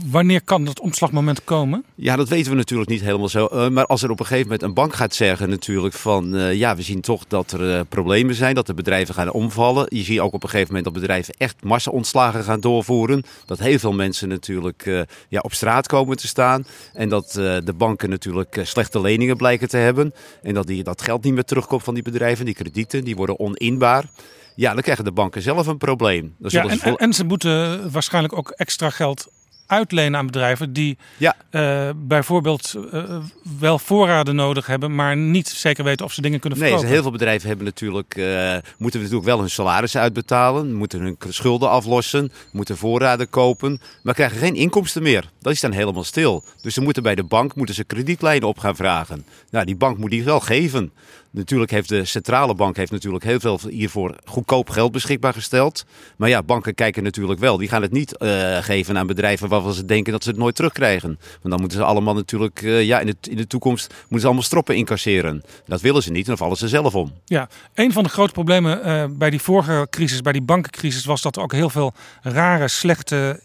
Wanneer 0.05 0.41
kan 0.41 0.65
dat 0.65 0.79
omslagmoment 0.79 1.43
komen? 1.43 1.83
Ja, 1.95 2.15
dat 2.15 2.29
weten 2.29 2.51
we 2.51 2.57
natuurlijk 2.57 2.89
niet 2.89 3.01
helemaal 3.01 3.29
zo. 3.29 3.49
Uh, 3.51 3.69
maar 3.69 3.85
als 3.85 4.03
er 4.03 4.09
op 4.09 4.19
een 4.19 4.25
gegeven 4.25 4.47
moment 4.47 4.67
een 4.67 4.73
bank 4.73 4.95
gaat 4.95 5.15
zeggen 5.15 5.49
natuurlijk 5.49 5.93
van... 5.93 6.35
Uh, 6.35 6.53
ja, 6.53 6.75
we 6.75 6.81
zien 6.81 7.01
toch 7.01 7.27
dat 7.27 7.51
er 7.51 7.61
uh, 7.61 7.79
problemen 7.89 8.35
zijn, 8.35 8.55
dat 8.55 8.65
de 8.67 8.73
bedrijven 8.73 9.13
gaan 9.13 9.31
omvallen. 9.31 9.85
Je 9.89 10.03
ziet 10.03 10.19
ook 10.19 10.33
op 10.33 10.43
een 10.43 10.49
gegeven 10.49 10.73
moment 10.73 10.93
dat 10.93 11.01
bedrijven 11.01 11.33
echt 11.37 11.63
massa-ontslagen 11.63 12.43
gaan 12.43 12.59
doorvoeren. 12.59 13.23
Dat 13.45 13.59
heel 13.59 13.79
veel 13.79 13.93
mensen 13.93 14.27
natuurlijk 14.27 15.05
ja, 15.29 15.39
op 15.39 15.53
straat 15.53 15.87
komen 15.87 16.17
te 16.17 16.27
staan. 16.27 16.65
En 16.93 17.09
dat 17.09 17.31
de 17.31 17.73
banken 17.77 18.09
natuurlijk 18.09 18.59
slechte 18.63 19.01
leningen 19.01 19.37
blijken 19.37 19.69
te 19.69 19.77
hebben. 19.77 20.13
En 20.41 20.53
dat 20.53 20.67
die, 20.67 20.83
dat 20.83 21.01
geld 21.01 21.23
niet 21.23 21.33
meer 21.33 21.43
terugkomt 21.43 21.83
van 21.83 21.93
die 21.93 22.03
bedrijven. 22.03 22.45
Die 22.45 22.53
kredieten, 22.53 23.03
die 23.03 23.15
worden 23.15 23.39
oninbaar. 23.39 24.09
Ja, 24.57 24.73
dan 24.73 24.81
krijgen 24.81 25.03
de 25.03 25.11
banken 25.11 25.41
zelf 25.41 25.67
een 25.67 25.77
probleem. 25.77 26.35
Dan 26.37 26.51
ja, 26.51 26.95
en, 26.95 27.13
ze 27.13 27.23
moeten 27.23 27.91
waarschijnlijk 27.91 28.37
ook 28.37 28.49
extra 28.49 28.89
geld 28.89 29.27
uitlenen 29.67 30.19
aan 30.19 30.25
bedrijven 30.25 30.73
die 30.73 30.97
ja. 31.17 31.35
uh, 31.51 31.89
bijvoorbeeld 31.95 32.73
uh, 32.93 33.17
wel 33.59 33.79
voorraden 33.79 34.35
nodig 34.35 34.67
hebben, 34.67 34.95
maar 34.95 35.17
niet 35.17 35.47
zeker 35.47 35.83
weten 35.83 36.05
of 36.05 36.13
ze 36.13 36.21
dingen 36.21 36.39
kunnen 36.39 36.59
verkopen. 36.59 36.83
Nee, 36.83 36.93
heel 36.93 37.01
veel 37.01 37.11
bedrijven 37.11 37.47
hebben 37.47 37.65
natuurlijk, 37.65 38.15
uh, 38.17 38.57
moeten 38.77 38.99
natuurlijk 38.99 39.27
wel 39.27 39.39
hun 39.39 39.49
salarissen 39.49 40.01
uitbetalen, 40.01 40.73
moeten 40.73 40.99
hun 40.99 41.17
schulden 41.29 41.69
aflossen, 41.69 42.31
moeten 42.51 42.77
voorraden 42.77 43.29
kopen, 43.29 43.81
maar 44.03 44.13
krijgen 44.13 44.37
geen 44.37 44.55
inkomsten 44.55 45.03
meer. 45.03 45.29
Dat 45.41 45.53
is 45.53 45.61
dan 45.61 45.71
helemaal 45.71 46.03
stil. 46.03 46.43
Dus 46.61 46.73
ze 46.73 46.81
moeten 46.81 47.03
bij 47.03 47.15
de 47.15 47.23
bank 47.23 47.55
moeten 47.55 47.75
ze 47.75 47.83
kredietlijnen 47.83 48.47
op 48.47 48.59
gaan 48.59 48.75
vragen. 48.75 49.25
Nou, 49.49 49.65
die 49.65 49.75
bank 49.75 49.97
moet 49.97 50.09
die 50.09 50.23
wel 50.23 50.39
geven. 50.39 50.91
Natuurlijk 51.31 51.71
heeft 51.71 51.89
de 51.89 52.05
centrale 52.05 52.55
bank 52.55 52.77
heeft 52.77 52.91
natuurlijk 52.91 53.23
heel 53.23 53.39
veel 53.39 53.59
hiervoor 53.69 54.15
goedkoop 54.25 54.69
geld 54.69 54.91
beschikbaar 54.91 55.33
gesteld. 55.33 55.85
Maar 56.17 56.29
ja, 56.29 56.43
banken 56.43 56.75
kijken 56.75 57.03
natuurlijk 57.03 57.39
wel. 57.39 57.57
Die 57.57 57.67
gaan 57.67 57.81
het 57.81 57.91
niet 57.91 58.15
uh, 58.19 58.57
geven 58.57 58.97
aan 58.97 59.07
bedrijven 59.07 59.49
waarvan 59.49 59.73
ze 59.73 59.85
denken 59.85 60.11
dat 60.11 60.23
ze 60.23 60.29
het 60.29 60.39
nooit 60.39 60.55
terugkrijgen. 60.55 61.19
Want 61.41 61.49
dan 61.49 61.59
moeten 61.59 61.77
ze 61.77 61.83
allemaal 61.83 62.13
natuurlijk, 62.13 62.61
uh, 62.61 62.83
ja, 62.83 62.99
in 62.99 63.05
de, 63.05 63.15
in 63.29 63.37
de 63.37 63.47
toekomst 63.47 63.93
moeten 63.99 64.19
ze 64.19 64.25
allemaal 64.25 64.43
stroppen 64.43 64.75
incasseren. 64.75 65.43
Dat 65.65 65.81
willen 65.81 66.03
ze 66.03 66.11
niet 66.11 66.21
en 66.21 66.27
dan 66.27 66.37
vallen 66.37 66.57
ze 66.57 66.67
zelf 66.67 66.95
om. 66.95 67.13
Ja, 67.25 67.49
een 67.73 67.91
van 67.91 68.03
de 68.03 68.09
grote 68.09 68.33
problemen 68.33 68.87
uh, 68.87 69.03
bij 69.17 69.29
die 69.29 69.41
vorige 69.41 69.87
crisis, 69.89 70.21
bij 70.21 70.33
die 70.33 70.41
bankencrisis, 70.41 71.05
was 71.05 71.21
dat 71.21 71.35
er 71.35 71.41
ook 71.41 71.53
heel 71.53 71.69
veel 71.69 71.93
rare, 72.21 72.67
slechte 72.67 73.41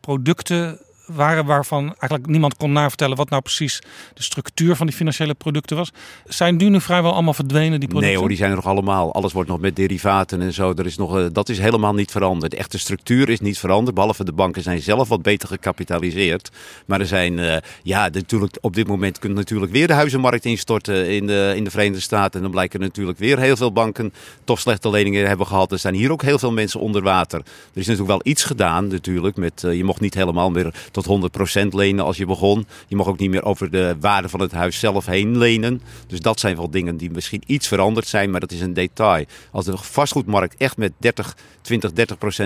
producten 0.00 0.80
waren 1.06 1.44
waarvan 1.44 1.84
eigenlijk 1.84 2.26
niemand 2.26 2.56
kon 2.56 2.72
navertellen 2.72 3.16
wat 3.16 3.30
nou 3.30 3.42
precies 3.42 3.82
de 4.14 4.22
structuur 4.22 4.76
van 4.76 4.86
die 4.86 4.96
financiële 4.96 5.34
producten 5.34 5.76
was. 5.76 5.92
Zijn 6.24 6.58
die 6.58 6.70
nu 6.70 6.80
vrijwel 6.80 7.12
allemaal 7.12 7.34
verdwenen, 7.34 7.80
die 7.80 7.88
producten? 7.88 8.08
Nee 8.08 8.18
hoor, 8.18 8.28
die 8.28 8.36
zijn 8.36 8.50
er 8.50 8.56
nog 8.56 8.66
allemaal. 8.66 9.14
Alles 9.14 9.32
wordt 9.32 9.48
nog 9.48 9.60
met 9.60 9.76
derivaten 9.76 10.40
en 10.40 10.52
zo. 10.52 10.72
Er 10.76 10.86
is 10.86 10.96
nog, 10.96 11.16
uh, 11.16 11.26
dat 11.32 11.48
is 11.48 11.58
helemaal 11.58 11.94
niet 11.94 12.10
veranderd. 12.10 12.50
De 12.50 12.56
echte 12.56 12.78
structuur 12.78 13.28
is 13.28 13.40
niet 13.40 13.58
veranderd, 13.58 13.94
behalve 13.94 14.24
de 14.24 14.32
banken 14.32 14.62
zijn 14.62 14.82
zelf 14.82 15.08
wat 15.08 15.22
beter 15.22 15.48
gecapitaliseerd. 15.48 16.50
Maar 16.86 17.00
er 17.00 17.06
zijn, 17.06 17.38
uh, 17.38 17.56
ja, 17.82 18.08
natuurlijk, 18.12 18.58
op 18.60 18.74
dit 18.74 18.86
moment 18.86 19.18
kunt 19.18 19.34
natuurlijk 19.34 19.72
weer 19.72 19.86
de 19.86 19.92
huizenmarkt 19.92 20.44
instorten 20.44 21.08
in 21.08 21.26
de, 21.26 21.52
in 21.56 21.64
de 21.64 21.70
Verenigde 21.70 22.00
Staten. 22.00 22.34
En 22.34 22.42
dan 22.42 22.50
blijken 22.50 22.80
natuurlijk 22.80 23.18
weer 23.18 23.38
heel 23.38 23.56
veel 23.56 23.72
banken 23.72 24.12
toch 24.44 24.60
slechte 24.60 24.90
leningen 24.90 25.28
hebben 25.28 25.46
gehad. 25.46 25.72
Er 25.72 25.78
zijn 25.78 25.94
hier 25.94 26.12
ook 26.12 26.22
heel 26.22 26.38
veel 26.38 26.52
mensen 26.52 26.80
onder 26.80 27.02
water. 27.02 27.38
Er 27.38 27.44
is 27.80 27.86
natuurlijk 27.86 28.08
wel 28.08 28.32
iets 28.32 28.44
gedaan 28.44 28.86
natuurlijk, 28.86 29.36
met, 29.36 29.62
uh, 29.62 29.74
je 29.74 29.84
mocht 29.84 30.00
niet 30.00 30.14
helemaal 30.14 30.50
meer 30.50 30.74
tot 31.02 31.30
100% 31.62 31.66
lenen 31.68 32.04
als 32.04 32.16
je 32.16 32.26
begon. 32.26 32.66
Je 32.88 32.96
mag 32.96 33.06
ook 33.06 33.18
niet 33.18 33.30
meer 33.30 33.44
over 33.44 33.70
de 33.70 33.96
waarde 34.00 34.28
van 34.28 34.40
het 34.40 34.52
huis 34.52 34.78
zelf 34.78 35.06
heen 35.06 35.38
lenen. 35.38 35.82
Dus 36.06 36.20
dat 36.20 36.40
zijn 36.40 36.56
wel 36.56 36.70
dingen 36.70 36.96
die 36.96 37.10
misschien 37.10 37.42
iets 37.46 37.68
veranderd 37.68 38.06
zijn, 38.06 38.30
maar 38.30 38.40
dat 38.40 38.52
is 38.52 38.60
een 38.60 38.74
detail. 38.74 39.24
Als 39.52 39.64
de 39.64 39.76
vastgoedmarkt 39.76 40.56
echt 40.56 40.76
met 40.76 40.92
30, 40.98 41.36
20, 41.60 41.90
30% 41.90 41.94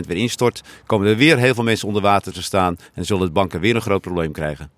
weer 0.06 0.16
instort, 0.16 0.62
komen 0.86 1.06
er 1.06 1.16
weer 1.16 1.38
heel 1.38 1.54
veel 1.54 1.64
mensen 1.64 1.86
onder 1.86 2.02
water 2.02 2.32
te 2.32 2.42
staan 2.42 2.76
en 2.94 3.06
zullen 3.06 3.26
de 3.26 3.32
banken 3.32 3.60
weer 3.60 3.74
een 3.74 3.80
groot 3.80 4.00
probleem 4.00 4.32
krijgen. 4.32 4.70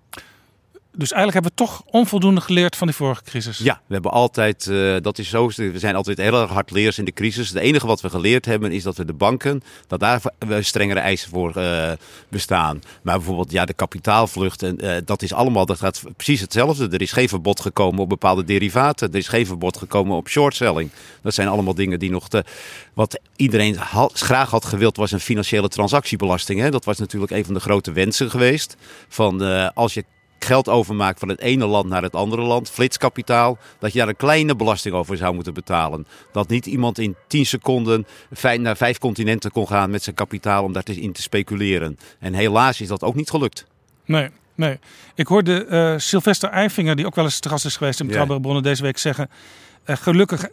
Dus 0.95 1.11
eigenlijk 1.11 1.33
hebben 1.33 1.51
we 1.51 1.71
toch 1.71 1.83
onvoldoende 1.85 2.41
geleerd 2.41 2.75
van 2.75 2.87
die 2.87 2.95
vorige 2.95 3.23
crisis. 3.23 3.57
Ja, 3.57 3.81
we 3.87 3.93
hebben 3.93 4.11
altijd, 4.11 4.65
uh, 4.65 4.95
dat 5.01 5.17
is 5.17 5.29
zo, 5.29 5.47
we 5.55 5.79
zijn 5.79 5.95
altijd 5.95 6.17
heel 6.17 6.41
erg 6.41 6.49
hard 6.49 6.71
leers 6.71 6.97
in 6.97 7.05
de 7.05 7.11
crisis. 7.11 7.49
Het 7.49 7.57
enige 7.57 7.87
wat 7.87 8.01
we 8.01 8.09
geleerd 8.09 8.45
hebben 8.45 8.71
is 8.71 8.83
dat 8.83 8.97
we 8.97 9.05
de 9.05 9.13
banken, 9.13 9.63
dat 9.87 9.99
daar 9.99 10.21
strengere 10.59 10.99
eisen 10.99 11.29
voor 11.29 11.57
uh, 11.57 11.91
bestaan. 12.29 12.81
Maar 13.01 13.17
bijvoorbeeld 13.17 13.51
ja, 13.51 13.65
de 13.65 13.73
kapitaalvlucht, 13.73 14.63
en, 14.63 14.85
uh, 14.85 14.95
dat 15.05 15.21
is 15.21 15.33
allemaal, 15.33 15.65
dat 15.65 15.79
gaat 15.79 16.01
precies 16.15 16.41
hetzelfde. 16.41 16.89
Er 16.89 17.01
is 17.01 17.11
geen 17.11 17.29
verbod 17.29 17.59
gekomen 17.59 17.99
op 17.99 18.09
bepaalde 18.09 18.43
derivaten. 18.43 19.11
Er 19.11 19.17
is 19.17 19.27
geen 19.27 19.45
verbod 19.45 19.77
gekomen 19.77 20.17
op 20.17 20.29
shortselling. 20.29 20.89
Dat 21.21 21.33
zijn 21.33 21.47
allemaal 21.47 21.75
dingen 21.75 21.99
die 21.99 22.11
nog 22.11 22.29
te, 22.29 22.43
wat 22.93 23.19
iedereen 23.35 23.77
graag 24.13 24.49
had 24.49 24.65
gewild 24.65 24.97
was 24.97 25.11
een 25.11 25.19
financiële 25.19 25.67
transactiebelasting. 25.67 26.59
Hè? 26.59 26.71
Dat 26.71 26.85
was 26.85 26.97
natuurlijk 26.97 27.31
een 27.31 27.45
van 27.45 27.53
de 27.53 27.59
grote 27.59 27.91
wensen 27.91 28.29
geweest. 28.29 28.75
Van 29.07 29.41
als 29.73 29.93
je 29.93 30.03
geld 30.43 30.69
overmaakt 30.69 31.19
van 31.19 31.29
het 31.29 31.39
ene 31.39 31.65
land 31.65 31.89
naar 31.89 32.01
het 32.01 32.15
andere 32.15 32.41
land, 32.41 32.69
flitskapitaal, 32.69 33.57
dat 33.79 33.93
je 33.93 33.99
daar 33.99 34.07
een 34.07 34.15
kleine 34.15 34.55
belasting 34.55 34.95
over 34.95 35.17
zou 35.17 35.33
moeten 35.33 35.53
betalen. 35.53 36.07
Dat 36.31 36.49
niet 36.49 36.65
iemand 36.65 36.99
in 36.99 37.15
10 37.27 37.45
seconden 37.45 38.05
naar 38.57 38.77
vijf 38.77 38.97
continenten 38.97 39.51
kon 39.51 39.67
gaan 39.67 39.89
met 39.89 40.03
zijn 40.03 40.15
kapitaal 40.15 40.63
om 40.63 40.73
daarin 40.73 41.13
te 41.13 41.21
speculeren. 41.21 41.97
En 42.19 42.33
helaas 42.33 42.81
is 42.81 42.87
dat 42.87 43.03
ook 43.03 43.15
niet 43.15 43.29
gelukt. 43.29 43.65
Nee. 44.05 44.29
Nee, 44.55 44.79
ik 45.15 45.27
hoorde 45.27 45.65
uh, 45.69 45.93
Sylvester 45.97 46.49
Eifinger, 46.49 46.95
die 46.95 47.05
ook 47.05 47.15
wel 47.15 47.23
eens 47.23 47.39
te 47.39 47.49
gast 47.49 47.65
is 47.65 47.77
geweest 47.77 47.99
in 47.99 48.05
Betrouwbare. 48.05 48.39
Bronnen 48.39 48.63
deze 48.63 48.83
week, 48.83 48.97
zeggen... 48.97 49.29
Uh, 49.85 49.95
gelukkig 49.95 50.41
uh, 50.41 50.47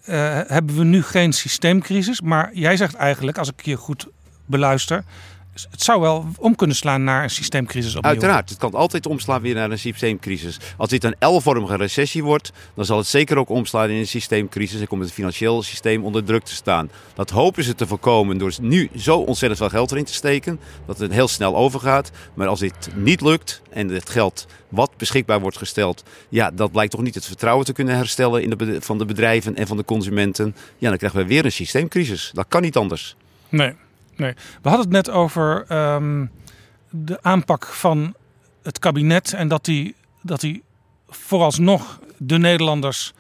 hebben 0.47 0.77
we 0.77 0.85
nu 0.85 1.03
geen 1.03 1.33
systeemcrisis. 1.33 2.21
Maar 2.21 2.51
jij 2.53 2.77
zegt 2.77 2.95
eigenlijk, 2.95 3.39
als 3.39 3.49
ik 3.49 3.65
je 3.65 3.77
goed 3.77 4.07
beluister, 4.47 5.05
het 5.53 5.83
zou 5.83 6.01
wel 6.01 6.27
om 6.39 6.55
kunnen 6.55 6.77
slaan 6.77 7.05
naar 7.05 7.23
een 7.23 7.31
systeemcrisis 7.31 7.97
opnieuw. 7.97 8.11
Uiteraard, 8.11 8.49
het 8.49 8.59
kan 8.59 8.75
altijd 8.75 9.07
omslaan 9.07 9.43
weer 9.43 9.55
naar 9.55 9.71
een 9.71 9.79
systeemcrisis. 9.79 10.59
Als 10.77 10.89
dit 10.89 11.05
een 11.05 11.17
L-vormige 11.19 11.77
recessie 11.77 12.25
wordt, 12.25 12.53
dan 12.75 12.85
zal 12.85 12.99
het 12.99 13.07
zeker 13.07 13.37
ook 13.37 13.49
omslaan 13.49 13.89
in 13.89 13.97
een 13.97 14.07
systeemcrisis 14.07 14.81
en 14.81 14.87
komt 14.87 15.03
het 15.03 15.13
financiële 15.13 15.63
systeem 15.63 16.05
onder 16.05 16.25
druk 16.25 16.45
te 16.45 16.55
staan. 16.55 16.91
Dat 17.15 17.31
hopen 17.31 17.65
ze 17.65 17.75
te 17.75 17.87
voorkomen 17.87 18.39
door 18.39 18.53
nu 18.61 18.91
zo 18.97 19.19
ontzettend 19.19 19.61
veel 19.61 19.69
geld 19.69 19.91
erin 19.91 20.05
te 20.05 20.15
steken, 20.15 20.61
dat 20.87 20.99
het 20.99 21.13
heel 21.13 21.29
snel 21.29 21.57
overgaat. 21.57 22.11
Maar 22.35 22.47
als 22.47 22.61
dit 22.61 22.89
niet 22.95 23.21
lukt 23.21 23.63
en 23.71 23.89
het 23.89 24.11
geld 24.11 24.47
wat 24.69 24.91
beschikbaar 24.97 25.41
wordt 25.41 25.59
gesteld, 25.59 26.05
ja, 26.29 26.51
dat 26.51 26.73
blijkt 26.73 26.93
toch 26.93 27.03
niet 27.03 27.15
het 27.15 27.27
vertrouwen 27.27 27.65
te 27.65 27.73
kunnen 27.73 27.97
herstellen 27.97 28.43
in 28.43 28.51
de, 28.51 28.77
van 28.81 28.99
de 28.99 29.05
bedrijven 29.05 29.57
en 29.57 29.67
van 29.67 29.77
de 29.77 29.85
consumenten. 29.85 30.55
Ja, 30.79 30.89
dan 30.89 30.99
krijgen 30.99 31.19
we 31.19 31.27
weer 31.27 31.45
een 31.45 31.53
systeemcrisis. 31.53 32.31
Dat 32.35 32.47
kan 32.49 32.63
niet 32.63 32.77
anders. 32.77 33.17
Nee. 33.49 33.75
Nee, 34.21 34.35
we 34.63 34.69
hadden 34.69 34.81
het 34.81 35.07
net 35.07 35.11
over 35.11 35.65
ehm, 35.69 36.27
de 36.91 37.19
aanpak 37.23 37.67
van 37.67 38.15
het 38.63 38.79
kabinet 38.79 39.33
en 39.33 39.49
dat 39.49 39.65
die, 39.65 39.95
dat 40.23 40.41
die 40.41 40.63
vooralsnog 41.09 41.99
de 42.17 42.39
Nederlanders 42.39 43.13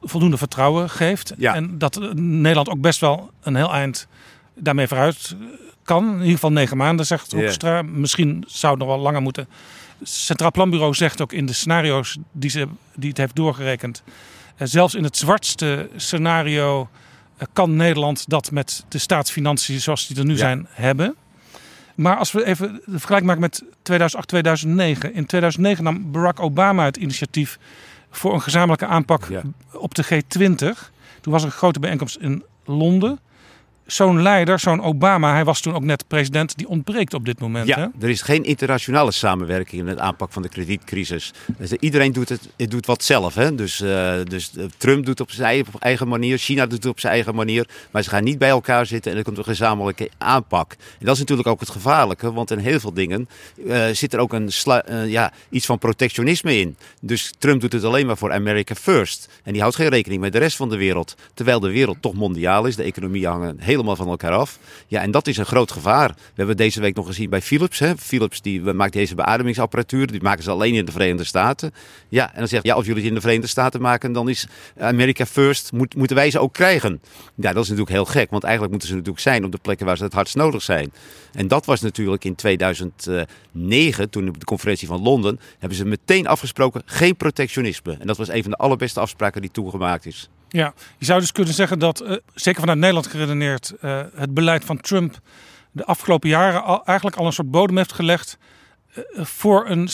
voldoende 0.00 0.36
vertrouwen 0.36 0.90
geeft. 0.90 1.32
Ja. 1.36 1.54
En 1.54 1.78
dat 1.78 2.14
Nederland 2.14 2.68
ook 2.68 2.80
best 2.80 3.00
wel 3.00 3.30
een 3.42 3.56
heel 3.56 3.72
eind 3.72 4.06
daarmee 4.54 4.88
vooruit 4.88 5.36
kan. 5.84 6.04
In 6.04 6.18
ieder 6.18 6.32
geval 6.32 6.52
negen 6.52 6.76
maanden, 6.76 7.06
zegt 7.06 7.32
Hoekstra. 7.32 7.82
Misschien 7.82 8.44
zou 8.46 8.72
het 8.72 8.82
nog 8.82 8.94
wel 8.94 9.02
langer 9.02 9.22
moeten. 9.22 9.48
Het 9.98 10.08
Centraal 10.08 10.50
Planbureau 10.50 10.94
zegt 10.94 11.20
ook 11.20 11.32
in 11.32 11.46
de 11.46 11.52
scenario's 11.52 12.18
die, 12.32 12.50
ze, 12.50 12.68
die 12.94 13.08
het 13.08 13.18
heeft 13.18 13.36
doorgerekend... 13.36 14.02
Eh, 14.56 14.66
zelfs 14.66 14.94
in 14.94 15.04
het 15.04 15.16
zwartste 15.16 15.88
scenario 15.96 16.88
kan 17.52 17.76
Nederland 17.76 18.28
dat 18.28 18.50
met 18.50 18.84
de 18.88 18.98
staatsfinanciën 18.98 19.80
zoals 19.80 20.06
die 20.06 20.18
er 20.18 20.24
nu 20.24 20.36
zijn 20.36 20.66
hebben. 20.70 21.14
Maar 21.94 22.16
als 22.16 22.32
we 22.32 22.44
even 22.44 22.72
de 22.72 22.98
vergelijking 22.98 23.26
maken 23.26 23.40
met 23.40 23.62
2008, 23.82 24.28
2009. 24.28 25.14
In 25.14 25.26
2009 25.26 25.84
nam 25.84 26.10
Barack 26.10 26.40
Obama 26.40 26.84
het 26.84 26.96
initiatief 26.96 27.58
voor 28.10 28.34
een 28.34 28.42
gezamenlijke 28.42 28.86
aanpak 28.86 29.28
op 29.72 29.94
de 29.94 30.04
G20. 30.04 30.90
Toen 31.20 31.32
was 31.32 31.42
er 31.42 31.48
een 31.48 31.54
grote 31.54 31.80
bijeenkomst 31.80 32.16
in 32.16 32.44
Londen 32.64 33.18
zo'n 33.92 34.22
leider, 34.22 34.58
zo'n 34.58 34.82
Obama, 34.82 35.32
hij 35.32 35.44
was 35.44 35.60
toen 35.60 35.74
ook 35.74 35.82
net 35.82 36.04
president, 36.06 36.56
die 36.56 36.68
ontbreekt 36.68 37.14
op 37.14 37.24
dit 37.24 37.40
moment. 37.40 37.66
Ja, 37.66 37.78
hè? 37.78 37.86
er 38.00 38.08
is 38.08 38.22
geen 38.22 38.44
internationale 38.44 39.12
samenwerking 39.12 39.80
in 39.82 39.88
het 39.88 39.98
aanpak 39.98 40.32
van 40.32 40.42
de 40.42 40.48
kredietcrisis. 40.48 41.32
Dus 41.58 41.72
iedereen 41.72 42.12
doet, 42.12 42.28
het, 42.28 42.48
het 42.56 42.70
doet 42.70 42.86
wat 42.86 43.04
zelf. 43.04 43.34
Hè? 43.34 43.54
Dus, 43.54 43.80
uh, 43.80 44.14
dus 44.24 44.52
Trump 44.76 45.06
doet 45.06 45.20
op 45.20 45.30
zijn 45.30 45.66
eigen 45.78 46.08
manier, 46.08 46.38
China 46.38 46.66
doet 46.66 46.82
het 46.82 46.92
op 46.92 47.00
zijn 47.00 47.12
eigen 47.12 47.34
manier. 47.34 47.68
Maar 47.90 48.02
ze 48.02 48.08
gaan 48.08 48.24
niet 48.24 48.38
bij 48.38 48.48
elkaar 48.48 48.86
zitten 48.86 49.12
en 49.12 49.18
er 49.18 49.24
komt 49.24 49.38
een 49.38 49.44
gezamenlijke 49.44 50.10
aanpak. 50.18 50.72
En 50.72 51.06
dat 51.06 51.14
is 51.14 51.20
natuurlijk 51.20 51.48
ook 51.48 51.60
het 51.60 51.70
gevaarlijke, 51.70 52.32
want 52.32 52.50
in 52.50 52.58
heel 52.58 52.80
veel 52.80 52.92
dingen 52.92 53.28
uh, 53.56 53.86
zit 53.92 54.12
er 54.12 54.20
ook 54.20 54.32
een 54.32 54.50
uh, 54.66 55.10
ja, 55.10 55.32
iets 55.50 55.66
van 55.66 55.78
protectionisme 55.78 56.58
in. 56.58 56.76
Dus 57.00 57.32
Trump 57.38 57.60
doet 57.60 57.72
het 57.72 57.84
alleen 57.84 58.06
maar 58.06 58.16
voor 58.16 58.32
America 58.32 58.74
First. 58.74 59.28
En 59.44 59.52
die 59.52 59.60
houdt 59.60 59.76
geen 59.76 59.88
rekening 59.88 60.20
met 60.20 60.32
de 60.32 60.38
rest 60.38 60.56
van 60.56 60.68
de 60.68 60.76
wereld. 60.76 61.16
Terwijl 61.34 61.60
de 61.60 61.70
wereld 61.70 61.96
toch 62.00 62.14
mondiaal 62.14 62.66
is, 62.66 62.76
de 62.76 62.82
economie 62.82 63.26
hangen 63.26 63.56
van 63.84 64.08
elkaar 64.08 64.32
af. 64.32 64.58
Ja, 64.86 65.00
en 65.00 65.10
dat 65.10 65.26
is 65.26 65.36
een 65.36 65.46
groot 65.46 65.72
gevaar. 65.72 66.08
We 66.08 66.32
hebben 66.34 66.56
deze 66.56 66.80
week 66.80 66.94
nog 66.94 67.06
gezien 67.06 67.30
bij 67.30 67.42
Philips. 67.42 67.78
Hè. 67.78 67.96
Philips 67.96 68.42
die 68.42 68.60
maakt 68.60 68.92
deze 68.92 69.14
beademingsapparatuur. 69.14 70.06
Die 70.06 70.22
maken 70.22 70.42
ze 70.42 70.50
alleen 70.50 70.74
in 70.74 70.84
de 70.84 70.92
Verenigde 70.92 71.24
Staten. 71.24 71.72
Ja, 72.08 72.32
en 72.32 72.38
dan 72.38 72.48
zegt 72.48 72.64
ja, 72.64 72.74
als 72.74 72.86
jullie 72.86 73.00
het 73.00 73.08
in 73.08 73.14
de 73.14 73.20
Verenigde 73.20 73.48
Staten 73.48 73.80
maken, 73.80 74.12
dan 74.12 74.28
is 74.28 74.46
America 74.78 75.26
First. 75.26 75.72
Moet, 75.72 75.94
moeten 75.96 76.16
wij 76.16 76.30
ze 76.30 76.38
ook 76.38 76.52
krijgen? 76.52 77.00
Ja, 77.34 77.52
dat 77.52 77.62
is 77.62 77.68
natuurlijk 77.68 77.96
heel 77.96 78.04
gek. 78.04 78.30
Want 78.30 78.42
eigenlijk 78.42 78.72
moeten 78.72 78.88
ze 78.88 78.94
natuurlijk 78.94 79.22
zijn 79.22 79.44
op 79.44 79.52
de 79.52 79.58
plekken 79.62 79.86
waar 79.86 79.96
ze 79.96 80.04
het 80.04 80.12
hardst 80.12 80.36
nodig 80.36 80.62
zijn. 80.62 80.92
En 81.32 81.48
dat 81.48 81.66
was 81.66 81.80
natuurlijk 81.80 82.24
in 82.24 82.34
2009, 82.34 84.10
toen 84.10 84.28
op 84.28 84.38
de 84.38 84.44
conferentie 84.44 84.88
van 84.88 85.02
Londen, 85.02 85.40
hebben 85.58 85.78
ze 85.78 85.84
meteen 85.84 86.26
afgesproken 86.26 86.82
geen 86.84 87.16
protectionisme. 87.16 87.96
En 87.98 88.06
dat 88.06 88.16
was 88.16 88.28
een 88.28 88.42
van 88.42 88.50
de 88.50 88.56
allerbeste 88.56 89.00
afspraken 89.00 89.40
die 89.40 89.50
toegemaakt 89.50 90.06
is. 90.06 90.30
Ja, 90.52 90.74
je 90.98 91.04
zou 91.04 91.20
dus 91.20 91.32
kunnen 91.32 91.54
zeggen 91.54 91.78
dat, 91.78 92.02
uh, 92.02 92.16
zeker 92.34 92.60
vanuit 92.60 92.78
Nederland 92.78 93.06
geredeneerd, 93.06 93.72
uh, 93.80 94.00
het 94.14 94.34
beleid 94.34 94.64
van 94.64 94.80
Trump 94.80 95.18
de 95.70 95.84
afgelopen 95.84 96.28
jaren 96.28 96.64
al, 96.64 96.84
eigenlijk 96.84 97.16
al 97.16 97.26
een 97.26 97.32
soort 97.32 97.50
bodem 97.50 97.76
heeft 97.76 97.92
gelegd 97.92 98.38
uh, 98.94 99.24
voor 99.24 99.68
een 99.68 99.88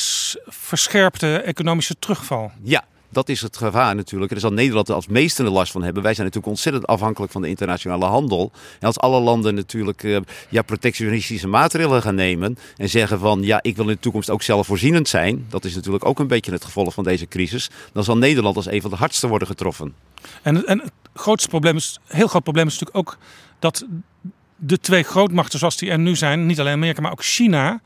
verscherpte 0.47 1.38
economische 1.38 1.99
terugval. 1.99 2.53
Ja, 2.62 2.85
dat 3.11 3.29
is 3.29 3.40
het 3.40 3.57
gevaar 3.57 3.94
natuurlijk. 3.94 4.33
Er 4.33 4.40
zal 4.40 4.53
Nederland 4.53 4.88
er 4.88 4.94
als 4.94 5.07
meeste 5.07 5.42
last 5.42 5.73
van 5.73 5.83
hebben. 5.83 6.03
Wij 6.03 6.14
zijn 6.14 6.27
natuurlijk 6.27 6.53
ontzettend 6.53 6.87
afhankelijk 6.87 7.33
van 7.33 7.42
de 7.42 7.49
internationale 7.49 8.05
handel. 8.05 8.53
En 8.81 8.87
als 8.87 8.99
alle 8.99 9.21
landen 9.21 9.55
natuurlijk 9.55 10.03
uh, 10.03 10.18
ja, 10.49 10.62
protectionistische 10.62 11.49
maatregelen 11.49 12.03
gaan 12.03 12.14
nemen 12.14 12.59
en 12.77 12.88
zeggen 12.88 13.18
van 13.18 13.42
ja, 13.42 13.59
ik 13.62 13.77
wil 13.77 13.88
in 13.88 13.94
de 13.94 14.01
toekomst 14.01 14.31
ook 14.31 14.42
zelfvoorzienend 14.42 15.09
zijn. 15.09 15.47
Dat 15.49 15.64
is 15.64 15.75
natuurlijk 15.75 16.05
ook 16.05 16.18
een 16.18 16.27
beetje 16.27 16.53
het 16.53 16.64
gevolg 16.64 16.94
van 16.94 17.05
deze 17.05 17.29
crisis. 17.29 17.71
Dan 17.92 18.05
zal 18.05 18.18
Nederland 18.18 18.57
als 18.57 18.66
een 18.66 18.81
van 18.81 18.90
de 18.90 18.97
hardste 18.97 19.29
worden 19.29 19.49
getroffen. 19.49 19.94
En, 20.42 20.66
en 20.66 20.79
het 20.79 20.92
grootste 21.14 21.49
probleem 21.49 21.77
is, 21.77 21.99
heel 22.07 22.27
groot 22.27 22.42
probleem 22.42 22.66
is 22.66 22.79
natuurlijk 22.79 22.99
ook 22.99 23.18
dat 23.59 23.87
de 24.57 24.79
twee 24.79 25.03
grootmachten 25.03 25.59
zoals 25.59 25.77
die 25.77 25.90
er 25.90 25.99
nu 25.99 26.16
zijn, 26.16 26.47
niet 26.47 26.61
alleen 26.61 26.73
Amerika, 26.73 27.01
maar 27.01 27.12
ook 27.12 27.25
China, 27.25 27.81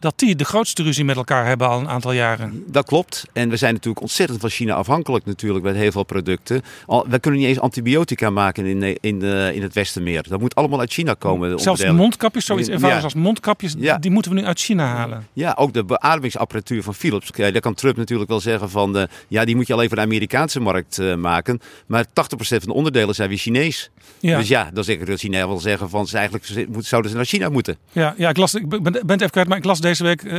dat 0.00 0.18
die 0.18 0.36
de 0.36 0.44
grootste 0.44 0.82
ruzie 0.82 1.04
met 1.04 1.16
elkaar 1.16 1.46
hebben 1.46 1.68
al 1.68 1.80
een 1.80 1.88
aantal 1.88 2.12
jaren. 2.12 2.64
Dat 2.66 2.86
klopt. 2.86 3.26
En 3.32 3.48
we 3.48 3.56
zijn 3.56 3.74
natuurlijk 3.74 4.02
ontzettend 4.02 4.40
van 4.40 4.50
China 4.50 4.74
afhankelijk 4.74 5.24
natuurlijk 5.24 5.64
met 5.64 5.74
heel 5.74 5.92
veel 5.92 6.04
producten. 6.04 6.62
we 6.86 7.18
kunnen 7.18 7.40
niet 7.40 7.48
eens 7.48 7.60
antibiotica 7.60 8.30
maken 8.30 8.66
in, 8.66 8.98
in, 9.00 9.24
uh, 9.24 9.54
in 9.54 9.62
het 9.62 9.74
Westenmeer. 9.74 10.28
Dat 10.28 10.40
moet 10.40 10.54
allemaal 10.54 10.80
uit 10.80 10.92
China 10.92 11.14
komen. 11.14 11.58
Zelfs 11.58 11.84
mondkapjes, 11.84 12.44
zoiets 12.44 12.68
ja. 12.68 13.00
als 13.00 13.14
mondkapjes, 13.14 13.74
ja. 13.78 13.98
die 13.98 14.10
moeten 14.10 14.32
we 14.32 14.40
nu 14.40 14.46
uit 14.46 14.60
China 14.60 14.86
halen. 14.86 15.26
Ja, 15.32 15.54
ook 15.58 15.72
de 15.72 15.84
beademingsapparatuur 15.84 16.82
van 16.82 16.94
Philips. 16.94 17.30
Daar 17.30 17.60
kan 17.60 17.74
Trump 17.74 17.96
natuurlijk 17.96 18.30
wel 18.30 18.40
zeggen 18.40 18.70
van, 18.70 18.96
uh, 18.96 19.02
ja 19.28 19.44
die 19.44 19.56
moet 19.56 19.66
je 19.66 19.72
alleen 19.72 19.88
voor 19.88 19.96
de 19.96 20.02
Amerikaanse 20.02 20.60
markt 20.60 21.16
maken. 21.16 21.60
Maar 21.86 22.04
80% 22.04 22.08
van 22.38 22.58
de 22.60 22.72
onderdelen 22.72 23.14
zijn 23.14 23.28
weer 23.28 23.38
Chinees. 23.38 23.90
Ja. 24.18 24.38
Dus 24.38 24.48
ja, 24.48 24.70
dan 24.72 24.84
zeg 24.84 24.96
ik 24.96 25.06
dat 25.06 25.18
China 25.18 25.48
wel 25.48 25.58
zeggen 25.58 25.90
van, 25.90 26.06
ze 26.06 26.16
eigenlijk 26.16 26.46
zouden 26.78 27.10
ze 27.10 27.16
naar 27.16 27.26
China 27.26 27.48
moeten. 27.48 27.76
Ja, 27.92 28.14
ja 28.16 28.28
ik, 28.28 28.36
las, 28.36 28.54
ik 28.54 28.68
ben, 28.68 28.82
ben 28.82 28.92
het 28.92 29.20
even 29.20 29.30
kwijt, 29.30 29.48
maar 29.48 29.58
ik 29.58 29.64
las 29.64 29.80
deze 29.80 29.89
week, 29.98 30.22
uh, 30.22 30.32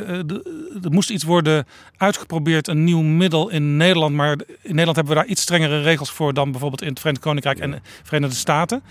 er 0.84 0.92
moest 0.92 1.10
iets 1.10 1.24
worden 1.24 1.66
uitgeprobeerd, 1.98 2.68
een 2.68 2.84
nieuw 2.84 3.02
middel 3.02 3.50
in 3.50 3.78
Nederland. 3.78 4.16
Maar 4.16 4.32
in 4.48 4.70
Nederland 4.70 4.96
hebben 4.96 5.16
we 5.16 5.22
daar 5.22 5.30
iets 5.30 5.42
strengere 5.42 5.82
regels 5.82 6.12
voor 6.12 6.34
dan 6.34 6.52
bijvoorbeeld 6.52 6.82
in 6.82 6.88
het 6.88 7.00
Verenigd 7.00 7.24
Koninkrijk 7.24 7.60
en 7.60 7.72
de 7.72 7.80
Verenigde 8.04 8.36
Staten. 8.36 8.84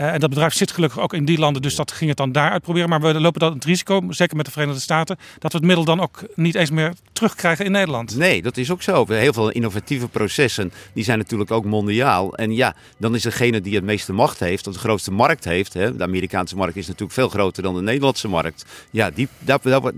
Uh, 0.00 0.12
en 0.12 0.20
dat 0.20 0.28
bedrijf 0.28 0.54
zit 0.54 0.70
gelukkig 0.70 1.00
ook 1.00 1.14
in 1.14 1.24
die 1.24 1.38
landen, 1.38 1.62
dus 1.62 1.74
dat 1.74 1.92
ging 1.92 2.08
het 2.08 2.18
dan 2.18 2.32
daar 2.32 2.50
uitproberen. 2.50 2.88
Maar 2.88 3.00
we 3.00 3.20
lopen 3.20 3.40
dan 3.40 3.52
het 3.52 3.64
risico, 3.64 4.02
zeker 4.08 4.36
met 4.36 4.44
de 4.44 4.50
Verenigde 4.50 4.80
Staten, 4.80 5.18
dat 5.38 5.52
we 5.52 5.58
het 5.58 5.66
middel 5.66 5.84
dan 5.84 6.00
ook 6.00 6.22
niet 6.34 6.54
eens 6.54 6.70
meer 6.70 6.92
terugkrijgen 7.12 7.64
in 7.64 7.72
Nederland. 7.72 8.16
Nee, 8.16 8.42
dat 8.42 8.56
is 8.56 8.70
ook 8.70 8.82
zo. 8.82 9.04
Heel 9.08 9.32
veel 9.32 9.50
innovatieve 9.50 10.08
processen, 10.08 10.72
die 10.92 11.04
zijn 11.04 11.18
natuurlijk 11.18 11.50
ook 11.50 11.64
mondiaal. 11.64 12.34
En 12.34 12.54
ja, 12.54 12.74
dan 12.96 13.14
is 13.14 13.22
degene 13.22 13.60
die 13.60 13.74
het 13.74 13.84
meeste 13.84 14.12
macht 14.12 14.40
heeft, 14.40 14.66
of 14.66 14.72
de 14.72 14.78
grootste 14.78 15.12
markt 15.12 15.44
heeft, 15.44 15.72
hè, 15.72 15.96
de 15.96 16.02
Amerikaanse 16.02 16.56
markt 16.56 16.76
is 16.76 16.86
natuurlijk 16.86 17.12
veel 17.12 17.28
groter 17.28 17.62
dan 17.62 17.74
de 17.74 17.82
Nederlandse 17.82 18.28
markt. 18.28 18.64
Ja, 18.90 19.10
die, 19.10 19.28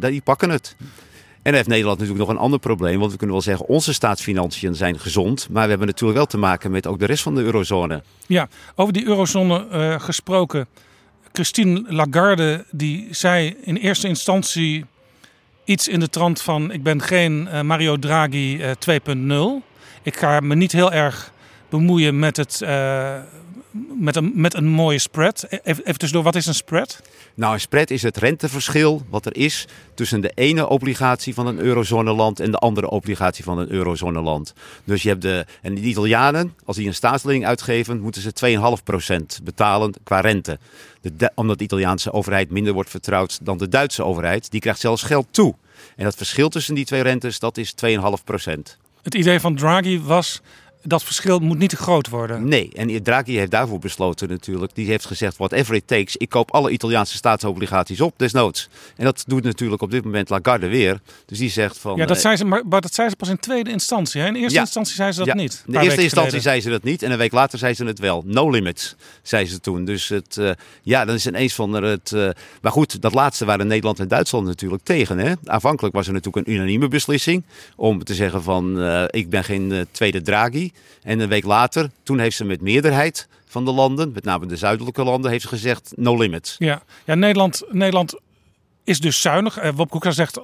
die 0.00 0.20
pakken 0.20 0.50
het. 0.50 0.76
En 1.42 1.50
dan 1.50 1.54
heeft 1.54 1.68
Nederland 1.68 1.98
natuurlijk 1.98 2.26
nog 2.26 2.36
een 2.36 2.42
ander 2.42 2.58
probleem. 2.58 2.98
Want 2.98 3.10
we 3.10 3.16
kunnen 3.16 3.36
wel 3.36 3.44
zeggen, 3.44 3.66
onze 3.66 3.92
staatsfinanciën 3.92 4.74
zijn 4.74 4.98
gezond. 4.98 5.48
Maar 5.50 5.62
we 5.62 5.68
hebben 5.68 5.86
natuurlijk 5.86 6.18
wel 6.18 6.26
te 6.26 6.38
maken 6.38 6.70
met 6.70 6.86
ook 6.86 6.98
de 6.98 7.06
rest 7.06 7.22
van 7.22 7.34
de 7.34 7.42
eurozone. 7.42 8.02
Ja, 8.26 8.48
over 8.74 8.92
die 8.92 9.06
eurozone 9.06 9.66
uh, 9.72 10.00
gesproken. 10.00 10.66
Christine 11.32 11.84
Lagarde 11.86 12.64
die 12.70 13.06
zei 13.10 13.56
in 13.62 13.76
eerste 13.76 14.08
instantie 14.08 14.84
iets 15.64 15.88
in 15.88 16.00
de 16.00 16.08
trant 16.08 16.42
van... 16.42 16.70
ik 16.70 16.82
ben 16.82 17.02
geen 17.02 17.48
uh, 17.52 17.60
Mario 17.60 17.98
Draghi 17.98 18.56
uh, 18.56 19.60
2.0. 19.60 19.64
Ik 20.02 20.16
ga 20.16 20.40
me 20.40 20.54
niet 20.54 20.72
heel 20.72 20.92
erg 20.92 21.32
bemoeien 21.68 22.18
met 22.18 22.36
het 22.36 22.60
met 23.98 24.16
een, 24.16 24.32
met 24.34 24.54
een 24.54 24.68
mooie 24.68 24.98
spread. 24.98 25.46
E-, 25.48 25.58
even, 25.62 25.84
even 25.84 25.98
tussendoor, 25.98 26.22
wat 26.22 26.34
is 26.34 26.46
een 26.46 26.54
spread? 26.54 27.00
Nou, 27.34 27.54
een 27.54 27.60
spread 27.60 27.90
is 27.90 28.02
het 28.02 28.16
renteverschil 28.16 29.02
wat 29.10 29.26
er 29.26 29.36
is 29.36 29.66
tussen 29.94 30.20
de 30.20 30.32
ene 30.34 30.68
obligatie 30.68 31.34
van 31.34 31.46
een 31.46 31.58
eurozoneland 31.58 32.40
en 32.40 32.50
de 32.50 32.56
andere 32.56 32.90
obligatie 32.90 33.44
van 33.44 33.58
een 33.58 33.70
eurozoneland. 33.70 34.54
Dus 34.84 35.02
je 35.02 35.08
hebt 35.08 35.22
de, 35.22 35.46
en 35.62 35.74
de 35.74 35.80
Italianen, 35.80 36.54
als 36.64 36.76
die 36.76 36.86
een 36.86 36.94
staatslening 36.94 37.46
uitgeven, 37.46 38.00
moeten 38.00 38.22
ze 38.22 38.58
2,5% 39.38 39.42
betalen 39.42 39.94
qua 40.04 40.20
rente. 40.20 40.58
De, 41.00 41.32
omdat 41.34 41.58
de 41.58 41.64
Italiaanse 41.64 42.12
overheid 42.12 42.50
minder 42.50 42.72
wordt 42.72 42.90
vertrouwd 42.90 43.38
dan 43.42 43.58
de 43.58 43.68
Duitse 43.68 44.04
overheid. 44.04 44.50
Die 44.50 44.60
krijgt 44.60 44.80
zelfs 44.80 45.02
geld 45.02 45.26
toe. 45.30 45.54
En 45.96 46.04
dat 46.04 46.14
verschil 46.14 46.48
tussen 46.48 46.74
die 46.74 46.84
twee 46.84 47.02
rentes, 47.02 47.38
dat 47.38 47.56
is 47.56 47.74
2,5%. 47.86 48.78
Het 49.02 49.14
idee 49.14 49.40
van 49.40 49.56
Draghi 49.56 50.00
was 50.00 50.40
dat 50.82 51.04
verschil 51.04 51.38
moet 51.38 51.58
niet 51.58 51.70
te 51.70 51.76
groot 51.76 52.08
worden. 52.08 52.48
Nee, 52.48 52.70
en 52.74 53.02
Draghi 53.02 53.36
heeft 53.36 53.50
daarvoor 53.50 53.78
besloten 53.78 54.28
natuurlijk. 54.28 54.74
Die 54.74 54.86
heeft 54.86 55.06
gezegd, 55.06 55.36
whatever 55.36 55.74
it 55.74 55.86
takes, 55.86 56.16
ik 56.16 56.28
koop 56.28 56.50
alle 56.50 56.70
Italiaanse 56.70 57.16
staatsobligaties 57.16 58.00
op, 58.00 58.14
desnoods. 58.16 58.68
En 58.96 59.04
dat 59.04 59.24
doet 59.26 59.42
natuurlijk 59.42 59.82
op 59.82 59.90
dit 59.90 60.04
moment 60.04 60.28
Lagarde 60.28 60.68
weer. 60.68 61.00
Dus 61.26 61.38
die 61.38 61.50
zegt 61.50 61.78
van... 61.78 61.96
Ja, 61.96 62.06
dat 62.06 62.16
eh, 62.16 62.22
zei 62.22 62.36
ze, 62.36 62.44
maar, 62.44 62.66
maar 62.66 62.80
dat 62.80 62.94
zei 62.94 63.08
ze 63.08 63.16
pas 63.16 63.28
in 63.28 63.38
tweede 63.38 63.70
instantie. 63.70 64.20
Hè? 64.20 64.26
In 64.26 64.34
eerste 64.34 64.58
instantie 64.58 64.94
zei 64.94 65.12
ze 65.12 65.18
dat 65.18 65.26
ja. 65.26 65.34
niet. 65.34 65.64
In 65.66 65.74
eerste 65.74 66.02
instantie 66.02 66.40
zei 66.40 66.60
ze 66.60 66.70
dat 66.70 66.82
niet 66.82 67.02
en 67.02 67.10
een 67.10 67.18
week 67.18 67.32
later 67.32 67.58
zei 67.58 67.74
ze 67.74 67.84
het 67.84 67.98
wel. 67.98 68.22
No 68.26 68.50
limits, 68.50 68.96
zei 69.22 69.46
ze 69.46 69.60
toen. 69.60 69.84
Dus 69.84 70.08
het, 70.08 70.36
uh, 70.36 70.50
ja, 70.82 71.04
dan 71.04 71.14
is 71.14 71.26
ineens 71.26 71.54
van 71.54 71.72
het... 71.72 72.10
Uh, 72.14 72.28
maar 72.60 72.72
goed, 72.72 73.02
dat 73.02 73.14
laatste 73.14 73.44
waren 73.44 73.66
Nederland 73.66 74.00
en 74.00 74.08
Duitsland 74.08 74.46
natuurlijk 74.46 74.82
tegen. 74.82 75.18
Hè? 75.18 75.32
Aanvankelijk 75.44 75.94
was 75.94 76.06
er 76.06 76.12
natuurlijk 76.12 76.46
een 76.46 76.54
unanieme 76.54 76.88
beslissing 76.88 77.44
om 77.76 78.04
te 78.04 78.14
zeggen 78.14 78.42
van, 78.42 78.82
ik 79.10 79.30
ben 79.30 79.44
geen 79.44 79.86
tweede 79.90 80.22
Draghi. 80.22 80.71
En 81.02 81.20
een 81.20 81.28
week 81.28 81.44
later, 81.44 81.90
toen 82.02 82.18
heeft 82.18 82.36
ze 82.36 82.44
met 82.44 82.60
meerderheid 82.60 83.28
van 83.46 83.64
de 83.64 83.72
landen, 83.72 84.12
met 84.12 84.24
name 84.24 84.46
de 84.46 84.56
zuidelijke 84.56 85.04
landen, 85.04 85.30
heeft 85.30 85.42
ze 85.42 85.48
gezegd 85.48 85.92
no 85.96 86.16
limits. 86.16 86.56
Ja, 86.58 86.82
ja 87.04 87.14
Nederland, 87.14 87.62
Nederland 87.70 88.14
is 88.84 89.00
dus 89.00 89.20
zuinig. 89.20 89.62
Uh, 89.62 89.70
Wop 89.74 89.90
Koeka 89.90 90.10
zegt 90.10 90.40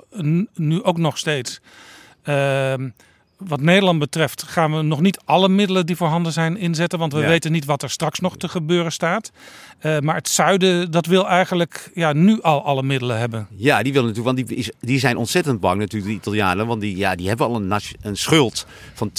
nu 0.54 0.82
ook 0.82 0.98
nog 0.98 1.18
steeds. 1.18 1.60
Uh, 2.24 2.74
wat 3.38 3.60
Nederland 3.60 3.98
betreft 3.98 4.42
gaan 4.42 4.76
we 4.76 4.82
nog 4.82 5.00
niet 5.00 5.20
alle 5.24 5.48
middelen 5.48 5.86
die 5.86 5.96
voorhanden 5.96 6.32
zijn 6.32 6.56
inzetten. 6.56 6.98
Want 6.98 7.12
we 7.12 7.26
weten 7.26 7.52
niet 7.52 7.64
wat 7.64 7.82
er 7.82 7.90
straks 7.90 8.20
nog 8.20 8.36
te 8.36 8.48
gebeuren 8.48 8.92
staat. 8.92 9.30
Uh, 9.82 9.98
maar 9.98 10.14
het 10.14 10.28
zuiden 10.28 10.90
dat 10.90 11.06
wil 11.06 11.28
eigenlijk 11.28 11.90
ja, 11.94 12.12
nu 12.12 12.40
al 12.40 12.64
alle 12.64 12.82
middelen 12.82 13.18
hebben. 13.18 13.46
Ja, 13.56 13.82
die 13.82 13.92
willen 13.92 14.08
natuurlijk, 14.08 14.36
want 14.36 14.48
die, 14.48 14.56
is, 14.56 14.70
die 14.80 14.98
zijn 14.98 15.16
ontzettend 15.16 15.60
bang 15.60 15.78
natuurlijk, 15.80 16.10
de 16.10 16.16
Italianen. 16.16 16.66
Want 16.66 16.80
die, 16.80 16.96
ja, 16.96 17.14
die 17.14 17.28
hebben 17.28 17.46
al 17.46 17.56
een, 17.56 17.72
een 18.00 18.16
schuld 18.16 18.66
van 18.94 19.10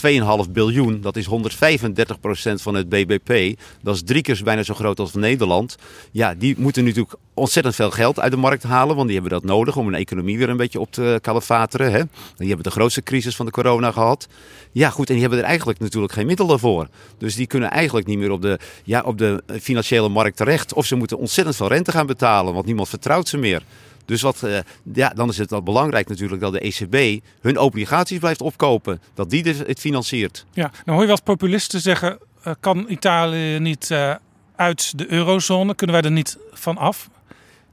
2,5 0.45 0.51
biljoen. 0.51 1.01
Dat 1.01 1.15
is 1.15 1.25
135 1.25 2.19
procent 2.19 2.61
van 2.61 2.75
het 2.75 2.89
BBP. 2.89 3.59
Dat 3.81 3.95
is 3.95 4.03
drie 4.03 4.21
keer 4.21 4.41
bijna 4.43 4.63
zo 4.63 4.73
groot 4.73 4.99
als 4.99 5.13
Nederland. 5.13 5.77
Ja, 6.11 6.35
die 6.35 6.55
moeten 6.57 6.83
natuurlijk 6.83 7.15
ontzettend 7.39 7.75
veel 7.75 7.91
geld 7.91 8.19
uit 8.19 8.31
de 8.31 8.37
markt 8.37 8.63
halen. 8.63 8.95
Want 8.95 9.07
die 9.07 9.19
hebben 9.19 9.39
dat 9.39 9.49
nodig 9.49 9.77
om 9.77 9.87
een 9.87 9.93
economie 9.93 10.37
weer 10.37 10.49
een 10.49 10.57
beetje 10.57 10.79
op 10.79 10.91
te 10.91 11.19
kalefateren. 11.21 11.91
Hè? 11.91 12.01
Die 12.37 12.47
hebben 12.47 12.63
de 12.63 12.71
grootste 12.71 13.03
crisis 13.03 13.35
van 13.35 13.45
de 13.45 13.51
corona 13.51 13.91
gehad. 13.91 14.27
Ja, 14.71 14.89
goed, 14.89 15.07
en 15.07 15.13
die 15.13 15.21
hebben 15.21 15.39
er 15.39 15.45
eigenlijk 15.45 15.79
natuurlijk 15.79 16.13
geen 16.13 16.25
middelen 16.25 16.59
voor. 16.59 16.87
Dus 17.17 17.35
die 17.35 17.47
kunnen 17.47 17.71
eigenlijk 17.71 18.07
niet 18.07 18.17
meer 18.17 18.31
op 18.31 18.41
de, 18.41 18.59
ja, 18.83 19.01
op 19.01 19.17
de 19.17 19.43
financiële 19.61 20.09
markt 20.09 20.37
terecht. 20.37 20.73
Of 20.73 20.85
ze 20.85 20.95
moeten 20.95 21.17
ontzettend 21.17 21.55
veel 21.55 21.67
rente 21.67 21.91
gaan 21.91 22.07
betalen, 22.07 22.53
want 22.53 22.65
niemand 22.65 22.89
vertrouwt 22.89 23.27
ze 23.27 23.37
meer. 23.37 23.63
Dus 24.09 24.21
wat, 24.21 24.41
uh, 24.45 24.57
ja, 24.93 25.09
dan 25.09 25.29
is 25.29 25.37
het 25.37 25.49
wel 25.49 25.63
belangrijk 25.63 26.07
natuurlijk 26.07 26.41
dat 26.41 26.53
de 26.53 26.59
ECB 26.59 27.23
hun 27.41 27.57
obligaties 27.57 28.19
blijft 28.19 28.41
opkopen. 28.41 29.01
Dat 29.13 29.29
die 29.29 29.43
het 29.43 29.79
financiert. 29.79 30.45
Ja, 30.53 30.71
nou 30.71 30.91
hoor 30.91 31.01
je 31.01 31.07
wel 31.07 31.21
populisten 31.23 31.81
zeggen, 31.81 32.17
uh, 32.47 32.53
kan 32.59 32.85
Italië 32.87 33.59
niet 33.59 33.89
uh, 33.91 34.15
uit 34.55 34.97
de 34.97 35.11
eurozone? 35.11 35.75
Kunnen 35.75 35.95
wij 35.95 36.05
er 36.05 36.11
niet 36.11 36.37
van 36.51 36.77
af? 36.77 37.09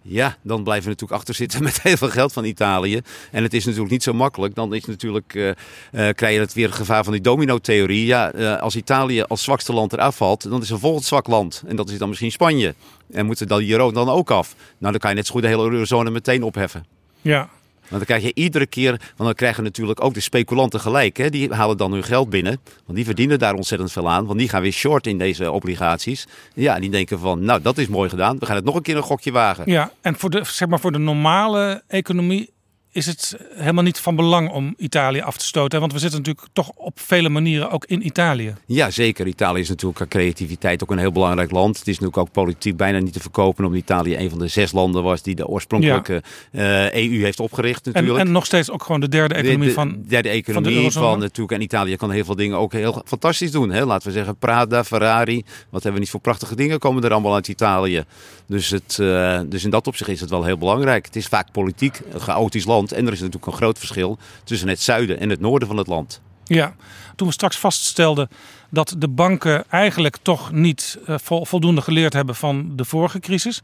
Ja, 0.08 0.36
dan 0.42 0.62
blijven 0.62 0.84
we 0.84 0.90
natuurlijk 0.90 1.18
achter 1.20 1.34
zitten 1.34 1.62
met 1.68 1.82
heel 1.82 1.96
veel 1.96 2.08
geld 2.08 2.32
van 2.32 2.44
Italië. 2.44 3.00
En 3.30 3.42
het 3.42 3.54
is 3.54 3.64
natuurlijk 3.64 3.90
niet 3.90 4.02
zo 4.02 4.12
makkelijk. 4.12 4.54
Dan 4.54 4.74
is 4.74 4.84
natuurlijk, 4.84 5.34
uh, 5.34 5.46
uh, 5.46 5.54
krijg 5.92 6.34
je 6.34 6.40
het 6.40 6.52
weer 6.52 6.66
het 6.66 6.74
gevaar 6.74 7.04
van 7.04 7.12
die 7.12 7.22
domino-theorie. 7.22 8.06
Ja, 8.06 8.34
uh, 8.34 8.60
als 8.60 8.76
Italië 8.76 9.22
als 9.22 9.42
zwakste 9.42 9.72
land 9.72 9.92
eraf 9.92 10.16
valt, 10.16 10.50
dan 10.50 10.62
is 10.62 10.70
er 10.70 10.78
volgend 10.78 11.04
zwak 11.04 11.26
land. 11.26 11.62
En 11.66 11.76
dat 11.76 11.90
is 11.90 11.98
dan 11.98 12.08
misschien 12.08 12.32
Spanje. 12.32 12.74
En 13.10 13.26
moeten 13.26 13.48
dan 13.48 13.58
die 13.58 13.76
dan 13.76 14.08
ook 14.08 14.30
af. 14.30 14.54
Nou, 14.78 14.92
dan 14.92 15.00
kan 15.00 15.10
je 15.10 15.16
net 15.16 15.26
zo 15.26 15.32
goed 15.32 15.42
de 15.42 15.48
hele 15.48 15.70
eurozone 15.70 16.10
meteen 16.10 16.42
opheffen. 16.42 16.86
Ja, 17.20 17.48
want 17.88 17.90
dan 17.90 18.04
krijg 18.04 18.22
je 18.22 18.34
iedere 18.34 18.66
keer, 18.66 18.90
want 18.90 19.00
dan 19.16 19.34
krijgen 19.34 19.64
natuurlijk 19.64 20.04
ook 20.04 20.14
de 20.14 20.20
speculanten 20.20 20.80
gelijk. 20.80 21.16
Hè? 21.16 21.30
Die 21.30 21.52
halen 21.52 21.76
dan 21.76 21.92
hun 21.92 22.04
geld 22.04 22.30
binnen, 22.30 22.60
want 22.84 22.96
die 22.96 23.04
verdienen 23.04 23.38
daar 23.38 23.54
ontzettend 23.54 23.92
veel 23.92 24.10
aan. 24.10 24.26
Want 24.26 24.38
die 24.38 24.48
gaan 24.48 24.62
weer 24.62 24.72
short 24.72 25.06
in 25.06 25.18
deze 25.18 25.50
obligaties. 25.50 26.26
Ja, 26.54 26.78
die 26.78 26.90
denken 26.90 27.18
van, 27.18 27.44
nou 27.44 27.62
dat 27.62 27.78
is 27.78 27.86
mooi 27.86 28.08
gedaan, 28.08 28.38
we 28.38 28.46
gaan 28.46 28.56
het 28.56 28.64
nog 28.64 28.74
een 28.74 28.82
keer 28.82 28.96
een 28.96 29.02
gokje 29.02 29.32
wagen. 29.32 29.70
Ja, 29.70 29.92
en 30.00 30.16
voor 30.16 30.30
de, 30.30 30.40
zeg 30.44 30.68
maar 30.68 30.80
voor 30.80 30.92
de 30.92 30.98
normale 30.98 31.82
economie 31.88 32.54
is 32.96 33.06
het 33.06 33.36
helemaal 33.54 33.82
niet 33.82 33.98
van 33.98 34.16
belang 34.16 34.50
om 34.50 34.74
Italië 34.76 35.20
af 35.20 35.36
te 35.36 35.44
stoten. 35.44 35.80
Want 35.80 35.92
we 35.92 35.98
zitten 35.98 36.18
natuurlijk 36.18 36.46
toch 36.52 36.70
op 36.74 37.00
vele 37.00 37.28
manieren 37.28 37.70
ook 37.70 37.84
in 37.84 38.06
Italië. 38.06 38.54
Ja, 38.66 38.90
zeker. 38.90 39.26
Italië 39.26 39.60
is 39.60 39.68
natuurlijk 39.68 39.96
qua 39.96 40.06
creativiteit 40.06 40.82
ook 40.82 40.90
een 40.90 40.98
heel 40.98 41.12
belangrijk 41.12 41.50
land. 41.50 41.78
Het 41.78 41.88
is 41.88 41.98
natuurlijk 41.98 42.16
ook 42.16 42.32
politiek 42.32 42.76
bijna 42.76 42.98
niet 42.98 43.12
te 43.12 43.20
verkopen. 43.20 43.64
Omdat 43.64 43.80
Italië 43.80 44.16
een 44.16 44.30
van 44.30 44.38
de 44.38 44.48
zes 44.48 44.72
landen 44.72 45.02
was 45.02 45.22
die 45.22 45.34
de 45.34 45.46
oorspronkelijke 45.46 46.22
ja. 46.52 46.90
uh, 46.92 47.10
EU 47.10 47.22
heeft 47.22 47.40
opgericht 47.40 47.84
natuurlijk. 47.84 48.18
En, 48.18 48.26
en, 48.26 48.32
nog 48.32 48.46
steeds 48.46 48.70
ook 48.70 48.82
gewoon 48.82 49.00
de 49.00 49.08
derde 49.08 49.34
economie 49.34 49.58
de, 49.58 49.66
de, 49.66 49.72
van 49.72 50.04
derde 50.08 50.28
economie 50.28 50.90
van, 50.90 51.02
van 51.02 51.18
natuurlijk. 51.18 51.52
En 51.52 51.62
Italië 51.62 51.96
kan 51.96 52.10
heel 52.10 52.24
veel 52.24 52.36
dingen 52.36 52.58
ook 52.58 52.72
heel 52.72 53.02
fantastisch 53.04 53.50
doen. 53.50 53.70
Hè? 53.70 53.84
Laten 53.84 54.08
we 54.08 54.14
zeggen 54.14 54.36
Prada, 54.36 54.84
Ferrari. 54.84 55.44
Wat 55.70 55.82
hebben 55.82 55.92
we 55.92 55.98
niet 55.98 56.10
voor 56.10 56.20
prachtige 56.20 56.56
dingen 56.56 56.78
komen 56.78 57.02
er 57.02 57.12
allemaal 57.12 57.34
uit 57.34 57.48
Italië. 57.48 58.04
Dus, 58.46 58.70
het, 58.70 58.98
uh, 59.00 59.40
dus 59.46 59.64
in 59.64 59.70
dat 59.70 59.86
opzicht 59.86 60.10
is 60.10 60.20
het 60.20 60.30
wel 60.30 60.44
heel 60.44 60.58
belangrijk. 60.58 61.06
Het 61.06 61.16
is 61.16 61.26
vaak 61.26 61.52
politiek 61.52 62.00
een 62.12 62.20
chaotisch 62.20 62.64
land. 62.64 62.85
En 62.92 63.06
er 63.06 63.12
is 63.12 63.18
natuurlijk 63.18 63.46
een 63.46 63.52
groot 63.52 63.78
verschil 63.78 64.18
tussen 64.44 64.68
het 64.68 64.80
zuiden 64.80 65.20
en 65.20 65.30
het 65.30 65.40
noorden 65.40 65.68
van 65.68 65.76
het 65.76 65.86
land. 65.86 66.20
Ja, 66.44 66.74
toen 67.16 67.26
we 67.26 67.32
straks 67.32 67.56
vaststelden 67.56 68.28
dat 68.70 68.94
de 68.98 69.08
banken 69.08 69.64
eigenlijk 69.70 70.16
toch 70.22 70.52
niet 70.52 70.98
uh, 71.08 71.16
voldoende 71.20 71.80
geleerd 71.80 72.12
hebben 72.12 72.34
van 72.34 72.72
de 72.76 72.84
vorige 72.84 73.20
crisis. 73.20 73.62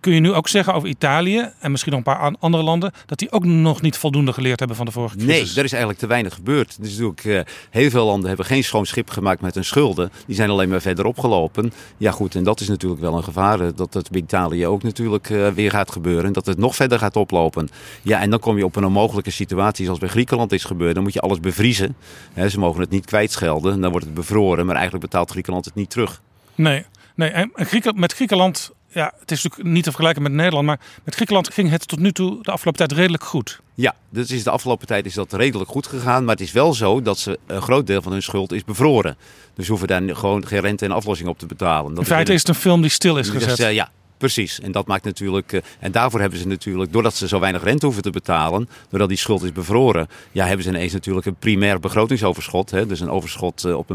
Kun 0.00 0.12
je 0.12 0.20
nu 0.20 0.32
ook 0.32 0.48
zeggen 0.48 0.74
over 0.74 0.88
Italië 0.88 1.50
en 1.60 1.70
misschien 1.70 1.92
nog 1.92 2.00
een 2.06 2.12
paar 2.14 2.36
andere 2.38 2.62
landen, 2.62 2.92
dat 3.06 3.18
die 3.18 3.32
ook 3.32 3.44
nog 3.44 3.82
niet 3.82 3.96
voldoende 3.96 4.32
geleerd 4.32 4.58
hebben 4.58 4.76
van 4.76 4.86
de 4.86 4.92
vorige 4.92 5.16
crisis? 5.16 5.48
Nee, 5.48 5.56
er 5.56 5.64
is 5.64 5.70
eigenlijk 5.70 5.98
te 6.00 6.06
weinig 6.06 6.34
gebeurd. 6.34 6.76
Dus 6.80 6.90
natuurlijk, 6.90 7.24
uh, 7.24 7.40
heel 7.70 7.90
veel 7.90 8.06
landen 8.06 8.28
hebben 8.28 8.46
geen 8.46 8.64
schoon 8.64 8.86
schip 8.86 9.10
gemaakt 9.10 9.40
met 9.40 9.54
hun 9.54 9.64
schulden. 9.64 10.10
Die 10.26 10.34
zijn 10.34 10.50
alleen 10.50 10.68
maar 10.68 10.80
verder 10.80 11.04
opgelopen. 11.04 11.72
Ja 11.96 12.10
goed, 12.10 12.34
en 12.34 12.44
dat 12.44 12.60
is 12.60 12.68
natuurlijk 12.68 13.00
wel 13.00 13.16
een 13.16 13.24
gevaar. 13.24 13.60
eh, 13.60 13.68
Dat 13.76 13.94
het 13.94 14.10
bij 14.10 14.20
Italië 14.20 14.66
ook 14.66 14.82
natuurlijk 14.82 15.28
uh, 15.30 15.48
weer 15.48 15.70
gaat 15.70 15.92
gebeuren. 15.92 16.24
En 16.24 16.32
dat 16.32 16.46
het 16.46 16.58
nog 16.58 16.74
verder 16.76 16.98
gaat 16.98 17.16
oplopen. 17.16 17.68
Ja, 18.02 18.20
en 18.20 18.30
dan 18.30 18.38
kom 18.38 18.56
je 18.58 18.64
op 18.64 18.76
een 18.76 18.84
onmogelijke 18.84 19.30
situatie 19.30 19.84
zoals 19.84 20.00
bij 20.00 20.08
Griekenland 20.08 20.52
is 20.52 20.64
gebeurd. 20.64 20.94
Dan 20.94 21.02
moet 21.02 21.12
je 21.12 21.20
alles 21.20 21.40
bevriezen. 21.40 21.96
He, 22.32 22.48
ze 22.48 22.58
mogen 22.58 22.80
het 22.80 22.90
niet 22.90 23.04
kwijtschelden. 23.06 23.80
Dan 23.80 23.90
wordt 23.90 24.06
het 24.06 24.14
bevroren. 24.14 24.66
Maar 24.66 24.74
eigenlijk 24.74 25.04
betaalt 25.04 25.30
Griekenland 25.30 25.64
het 25.64 25.74
niet 25.74 25.90
terug. 25.90 26.20
Nee, 26.54 26.84
nee. 27.14 27.30
en 27.30 27.50
Grieken, 27.54 28.00
met 28.00 28.12
Griekenland 28.12 28.70
ja, 28.90 29.12
het 29.20 29.30
is 29.30 29.42
natuurlijk 29.42 29.70
niet 29.70 29.84
te 29.84 29.90
vergelijken 29.90 30.22
met 30.22 30.32
Nederland, 30.32 30.66
maar 30.66 30.80
met 31.04 31.14
Griekenland 31.14 31.52
ging 31.52 31.70
het 31.70 31.88
tot 31.88 31.98
nu 31.98 32.12
toe 32.12 32.42
de 32.42 32.50
afgelopen 32.50 32.86
tijd 32.86 33.00
redelijk 33.00 33.24
goed. 33.24 33.60
Ja, 33.74 33.94
dus 34.10 34.30
is 34.30 34.44
de 34.44 34.50
afgelopen 34.50 34.86
tijd 34.86 35.06
is 35.06 35.14
dat 35.14 35.32
redelijk 35.32 35.70
goed 35.70 35.86
gegaan. 35.86 36.24
Maar 36.24 36.34
het 36.34 36.44
is 36.44 36.52
wel 36.52 36.74
zo 36.74 37.02
dat 37.02 37.18
ze 37.18 37.38
een 37.46 37.62
groot 37.62 37.86
deel 37.86 38.02
van 38.02 38.12
hun 38.12 38.22
schuld 38.22 38.52
is 38.52 38.64
bevroren. 38.64 39.16
Dus 39.54 39.68
hoeven 39.68 39.88
daar 39.88 40.16
gewoon 40.16 40.46
geen 40.46 40.60
rente 40.60 40.84
en 40.84 40.90
aflossing 40.90 41.28
op 41.28 41.38
te 41.38 41.46
betalen. 41.46 41.90
Dat 41.90 41.98
In 41.98 42.10
feite 42.10 42.32
is 42.32 42.38
het 42.38 42.48
een 42.48 42.54
film 42.54 42.80
die 42.80 42.90
stil 42.90 43.18
is 43.18 43.28
gezet. 43.28 43.56
Dus, 43.56 43.60
uh, 43.60 43.72
ja, 43.72 43.90
Precies, 44.18 44.60
en 44.60 44.72
dat 44.72 44.86
maakt 44.86 45.04
natuurlijk. 45.04 45.52
Uh, 45.52 45.60
en 45.78 45.92
daarvoor 45.92 46.20
hebben 46.20 46.38
ze 46.38 46.46
natuurlijk, 46.46 46.92
doordat 46.92 47.14
ze 47.14 47.28
zo 47.28 47.40
weinig 47.40 47.62
rente 47.62 47.84
hoeven 47.84 48.02
te 48.02 48.10
betalen, 48.10 48.68
doordat 48.90 49.08
die 49.08 49.18
schuld 49.18 49.42
is 49.42 49.52
bevroren, 49.52 50.08
ja, 50.32 50.46
hebben 50.46 50.64
ze 50.64 50.70
ineens 50.70 50.92
natuurlijk 50.92 51.26
een 51.26 51.34
primair 51.34 51.80
begrotingsoverschot. 51.80 52.70
Hè, 52.70 52.86
dus 52.86 53.00
een 53.00 53.10
overschot 53.10 53.64
uh, 53.64 53.76
op, 53.76 53.90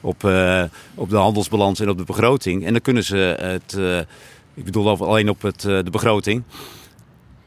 op, 0.00 0.24
uh, 0.24 0.62
op 0.94 1.10
de 1.10 1.16
handelsbalans 1.16 1.80
en 1.80 1.88
op 1.88 1.98
de 1.98 2.04
begroting. 2.04 2.64
En 2.64 2.72
dan 2.72 2.82
kunnen 2.82 3.04
ze 3.04 3.16
het. 3.40 4.06
ik 4.54 4.64
bedoel 4.64 5.06
alleen 5.06 5.28
op 5.28 5.42
het, 5.42 5.60
de 5.60 5.90
begroting. 5.90 6.42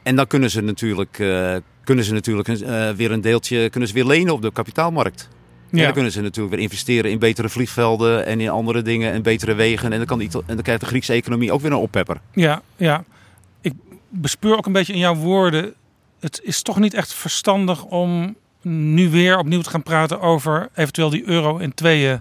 En 0.02 0.16
dan 0.16 0.26
kunnen 0.26 0.50
ze 0.50 0.60
natuurlijk, 0.60 1.12
kunnen 1.84 2.04
ze 2.04 2.12
natuurlijk 2.12 2.48
weer 2.96 3.10
een 3.10 3.20
deeltje 3.20 3.70
kunnen 3.70 3.88
ze 3.88 3.94
weer 3.94 4.06
lenen 4.06 4.32
op 4.32 4.42
de 4.42 4.52
kapitaalmarkt. 4.52 5.28
Ja. 5.72 5.78
En 5.78 5.84
dan 5.84 5.92
kunnen 5.92 6.12
ze 6.12 6.20
natuurlijk 6.20 6.54
weer 6.54 6.64
investeren 6.64 7.10
in 7.10 7.18
betere 7.18 7.48
vliegvelden 7.48 8.26
en 8.26 8.40
in 8.40 8.48
andere 8.48 8.82
dingen 8.82 9.12
en 9.12 9.22
betere 9.22 9.54
wegen. 9.54 9.92
En 9.92 9.98
dan, 9.98 10.06
kan 10.06 10.18
die, 10.18 10.28
en 10.32 10.54
dan 10.54 10.62
krijgt 10.62 10.80
de 10.80 10.86
Griekse 10.86 11.12
economie 11.12 11.52
ook 11.52 11.60
weer 11.60 11.70
een 11.70 11.76
oppepper. 11.76 12.20
Ja, 12.32 12.62
ja. 12.76 13.04
Ik 13.60 13.72
bespeur 14.08 14.56
ook 14.56 14.66
een 14.66 14.72
beetje 14.72 14.92
in 14.92 14.98
jouw 14.98 15.14
woorden 15.14 15.74
het 16.22 16.40
is 16.42 16.62
toch 16.62 16.78
niet 16.78 16.94
echt 16.94 17.14
verstandig 17.14 17.84
om 17.84 18.36
nu 18.62 19.10
weer 19.10 19.38
opnieuw 19.38 19.60
te 19.60 19.70
gaan 19.70 19.82
praten 19.82 20.20
over 20.20 20.68
eventueel 20.74 21.10
die 21.10 21.28
euro 21.28 21.58
in 21.58 21.74
tweeën 21.74 22.20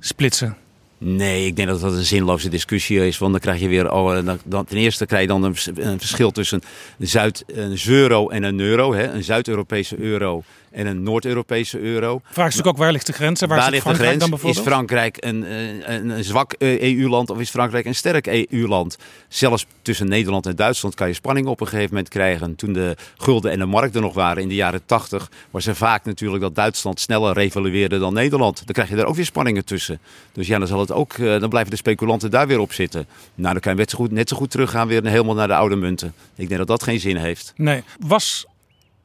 splitsen. 0.00 0.56
Nee, 0.98 1.46
ik 1.46 1.56
denk 1.56 1.68
dat 1.68 1.80
dat 1.80 1.92
een 1.92 2.04
zinloze 2.04 2.48
discussie 2.48 3.06
is. 3.06 3.18
Want 3.18 3.32
dan 3.32 3.40
krijg 3.40 3.60
je 3.60 3.68
weer. 3.68 3.92
Oh, 3.92 4.24
dan, 4.24 4.38
dan, 4.44 4.64
ten 4.64 4.76
eerste 4.76 5.06
krijg 5.06 5.22
je 5.22 5.28
dan 5.28 5.42
een, 5.42 5.56
een 5.74 5.98
verschil 5.98 6.30
tussen 6.30 6.60
een, 6.98 7.06
Zuid, 7.06 7.44
een 7.46 7.78
euro 7.86 8.28
en 8.28 8.42
een 8.42 8.60
euro. 8.60 8.94
Hè? 8.94 9.12
Een 9.12 9.24
Zuid-Europese 9.24 9.98
euro 9.98 10.42
en 10.70 10.86
een 10.86 11.02
Noord-Europese 11.02 11.78
euro. 11.78 12.20
Vraag 12.24 12.30
is 12.32 12.36
natuurlijk 12.36 12.66
ook 12.66 12.76
waar 12.76 12.92
ligt 12.92 13.06
de 13.06 13.12
grens? 13.12 13.40
Waar, 13.40 13.48
waar 13.48 13.70
ligt 13.70 13.86
de 13.86 13.94
grens? 13.94 14.28
Dan 14.28 14.38
is 14.42 14.58
Frankrijk 14.58 15.16
een, 15.20 15.44
eh, 15.44 15.94
een, 15.94 16.08
een 16.08 16.24
zwak 16.24 16.54
EU-land 16.58 17.28
eh, 17.28 17.34
e 17.34 17.38
of 17.38 17.42
is 17.42 17.50
Frankrijk 17.50 17.86
een 17.86 17.94
sterk 17.94 18.26
EU-land? 18.26 18.98
Zelfs 19.28 19.66
tussen 19.82 20.08
Nederland 20.08 20.46
en 20.46 20.56
Duitsland 20.56 20.94
kan 20.94 21.08
je 21.08 21.14
spanning 21.14 21.46
op 21.46 21.60
een 21.60 21.66
gegeven 21.66 21.88
moment 21.88 22.08
krijgen. 22.08 22.56
Toen 22.56 22.72
de 22.72 22.96
gulden 23.16 23.50
en 23.50 23.58
de 23.58 23.64
markt 23.64 23.94
er 23.94 24.00
nog 24.00 24.14
waren 24.14 24.42
in 24.42 24.48
de 24.48 24.54
jaren 24.54 24.80
80, 24.86 25.30
was 25.50 25.66
er 25.66 25.76
vaak 25.76 26.04
natuurlijk 26.04 26.42
dat 26.42 26.54
Duitsland 26.54 27.00
sneller 27.00 27.32
revalueerde 27.32 27.98
dan 27.98 28.14
Nederland. 28.14 28.56
Dan 28.56 28.74
krijg 28.74 28.88
je 28.88 28.96
daar 28.96 29.06
ook 29.06 29.14
weer 29.14 29.24
spanningen 29.24 29.64
tussen. 29.64 30.00
Dus 30.32 30.46
ja, 30.46 30.58
dan, 30.58 30.66
zal 30.68 30.80
het 30.80 30.92
ook, 30.92 31.12
eh, 31.12 31.40
dan 31.40 31.48
blijven 31.48 31.70
de 31.70 31.76
speculanten 31.76 32.30
daar 32.30 32.46
weer 32.46 32.60
op 32.60 32.72
zitten. 32.72 33.06
Nou, 33.34 33.52
dan 33.52 33.62
kan 33.62 33.72
je 33.72 33.78
net 33.78 33.90
zo 33.90 33.96
goed, 33.96 34.10
net 34.10 34.28
zo 34.28 34.36
goed 34.36 34.50
teruggaan 34.50 34.88
weer 34.88 35.06
helemaal 35.06 35.34
naar 35.34 35.48
de 35.48 35.54
oude 35.54 35.76
munten. 35.76 36.14
Ik 36.36 36.48
denk 36.48 36.58
dat 36.58 36.68
dat 36.68 36.82
geen 36.82 37.00
zin 37.00 37.16
heeft. 37.16 37.52
Nee, 37.56 37.82
was 37.98 38.46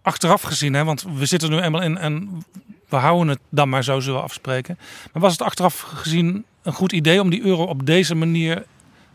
achteraf 0.06 0.42
gezien, 0.42 0.74
hè, 0.74 0.84
want 0.84 1.06
we 1.16 1.26
zitten 1.26 1.50
nu 1.50 1.60
eenmaal 1.60 1.82
in 1.82 1.98
en 1.98 2.44
we 2.90 2.96
houden 2.96 3.28
het 3.28 3.40
dan 3.50 3.70
maar 3.70 3.84
zo, 3.84 4.00
zullen 4.00 4.20
we 4.20 4.26
afspreken. 4.26 4.78
Maar 5.14 5.22
was 5.22 5.32
het 5.32 5.42
achteraf 5.42 5.80
gezien 5.80 6.46
een 6.64 6.74
goed 6.74 6.92
idee 6.92 7.22
om 7.22 7.30
die 7.30 7.44
euro 7.44 7.64
op 7.64 7.86
deze 7.86 8.16
manier 8.16 8.66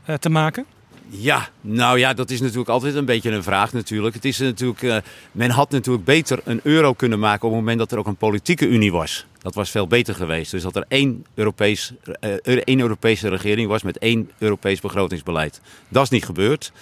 uh, 0.07 0.15
te 0.15 0.31
maken? 0.31 0.65
Ja, 1.09 1.49
nou 1.61 1.99
ja, 1.99 2.15
dat 2.15 2.31
is 2.31 2.41
natuurlijk 2.41 2.69
altijd 2.69 2.95
een 2.95 3.05
beetje 3.05 3.31
een 3.31 3.43
vraag 3.43 3.73
natuurlijk. 3.73 4.15
Het 4.15 4.25
is 4.25 4.39
natuurlijk, 4.39 4.83
uh, 4.83 4.97
men 5.33 5.51
had 5.51 5.71
natuurlijk 5.71 6.05
beter 6.05 6.41
een 6.45 6.61
euro 6.63 6.93
kunnen 6.93 7.19
maken 7.19 7.49
op 7.49 7.51
het 7.51 7.61
moment 7.61 7.79
dat 7.79 7.93
er 7.93 7.99
ook 7.99 8.07
een 8.07 8.17
politieke 8.17 8.67
unie 8.67 8.93
was. 8.93 9.27
Dat 9.39 9.55
was 9.55 9.71
veel 9.71 9.87
beter 9.87 10.15
geweest. 10.15 10.51
Dus 10.51 10.63
dat 10.63 10.77
er 10.77 10.85
één, 10.89 11.27
Europees, 11.35 11.93
uh, 12.21 12.35
één 12.65 12.81
Europese 12.81 13.29
regering 13.29 13.69
was 13.69 13.83
met 13.83 13.99
één 13.99 14.31
Europees 14.39 14.81
begrotingsbeleid. 14.81 15.61
Dat 15.89 16.03
is 16.03 16.09
niet 16.11 16.25
gebeurd. 16.25 16.73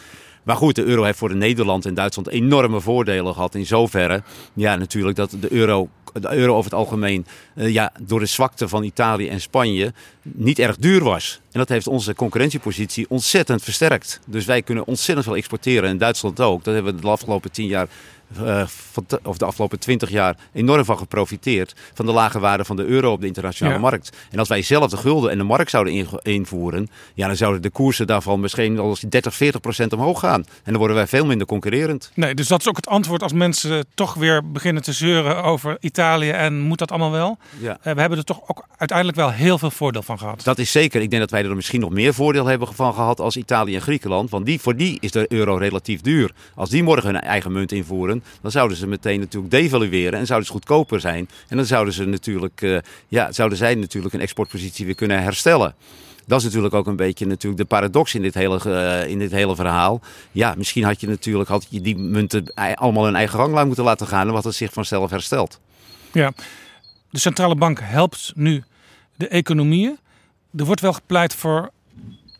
Maar 0.42 0.56
goed, 0.56 0.74
de 0.74 0.84
euro 0.84 1.02
heeft 1.02 1.18
voor 1.18 1.36
Nederland 1.36 1.86
en 1.86 1.94
Duitsland 1.94 2.28
enorme 2.28 2.80
voordelen 2.80 3.34
gehad. 3.34 3.54
In 3.54 3.66
zoverre, 3.66 4.22
ja, 4.54 4.76
natuurlijk 4.76 5.16
dat 5.16 5.36
de 5.40 5.52
euro, 5.52 5.88
de 6.12 6.32
euro 6.32 6.52
over 6.52 6.70
het 6.70 6.80
algemeen, 6.80 7.26
uh, 7.54 7.72
ja, 7.72 7.92
door 8.00 8.20
de 8.20 8.26
zwakte 8.26 8.68
van 8.68 8.82
Italië 8.82 9.28
en 9.28 9.40
Spanje, 9.40 9.92
niet 10.22 10.58
erg 10.58 10.76
duur 10.76 11.04
was. 11.04 11.40
En 11.52 11.58
dat 11.58 11.68
heeft 11.68 11.86
onze 11.86 12.14
concurrentiepositie 12.14 13.06
ontzettend 13.08 13.62
versterkt. 13.62 14.20
Dus 14.26 14.44
wij 14.44 14.62
kunnen 14.62 14.86
ontzettend 14.86 15.26
veel 15.26 15.36
exporteren 15.36 15.88
en 15.88 15.98
Duitsland 15.98 16.40
ook. 16.40 16.64
Dat 16.64 16.74
hebben 16.74 16.94
we 16.94 17.00
de 17.00 17.08
afgelopen 17.08 17.52
tien 17.52 17.66
jaar 17.66 17.88
uh, 18.40 18.62
of 19.22 19.36
de 19.38 19.44
afgelopen 19.44 19.78
twintig 19.78 20.10
jaar 20.10 20.36
enorm 20.52 20.84
van 20.84 20.98
geprofiteerd. 20.98 21.74
Van 21.94 22.06
de 22.06 22.12
lage 22.12 22.38
waarde 22.38 22.64
van 22.64 22.76
de 22.76 22.84
euro 22.84 23.12
op 23.12 23.20
de 23.20 23.26
internationale 23.26 23.78
markt. 23.78 24.16
En 24.30 24.38
als 24.38 24.48
wij 24.48 24.62
zelf 24.62 24.90
de 24.90 24.96
gulden 24.96 25.30
en 25.30 25.38
de 25.38 25.44
markt 25.44 25.70
zouden 25.70 26.22
invoeren. 26.22 26.88
Ja, 27.14 27.26
dan 27.26 27.36
zouden 27.36 27.62
de 27.62 27.70
koersen 27.70 28.06
daarvan 28.06 28.40
misschien 28.40 28.78
al 28.78 28.96
30, 29.08 29.34
40 29.34 29.60
procent 29.60 29.92
omhoog 29.92 30.20
gaan. 30.20 30.40
En 30.40 30.72
dan 30.72 30.76
worden 30.76 30.96
wij 30.96 31.06
veel 31.06 31.26
minder 31.26 31.46
concurrerend. 31.46 32.10
Nee, 32.14 32.34
dus 32.34 32.48
dat 32.48 32.60
is 32.60 32.68
ook 32.68 32.76
het 32.76 32.86
antwoord 32.86 33.22
als 33.22 33.32
mensen 33.32 33.86
toch 33.94 34.14
weer 34.14 34.50
beginnen 34.50 34.82
te 34.82 34.92
zeuren 34.92 35.42
over 35.42 35.76
Italië. 35.80 36.30
En 36.30 36.60
moet 36.60 36.78
dat 36.78 36.90
allemaal 36.90 37.10
wel? 37.10 37.38
Ja. 37.58 37.78
Uh, 37.84 37.92
we 37.94 38.00
hebben 38.00 38.18
er 38.18 38.24
toch 38.24 38.40
ook 38.46 38.66
uiteindelijk 38.76 39.18
wel 39.18 39.30
heel 39.30 39.58
veel 39.58 39.70
voordeel 39.70 40.02
van 40.02 40.18
gehad. 40.18 40.44
Dat 40.44 40.58
is 40.58 40.72
zeker. 40.72 41.00
Ik 41.00 41.10
denk 41.10 41.22
dat 41.22 41.30
wij 41.30 41.44
er 41.44 41.56
misschien 41.56 41.80
nog 41.80 41.90
meer 41.90 42.14
voordeel 42.14 42.46
hebben 42.46 42.74
van 42.74 42.94
gehad 42.94 43.20
als 43.20 43.36
Italië 43.36 43.74
en 43.74 43.82
Griekenland. 43.82 44.30
Want 44.30 44.46
die, 44.46 44.60
voor 44.60 44.76
die 44.76 44.96
is 45.00 45.10
de 45.10 45.32
euro 45.32 45.56
relatief 45.56 46.00
duur. 46.00 46.30
Als 46.54 46.70
die 46.70 46.82
morgen 46.82 47.10
hun 47.10 47.20
eigen 47.20 47.52
munt 47.52 47.72
invoeren 47.72 48.17
dan 48.40 48.50
zouden 48.50 48.76
ze 48.76 48.86
meteen 48.86 49.20
natuurlijk 49.20 49.52
devalueren 49.52 50.18
en 50.18 50.26
zouden 50.26 50.46
ze 50.46 50.54
goedkoper 50.54 51.00
zijn. 51.00 51.28
En 51.48 51.56
dan 51.56 51.66
zouden 51.66 51.94
ze 51.94 52.04
natuurlijk, 52.04 52.60
uh, 52.60 52.78
ja, 53.08 53.32
zouden 53.32 53.58
zij 53.58 53.74
natuurlijk 53.74 54.14
een 54.14 54.20
exportpositie 54.20 54.86
weer 54.86 54.94
kunnen 54.94 55.22
herstellen. 55.22 55.74
Dat 56.26 56.38
is 56.38 56.44
natuurlijk 56.44 56.74
ook 56.74 56.86
een 56.86 56.96
beetje 56.96 57.26
natuurlijk 57.26 57.62
de 57.62 57.68
paradox 57.68 58.14
in 58.14 58.22
dit 58.22 58.34
hele, 58.34 58.60
uh, 58.66 59.10
in 59.10 59.18
dit 59.18 59.30
hele 59.30 59.54
verhaal. 59.56 60.00
Ja, 60.32 60.54
misschien 60.56 60.84
had 60.84 61.00
je 61.00 61.06
natuurlijk 61.06 61.48
had 61.48 61.66
je 61.70 61.80
die 61.80 61.96
munten 61.96 62.52
allemaal 62.74 63.04
hun 63.04 63.16
eigen 63.16 63.38
gang 63.38 63.64
moeten 63.66 63.84
laten 63.84 64.06
gaan 64.06 64.26
en 64.26 64.32
wat 64.32 64.44
het 64.44 64.54
zich 64.54 64.72
vanzelf 64.72 65.10
herstelt. 65.10 65.60
Ja, 66.12 66.32
de 67.10 67.18
centrale 67.18 67.54
bank 67.54 67.80
helpt 67.82 68.32
nu 68.34 68.64
de 69.16 69.28
economieën. 69.28 69.98
Er 70.56 70.64
wordt 70.64 70.80
wel 70.80 70.92
gepleit 70.92 71.34
voor 71.34 71.70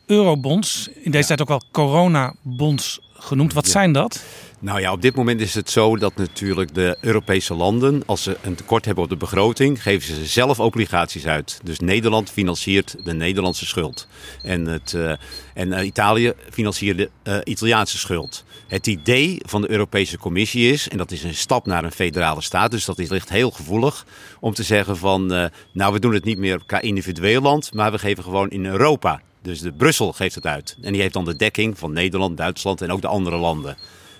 eurobonds, 0.07 0.89
in 1.03 1.11
deze 1.11 1.27
tijd 1.27 1.41
ook 1.41 1.49
wel 1.49 1.63
coronabonds 1.73 3.01
genoemd. 3.13 3.53
Wat 3.53 3.67
zijn 3.67 3.93
dat? 3.93 4.25
Nou 4.61 4.81
ja, 4.81 4.93
op 4.93 5.03
dit 5.03 5.15
moment 5.15 5.41
is 5.41 5.55
het 5.55 5.71
zo 5.71 5.97
dat 5.97 6.17
natuurlijk 6.17 6.75
de 6.75 6.97
Europese 7.01 7.55
landen, 7.55 8.03
als 8.07 8.23
ze 8.23 8.37
een 8.43 8.55
tekort 8.55 8.85
hebben 8.85 9.05
op 9.05 9.11
de 9.11 9.17
begroting, 9.17 9.83
geven 9.83 10.15
ze 10.15 10.27
zelf 10.27 10.61
obligaties 10.61 11.27
uit. 11.27 11.61
Dus 11.63 11.79
Nederland 11.79 12.31
financiert 12.31 12.97
de 13.05 13.13
Nederlandse 13.13 13.67
schuld. 13.67 14.09
En, 14.43 14.67
het, 14.67 14.93
uh, 14.93 15.13
en 15.55 15.69
uh, 15.73 15.85
Italië 15.85 16.33
financiert 16.51 16.97
de 16.97 17.11
uh, 17.25 17.37
Italiaanse 17.45 17.99
schuld. 17.99 18.45
Het 18.67 18.87
idee 18.87 19.39
van 19.47 19.61
de 19.61 19.71
Europese 19.71 20.19
Commissie 20.19 20.73
is, 20.73 20.89
en 20.89 20.99
dat 20.99 21.11
is 21.11 21.23
een 21.23 21.35
stap 21.35 21.67
naar 21.67 21.85
een 21.85 21.93
federale 21.93 22.43
staat, 22.43 22.71
dus 22.71 22.85
dat 22.85 22.99
is 22.99 23.09
ligt 23.09 23.29
heel 23.29 23.51
gevoelig, 23.51 24.07
om 24.41 24.55
te 24.55 24.63
zeggen 24.63 24.97
van, 24.97 25.27
nou 25.73 25.93
we 25.93 25.99
doen 25.99 26.15
het 26.15 26.25
niet 26.25 26.39
meer 26.39 26.61
qua 26.67 26.81
individueel 26.81 27.43
land, 27.43 27.75
maar 27.75 27.91
we 27.91 27.99
geven 27.99 28.25
gewoon 28.25 28.51
in 28.51 28.67
Europa. 28.67 29.21
Dus 29.43 29.61
de 29.61 29.73
Brussel 29.73 30.13
geeft 30.13 30.35
het 30.35 30.47
uit. 30.47 30.77
En 30.83 30.93
die 30.93 31.01
heeft 31.01 31.15
dan 31.15 31.25
de 31.25 31.37
dekking 31.37 31.79
van 31.79 31.93
Nederland, 31.93 32.37
Duitsland 32.37 32.83
en 32.83 32.93
ook 32.93 33.01
de 33.01 33.07
andere 33.07 33.37
landen. 33.37 33.77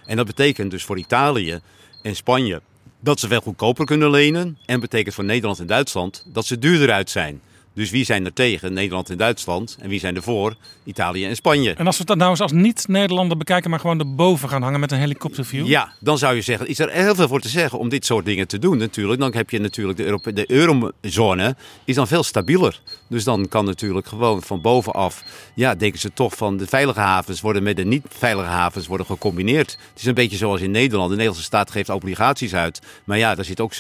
En 0.09 0.17
dat 0.17 0.27
betekent 0.27 0.71
dus 0.71 0.85
voor 0.85 0.99
Italië 0.99 1.61
en 2.03 2.17
Spanje 2.17 2.61
dat 3.01 3.21
ze 3.21 3.29
wel 3.29 3.41
goedkoper 3.41 3.87
kunnen 3.87 4.11
lenen. 4.11 4.59
En 4.67 4.81
betekent 4.81 5.15
voor 5.15 5.25
Nederland 5.25 5.59
en 5.59 5.67
Duitsland 5.67 6.25
dat 6.27 6.47
ze 6.47 6.59
duurder 6.59 6.93
uit 6.93 7.11
zijn. 7.11 7.41
Dus 7.79 7.91
wie 7.91 8.05
zijn 8.05 8.25
er 8.25 8.33
tegen? 8.33 8.73
Nederland 8.73 9.11
en 9.11 9.17
Duitsland. 9.17 9.77
En 9.81 9.89
wie 9.89 10.01
zijn 10.01 10.17
er 10.17 10.23
voor? 10.23 10.57
Italië 10.85 11.27
en 11.27 11.37
Spanje. 11.37 11.75
En 11.75 11.87
als 11.87 11.99
we 11.99 12.05
dat 12.05 12.17
nou 12.17 12.31
eens 12.31 12.41
als 12.41 12.53
niet-Nederlander 12.53 13.37
bekijken, 13.37 13.71
maar 13.71 13.81
gewoon 13.81 13.99
erboven 13.99 14.49
gaan 14.49 14.63
hangen 14.63 14.81
met 14.81 14.93
een 14.93 14.99
helikopterview? 14.99 15.67
Ja, 15.67 15.93
dan 16.01 16.19
zou 16.19 16.35
je 16.35 16.41
zeggen, 16.41 16.69
is 16.69 16.79
er 16.79 16.91
heel 16.91 17.15
veel 17.15 17.29
voor 17.29 17.41
te 17.41 17.49
zeggen 17.49 17.79
om 17.79 17.89
dit 17.89 18.07
soort 18.07 18.25
dingen 18.25 18.49
te 18.49 18.59
doen 18.59 18.79
natuurlijk. 18.79 19.21
Dan 19.21 19.35
heb 19.35 19.51
je 19.51 19.59
natuurlijk 19.59 19.99
de, 19.99 20.05
Europe 20.05 20.33
de 20.33 20.51
eurozone 20.51 21.57
is 21.85 21.95
dan 21.95 22.07
veel 22.07 22.23
stabieler. 22.23 22.81
Dus 23.09 23.25
dan 23.25 23.49
kan 23.49 23.65
natuurlijk 23.65 24.07
gewoon 24.07 24.43
van 24.43 24.61
bovenaf, 24.61 25.25
ja, 25.55 25.75
denken 25.75 26.01
ze 26.01 26.13
toch 26.13 26.35
van 26.37 26.57
de 26.57 26.67
veilige 26.67 27.01
havens 27.01 27.41
worden 27.41 27.63
met 27.63 27.77
de 27.77 27.85
niet-veilige 27.85 28.49
havens 28.49 28.87
worden 28.87 29.07
gecombineerd. 29.07 29.71
Het 29.71 30.01
is 30.01 30.05
een 30.05 30.15
beetje 30.15 30.37
zoals 30.37 30.61
in 30.61 30.71
Nederland. 30.71 31.09
De 31.09 31.17
Nederlandse 31.17 31.47
staat 31.47 31.71
geeft 31.71 31.89
obligaties 31.89 32.55
uit. 32.55 32.81
Maar 33.05 33.19
ja, 33.19 33.35
daar 33.35 33.45
zit 33.45 33.61
ook 33.61 33.73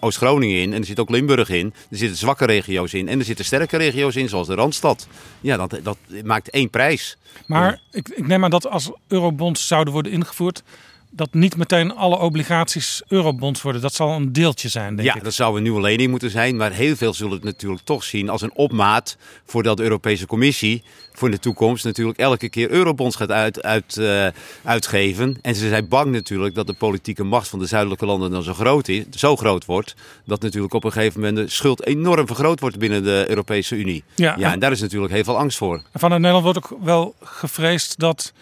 Oost-Groningen 0.00 0.60
in 0.60 0.72
en 0.72 0.80
er 0.80 0.86
zit 0.86 1.00
ook 1.00 1.10
Limburg 1.10 1.48
in. 1.48 1.74
Er 1.90 1.96
zitten 1.96 2.18
zwakke 2.18 2.46
regio's 2.46 2.92
in 2.92 3.08
en 3.08 3.18
er 3.18 3.24
zitten 3.36 3.44
sterke 3.44 3.76
regio's 3.76 4.16
in, 4.16 4.28
zoals 4.28 4.46
de 4.46 4.54
Randstad. 4.54 5.08
Ja, 5.40 5.56
dat, 5.56 5.80
dat 5.82 5.96
maakt 6.24 6.50
één 6.50 6.70
prijs. 6.70 7.16
Maar 7.46 7.80
ik, 7.90 8.08
ik 8.08 8.26
neem 8.26 8.44
aan 8.44 8.50
dat 8.50 8.66
als 8.66 8.92
eurobonds 9.08 9.66
zouden 9.66 9.92
worden 9.92 10.12
ingevoerd, 10.12 10.62
dat 11.10 11.34
niet 11.34 11.56
meteen 11.56 11.94
alle 11.94 12.18
obligaties 12.18 13.02
eurobonds 13.08 13.62
worden. 13.62 13.80
Dat 13.80 13.94
zal 13.94 14.12
een 14.12 14.32
deeltje 14.32 14.68
zijn, 14.68 14.96
denk 14.96 15.08
ja, 15.08 15.14
ik. 15.14 15.24
dat 15.24 15.34
zou 15.34 15.56
een 15.56 15.62
nieuwe 15.62 15.80
lening 15.80 16.10
moeten 16.10 16.30
zijn. 16.30 16.56
Maar 16.56 16.72
heel 16.72 16.96
veel 16.96 17.14
zullen 17.14 17.32
het 17.32 17.44
natuurlijk 17.44 17.82
toch 17.84 18.04
zien 18.04 18.28
als 18.28 18.42
een 18.42 18.54
opmaat... 18.54 19.16
voordat 19.44 19.76
de 19.76 19.82
Europese 19.82 20.26
Commissie 20.26 20.82
voor 21.12 21.30
de 21.30 21.38
toekomst 21.38 21.84
natuurlijk 21.84 22.18
elke 22.18 22.48
keer 22.48 22.70
eurobonds 22.70 23.16
gaat 23.16 23.30
uit, 23.30 23.62
uit, 23.62 23.96
uh, 23.96 24.26
uitgeven. 24.64 25.38
En 25.42 25.54
ze 25.54 25.68
zijn 25.68 25.88
bang 25.88 26.12
natuurlijk 26.12 26.54
dat 26.54 26.66
de 26.66 26.72
politieke 26.72 27.24
macht 27.24 27.48
van 27.48 27.58
de 27.58 27.66
zuidelijke 27.66 28.06
landen 28.06 28.30
dan 28.30 28.42
zo 28.42 28.54
groot, 28.54 28.88
is, 28.88 29.04
zo 29.10 29.36
groot 29.36 29.64
wordt... 29.64 29.94
dat 30.26 30.42
natuurlijk 30.42 30.74
op 30.74 30.84
een 30.84 30.92
gegeven 30.92 31.20
moment 31.20 31.38
de 31.38 31.48
schuld 31.48 31.86
enorm 31.86 32.26
vergroot 32.26 32.60
wordt 32.60 32.78
binnen 32.78 33.02
de 33.02 33.24
Europese 33.28 33.76
Unie. 33.76 34.04
Ja, 34.14 34.34
ja 34.38 34.52
en, 34.52 34.58
daar 34.58 34.72
is 34.72 34.80
natuurlijk 34.80 35.12
heel 35.12 35.24
veel 35.24 35.38
angst 35.38 35.58
voor. 35.58 35.82
Vanuit 35.94 36.20
Nederland 36.20 36.44
wordt 36.44 36.58
ook 36.58 36.84
wel 36.84 37.14
gevreesd 37.22 37.98
dat... 37.98 38.32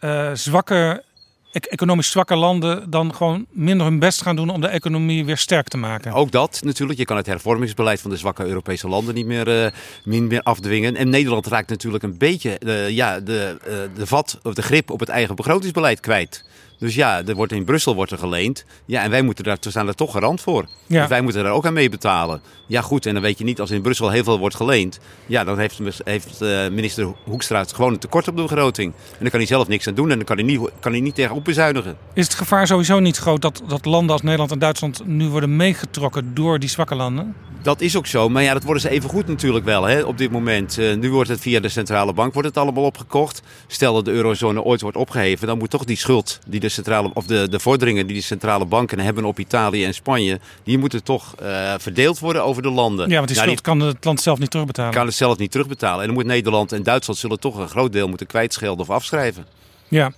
Uh, 0.00 0.30
zwakke 0.34 1.02
economisch 1.50 2.10
zwakke 2.10 2.36
landen 2.36 2.90
dan 2.90 3.14
gewoon 3.14 3.46
minder 3.50 3.86
hun 3.86 3.98
best 3.98 4.22
gaan 4.22 4.36
doen 4.36 4.48
om 4.48 4.60
de 4.60 4.68
economie 4.68 5.24
weer 5.24 5.36
sterk 5.36 5.68
te 5.68 5.76
maken. 5.76 6.12
Ook 6.12 6.30
dat 6.30 6.60
natuurlijk. 6.64 6.98
Je 6.98 7.04
kan 7.04 7.16
het 7.16 7.26
hervormingsbeleid 7.26 8.00
van 8.00 8.10
de 8.10 8.16
zwakke 8.16 8.44
Europese 8.44 8.88
landen 8.88 9.14
niet 9.14 9.26
meer, 9.26 9.64
uh, 9.64 9.70
niet 10.04 10.22
meer 10.22 10.42
afdwingen. 10.42 10.96
En 10.96 11.08
Nederland 11.08 11.46
raakt 11.46 11.68
natuurlijk 11.68 12.04
een 12.04 12.18
beetje 12.18 12.60
uh, 12.64 12.88
ja, 12.88 13.20
de, 13.20 13.58
uh, 13.68 13.74
de 13.94 14.06
vat 14.06 14.38
of 14.42 14.54
de 14.54 14.62
grip 14.62 14.90
op 14.90 15.00
het 15.00 15.08
eigen 15.08 15.36
begrotingsbeleid 15.36 16.00
kwijt. 16.00 16.44
Dus 16.78 16.94
ja, 16.94 17.22
er 17.26 17.34
wordt 17.34 17.52
in 17.52 17.64
Brussel 17.64 17.94
wordt 17.94 18.12
er 18.12 18.18
geleend. 18.18 18.64
Ja, 18.84 19.02
en 19.02 19.10
wij 19.10 19.22
moeten 19.22 19.44
daar, 19.44 19.56
staan 19.60 19.88
er 19.88 19.94
toch 19.94 20.12
garant 20.12 20.40
voor. 20.40 20.66
Ja. 20.86 21.00
Dus 21.00 21.08
wij 21.08 21.20
moeten 21.20 21.42
daar 21.42 21.52
ook 21.52 21.66
aan 21.66 21.72
mee 21.72 21.88
betalen. 21.88 22.40
Ja, 22.66 22.80
goed. 22.80 23.06
En 23.06 23.12
dan 23.12 23.22
weet 23.22 23.38
je 23.38 23.44
niet, 23.44 23.60
als 23.60 23.70
in 23.70 23.82
Brussel 23.82 24.10
heel 24.10 24.24
veel 24.24 24.38
wordt 24.38 24.54
geleend. 24.54 24.98
Ja, 25.26 25.44
dan 25.44 25.58
heeft, 25.58 25.78
heeft 26.04 26.42
uh, 26.42 26.68
minister 26.68 27.14
Hoekstra 27.24 27.64
gewoon 27.64 27.92
een 27.92 27.98
tekort 27.98 28.28
op 28.28 28.36
de 28.36 28.42
begroting. 28.42 28.92
En 28.94 29.18
dan 29.18 29.30
kan 29.30 29.38
hij 29.38 29.48
zelf 29.48 29.68
niks 29.68 29.88
aan 29.88 29.94
doen 29.94 30.10
en 30.10 30.16
dan 30.16 30.26
kan 30.26 30.36
hij 30.36 30.46
niet, 30.46 30.60
kan 30.80 30.92
hij 30.92 31.00
niet 31.00 31.14
tegenop 31.14 31.44
bezuinigen. 31.44 31.96
Is 32.14 32.24
het 32.24 32.34
gevaar 32.34 32.66
sowieso 32.66 32.98
niet 32.98 33.16
groot 33.16 33.42
dat, 33.42 33.62
dat 33.66 33.84
landen 33.84 34.12
als 34.12 34.22
Nederland 34.22 34.50
en 34.50 34.58
Duitsland 34.58 35.06
nu 35.06 35.28
worden 35.28 35.56
meegetrokken 35.56 36.34
door 36.34 36.58
die 36.58 36.68
zwakke 36.68 36.94
landen? 36.94 37.34
Dat 37.62 37.80
is 37.80 37.96
ook 37.96 38.06
zo, 38.06 38.28
maar 38.28 38.42
ja, 38.42 38.52
dat 38.52 38.62
worden 38.62 38.82
ze 38.82 38.88
even 38.88 39.10
goed 39.10 39.26
natuurlijk 39.26 39.64
wel 39.64 39.84
hè, 39.84 40.02
op 40.02 40.18
dit 40.18 40.30
moment. 40.30 40.78
Uh, 40.78 40.96
nu 40.96 41.10
wordt 41.10 41.28
het 41.28 41.40
via 41.40 41.60
de 41.60 41.68
centrale 41.68 42.12
bank 42.12 42.32
wordt 42.32 42.48
het 42.48 42.56
allemaal 42.56 42.84
opgekocht. 42.84 43.42
Stel 43.66 43.94
dat 43.94 44.04
de 44.04 44.10
eurozone 44.10 44.62
ooit 44.62 44.80
wordt 44.80 44.96
opgeheven, 44.96 45.46
dan 45.46 45.58
moet 45.58 45.70
toch 45.70 45.84
die 45.84 45.96
schuld 45.96 46.38
die 46.46 46.60
de 46.60 46.67
de, 46.68 46.74
centrale, 46.74 47.10
of 47.14 47.26
de, 47.26 47.48
de 47.48 47.60
vorderingen 47.60 48.06
die 48.06 48.16
de 48.16 48.22
centrale 48.22 48.64
banken 48.64 48.98
hebben 48.98 49.24
op 49.24 49.38
Italië 49.38 49.84
en 49.84 49.94
Spanje, 49.94 50.40
die 50.64 50.78
moeten 50.78 51.02
toch 51.04 51.34
uh, 51.42 51.74
verdeeld 51.78 52.18
worden 52.18 52.44
over 52.44 52.62
de 52.62 52.70
landen. 52.70 53.08
Ja, 53.08 53.14
want 53.14 53.26
die 53.26 53.36
Nou, 53.36 53.48
schuld 53.48 53.60
kan 53.60 53.80
het 53.80 54.04
land 54.04 54.20
zelf 54.20 54.38
niet 54.38 54.50
terugbetalen. 54.50 54.92
kan 54.92 55.06
het 55.06 55.14
zelf 55.14 55.38
niet 55.38 55.50
terugbetalen. 55.50 56.00
En 56.00 56.06
dan 56.06 56.14
moet 56.14 56.24
Nederland 56.26 56.72
en 56.72 56.82
Duitsland 56.82 57.20
zullen 57.20 57.40
toch 57.40 57.56
een 57.56 57.68
groot 57.68 57.92
deel 57.92 58.08
moeten 58.08 58.26
kwijtschelden 58.26 58.86
of 58.88 58.90
afschrijven. 58.90 59.46
Ja. 59.88 60.12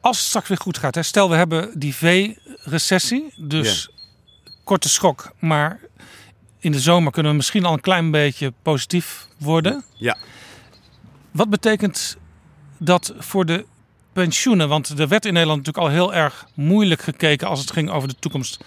Als 0.00 0.18
het 0.18 0.26
straks 0.26 0.48
weer 0.48 0.58
goed 0.58 0.78
gaat, 0.78 0.94
hè, 0.94 1.02
stel 1.02 1.30
we 1.30 1.36
hebben 1.36 1.70
die 1.78 1.94
V-recessie, 1.94 3.32
dus 3.36 3.90
korte 4.64 4.88
schok, 4.88 5.32
maar 5.38 5.80
in 6.58 6.72
de 6.72 6.80
zomer 6.80 7.12
kunnen 7.12 7.30
we 7.30 7.36
misschien 7.36 7.64
al 7.64 7.72
een 7.72 7.80
klein 7.80 8.10
beetje 8.10 8.52
positief 8.62 9.26
worden. 9.38 9.84
Ja. 9.96 10.16
Wat 11.30 11.50
betekent 11.50 12.16
dat 12.78 13.14
voor 13.18 13.46
de 13.46 13.64
pensioenen? 14.22 14.68
Want 14.68 14.98
er 14.98 15.08
werd 15.08 15.24
in 15.26 15.32
Nederland 15.32 15.66
natuurlijk 15.66 15.86
al 15.86 15.92
heel 15.92 16.14
erg 16.14 16.46
moeilijk 16.54 17.02
gekeken 17.02 17.48
als 17.48 17.60
het 17.60 17.70
ging 17.70 17.90
over 17.90 18.08
de 18.08 18.14
toekomst 18.18 18.58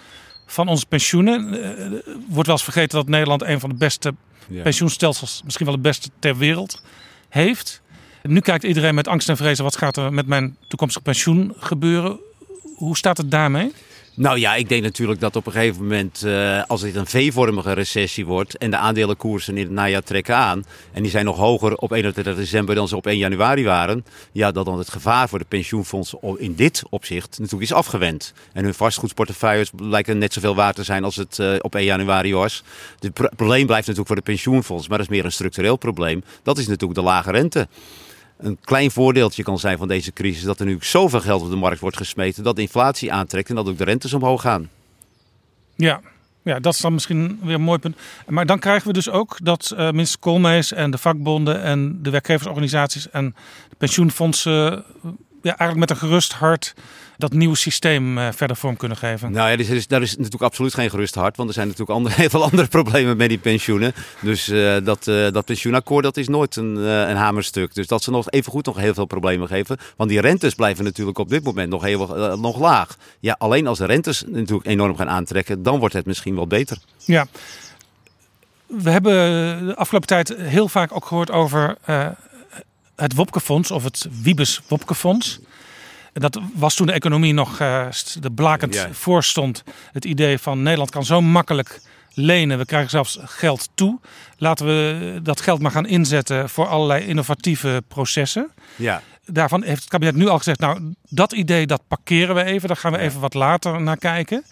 van 0.46 0.68
onze 0.68 0.86
pensioenen. 0.86 1.62
Eh, 1.62 1.84
Er 1.92 2.02
wordt 2.28 2.46
wel 2.46 2.54
eens 2.56 2.64
vergeten 2.64 2.98
dat 2.98 3.08
Nederland 3.08 3.42
een 3.42 3.60
van 3.60 3.68
de 3.70 3.74
beste 3.76 4.14
Ja. 4.48 4.62
pensioenstelsels, 4.62 5.40
misschien 5.44 5.64
wel 5.66 5.74
het 5.74 5.82
beste 5.84 6.08
ter 6.18 6.36
wereld, 6.36 6.82
heeft. 7.28 7.82
Nu 8.22 8.40
kijkt 8.40 8.64
iedereen 8.64 8.94
met 8.94 9.08
angst 9.08 9.28
en 9.28 9.36
vrezen, 9.36 9.64
wat 9.64 9.76
gaat 9.76 9.96
er 9.96 10.12
met 10.12 10.26
mijn 10.26 10.56
toekomstig 10.68 11.02
pensioen 11.02 11.54
gebeuren? 11.58 12.18
Hoe 12.76 12.96
staat 12.96 13.16
het 13.16 13.30
daarmee? 13.30 13.72
Nou 14.14 14.38
ja, 14.38 14.54
ik 14.54 14.68
denk 14.68 14.82
natuurlijk 14.82 15.20
dat 15.20 15.36
op 15.36 15.46
een 15.46 15.52
gegeven 15.52 15.82
moment, 15.82 16.22
eh, 16.22 16.62
als 16.66 16.80
dit 16.80 16.94
een 16.94 17.06
V-vormige 17.06 17.72
recessie 17.72 18.26
wordt 18.26 18.56
en 18.58 18.70
de 18.70 18.76
aandelenkoersen 18.76 19.56
in 19.56 19.62
het 19.62 19.72
najaar 19.72 20.02
trekken 20.02 20.36
aan, 20.36 20.64
en 20.92 21.02
die 21.02 21.10
zijn 21.10 21.24
nog 21.24 21.36
hoger 21.36 21.76
op 21.76 21.92
31 21.92 22.36
december 22.36 22.74
dan 22.74 22.88
ze 22.88 22.96
op 22.96 23.06
1 23.06 23.18
januari 23.18 23.64
waren, 23.64 24.04
ja, 24.32 24.50
dat 24.50 24.64
dan 24.64 24.78
het 24.78 24.90
gevaar 24.90 25.28
voor 25.28 25.38
de 25.38 25.44
pensioenfondsen 25.48 26.18
in 26.38 26.54
dit 26.54 26.82
opzicht 26.90 27.38
natuurlijk 27.38 27.70
is 27.70 27.76
afgewend. 27.76 28.32
En 28.52 28.64
hun 28.64 28.74
vastgoedportefeuilles 28.74 29.70
lijken 29.76 30.18
net 30.18 30.32
zoveel 30.32 30.54
waard 30.54 30.76
te 30.76 30.84
zijn 30.84 31.04
als 31.04 31.16
het 31.16 31.38
eh, 31.38 31.54
op 31.58 31.74
1 31.74 31.84
januari 31.84 32.34
was. 32.34 32.64
Het 32.98 33.12
pro- 33.12 33.28
probleem 33.36 33.66
blijft 33.66 33.86
natuurlijk 33.86 34.06
voor 34.06 34.16
de 34.24 34.32
pensioenfondsen, 34.32 34.88
maar 34.90 34.98
dat 34.98 35.08
is 35.08 35.14
meer 35.16 35.24
een 35.24 35.32
structureel 35.32 35.76
probleem. 35.76 36.22
Dat 36.42 36.58
is 36.58 36.66
natuurlijk 36.66 37.00
de 37.00 37.06
lage 37.06 37.30
rente. 37.30 37.68
Een 38.40 38.58
klein 38.60 38.90
voordeeltje 38.90 39.42
kan 39.42 39.58
zijn 39.58 39.78
van 39.78 39.88
deze 39.88 40.12
crisis 40.12 40.42
dat 40.42 40.60
er 40.60 40.66
nu 40.66 40.76
zoveel 40.80 41.20
geld 41.20 41.42
op 41.42 41.50
de 41.50 41.56
markt 41.56 41.80
wordt 41.80 41.96
gesmeten 41.96 42.44
dat 42.44 42.58
inflatie 42.58 43.12
aantrekt 43.12 43.48
en 43.48 43.54
dat 43.54 43.68
ook 43.68 43.78
de 43.78 43.84
rentes 43.84 44.12
omhoog 44.12 44.40
gaan. 44.40 44.70
Ja, 45.76 46.00
ja, 46.42 46.60
dat 46.60 46.74
is 46.74 46.80
dan 46.80 46.92
misschien 46.92 47.38
weer 47.42 47.54
een 47.54 47.60
mooi 47.60 47.78
punt. 47.78 47.96
Maar 48.26 48.46
dan 48.46 48.58
krijgen 48.58 48.86
we 48.86 48.92
dus 48.92 49.10
ook 49.10 49.38
dat 49.42 49.70
eh 49.76 49.90
minister 49.90 50.18
Koolmees 50.18 50.72
en 50.72 50.90
de 50.90 50.98
vakbonden 50.98 51.62
en 51.62 52.02
de 52.02 52.10
werkgeversorganisaties 52.10 53.10
en 53.10 53.34
de 53.68 53.76
pensioenfondsen 53.78 54.72
eh, 54.72 55.10
ja, 55.42 55.58
eigenlijk 55.58 55.78
met 55.78 55.90
een 55.90 56.08
gerust 56.08 56.32
hart 56.32 56.74
dat 57.20 57.32
nieuwe 57.32 57.56
systeem 57.56 58.18
eh, 58.18 58.28
verder 58.32 58.56
vorm 58.56 58.76
kunnen 58.76 58.96
geven. 58.96 59.32
Nou 59.32 59.50
ja, 59.50 59.56
dus, 59.56 59.68
is, 59.68 59.86
daar 59.86 60.02
is 60.02 60.16
natuurlijk 60.16 60.42
absoluut 60.42 60.74
geen 60.74 60.90
gerust 60.90 61.14
hart. 61.14 61.36
Want 61.36 61.48
er 61.48 61.54
zijn 61.54 61.66
natuurlijk 61.66 61.96
andere, 61.96 62.14
heel 62.20 62.28
veel 62.28 62.42
andere 62.42 62.68
problemen 62.68 63.16
met 63.16 63.28
die 63.28 63.38
pensioenen. 63.38 63.92
Dus 64.20 64.48
eh, 64.48 64.76
dat, 64.84 65.06
eh, 65.06 65.30
dat 65.30 65.44
pensioenakkoord 65.44 66.04
dat 66.04 66.16
is 66.16 66.28
nooit 66.28 66.56
een, 66.56 66.76
een 66.76 67.16
hamerstuk. 67.16 67.74
Dus 67.74 67.86
dat 67.86 68.02
ze 68.02 68.10
nog 68.10 68.30
even 68.30 68.52
goed 68.52 68.66
nog 68.66 68.76
heel 68.76 68.94
veel 68.94 69.04
problemen 69.04 69.48
geven. 69.48 69.78
Want 69.96 70.10
die 70.10 70.20
rentes 70.20 70.54
blijven 70.54 70.84
natuurlijk 70.84 71.18
op 71.18 71.28
dit 71.28 71.44
moment 71.44 71.70
nog, 71.70 71.82
heel, 71.82 72.36
nog 72.36 72.58
laag. 72.58 72.96
Ja, 73.20 73.36
alleen 73.38 73.66
als 73.66 73.78
de 73.78 73.86
rentes 73.86 74.24
natuurlijk 74.26 74.68
enorm 74.68 74.96
gaan 74.96 75.08
aantrekken, 75.08 75.62
dan 75.62 75.78
wordt 75.78 75.94
het 75.94 76.06
misschien 76.06 76.34
wel 76.34 76.46
beter. 76.46 76.78
Ja. 77.04 77.26
We 78.66 78.90
hebben 78.90 79.12
de 79.66 79.76
afgelopen 79.76 80.08
tijd 80.08 80.34
heel 80.36 80.68
vaak 80.68 80.94
ook 80.94 81.04
gehoord 81.04 81.30
over 81.30 81.76
het 83.00 83.14
Wopkefonds 83.14 83.70
of 83.70 83.84
het 83.84 84.06
Wiebes 84.22 84.60
Wopkefonds. 84.68 85.38
Dat 86.12 86.40
was 86.54 86.74
toen 86.74 86.86
de 86.86 86.92
economie 86.92 87.32
nog 87.32 87.60
eh, 87.60 87.86
er 88.22 88.32
blakend 88.34 88.74
Ja. 88.74 88.88
voor 88.92 89.24
stond. 89.24 89.62
Het 89.92 90.04
idee 90.04 90.38
van 90.38 90.62
Nederland 90.62 90.90
kan 90.90 91.04
zo 91.04 91.20
makkelijk 91.20 91.80
lenen. 92.14 92.58
We 92.58 92.64
krijgen 92.64 92.90
zelfs 92.90 93.18
geld 93.22 93.68
toe. 93.74 93.98
Laten 94.36 94.66
we 94.66 95.20
dat 95.22 95.40
geld 95.40 95.60
maar 95.60 95.70
gaan 95.70 95.86
inzetten 95.86 96.48
voor 96.48 96.66
allerlei 96.66 97.04
innovatieve 97.04 97.82
processen. 97.88 98.50
Ja. 98.76 99.02
Daarvan 99.24 99.62
heeft 99.62 99.80
het 99.80 99.90
kabinet 99.90 100.14
nu 100.14 100.28
al 100.28 100.38
gezegd, 100.38 100.60
nou 100.60 100.94
dat 101.08 101.32
idee 101.32 101.66
dat 101.66 101.82
parkeren 101.88 102.34
we 102.34 102.44
even. 102.44 102.68
Daar 102.68 102.76
gaan 102.76 102.92
we 102.92 102.98
even 102.98 103.20
wat 103.20 103.34
later 103.34 103.80
naar 103.80 103.96
kijken. 103.96 104.44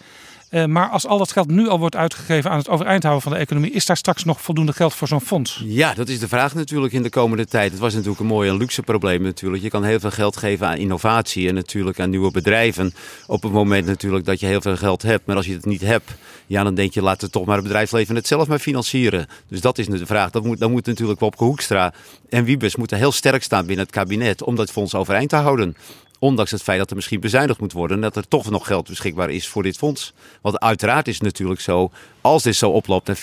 Eh, 0.48 0.64
maar 0.64 0.88
als 0.88 1.06
al 1.06 1.18
dat 1.18 1.32
geld 1.32 1.50
nu 1.50 1.68
al 1.68 1.78
wordt 1.78 1.96
uitgegeven 1.96 2.50
aan 2.50 2.58
het 2.58 2.68
overeind 2.68 3.02
houden 3.02 3.22
van 3.22 3.32
de 3.32 3.38
economie, 3.38 3.70
is 3.70 3.86
daar 3.86 3.96
straks 3.96 4.24
nog 4.24 4.40
voldoende 4.40 4.72
geld 4.72 4.94
voor 4.94 5.08
zo'n 5.08 5.20
fonds? 5.20 5.62
Ja, 5.64 5.94
dat 5.94 6.08
is 6.08 6.18
de 6.18 6.28
vraag 6.28 6.54
natuurlijk 6.54 6.92
in 6.92 7.02
de 7.02 7.10
komende 7.10 7.46
tijd. 7.46 7.70
Het 7.70 7.80
was 7.80 7.92
natuurlijk 7.92 8.20
een 8.20 8.26
mooi 8.26 8.48
en 8.48 8.56
luxe 8.56 8.82
probleem 8.82 9.22
natuurlijk. 9.22 9.62
Je 9.62 9.70
kan 9.70 9.84
heel 9.84 10.00
veel 10.00 10.10
geld 10.10 10.36
geven 10.36 10.66
aan 10.66 10.76
innovatie 10.76 11.48
en 11.48 11.54
natuurlijk 11.54 12.00
aan 12.00 12.10
nieuwe 12.10 12.30
bedrijven. 12.30 12.94
Op 13.26 13.42
het 13.42 13.52
moment 13.52 13.86
natuurlijk 13.86 14.24
dat 14.24 14.40
je 14.40 14.46
heel 14.46 14.60
veel 14.60 14.76
geld 14.76 15.02
hebt. 15.02 15.26
Maar 15.26 15.36
als 15.36 15.46
je 15.46 15.52
het 15.52 15.66
niet 15.66 15.80
hebt, 15.80 16.10
ja, 16.46 16.62
dan 16.62 16.74
denk 16.74 16.94
je 16.94 17.02
laat 17.02 17.20
het 17.20 17.32
toch 17.32 17.44
maar 17.44 17.54
het 17.54 17.64
bedrijfsleven 17.64 18.14
het 18.14 18.26
zelf 18.26 18.48
maar 18.48 18.58
financieren. 18.58 19.26
Dus 19.48 19.60
dat 19.60 19.78
is 19.78 19.86
de 19.86 20.06
vraag. 20.06 20.30
Dat 20.30 20.44
moet, 20.44 20.58
dan 20.58 20.70
moet 20.70 20.86
natuurlijk 20.86 21.20
Wopke 21.20 21.44
Hoekstra 21.44 21.92
en 22.28 22.44
Wiebes 22.44 22.76
moeten 22.76 22.98
heel 22.98 23.12
sterk 23.12 23.42
staan 23.42 23.66
binnen 23.66 23.84
het 23.84 23.94
kabinet 23.94 24.42
om 24.42 24.56
dat 24.56 24.70
fonds 24.70 24.94
overeind 24.94 25.28
te 25.28 25.36
houden. 25.36 25.76
Ondanks 26.18 26.50
het 26.50 26.62
feit 26.62 26.78
dat 26.78 26.90
er 26.90 26.96
misschien 26.96 27.20
bezuinigd 27.20 27.60
moet 27.60 27.72
worden. 27.72 27.96
En 27.96 28.02
dat 28.02 28.16
er 28.16 28.28
toch 28.28 28.50
nog 28.50 28.66
geld 28.66 28.88
beschikbaar 28.88 29.30
is 29.30 29.48
voor 29.48 29.62
dit 29.62 29.76
fonds. 29.76 30.12
Want 30.40 30.60
uiteraard 30.60 31.08
is 31.08 31.14
het 31.14 31.22
natuurlijk 31.22 31.60
zo. 31.60 31.90
Als 32.20 32.42
dit 32.42 32.56
zo 32.56 32.70
oploopt 32.70 33.06
naar 33.06 33.16
74% 33.16 33.20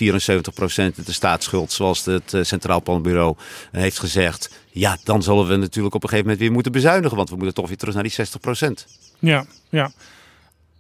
de 1.05 1.11
staatsschuld. 1.13 1.71
Zoals 1.71 2.05
het 2.05 2.33
eh, 2.33 2.43
Centraal 2.43 2.81
Planbureau 2.81 3.35
eh, 3.71 3.81
heeft 3.81 3.99
gezegd. 3.99 4.49
Ja, 4.71 4.97
dan 5.03 5.23
zullen 5.23 5.47
we 5.47 5.55
natuurlijk 5.55 5.95
op 5.95 6.03
een 6.03 6.09
gegeven 6.09 6.25
moment 6.29 6.43
weer 6.43 6.51
moeten 6.53 6.71
bezuinigen. 6.71 7.17
Want 7.17 7.29
we 7.29 7.35
moeten 7.35 7.53
toch 7.55 7.67
weer 7.67 7.77
terug 7.77 7.93
naar 7.93 8.03
die 8.03 8.13
60%. 8.13 8.85
Ja, 9.19 9.45
ja. 9.69 9.91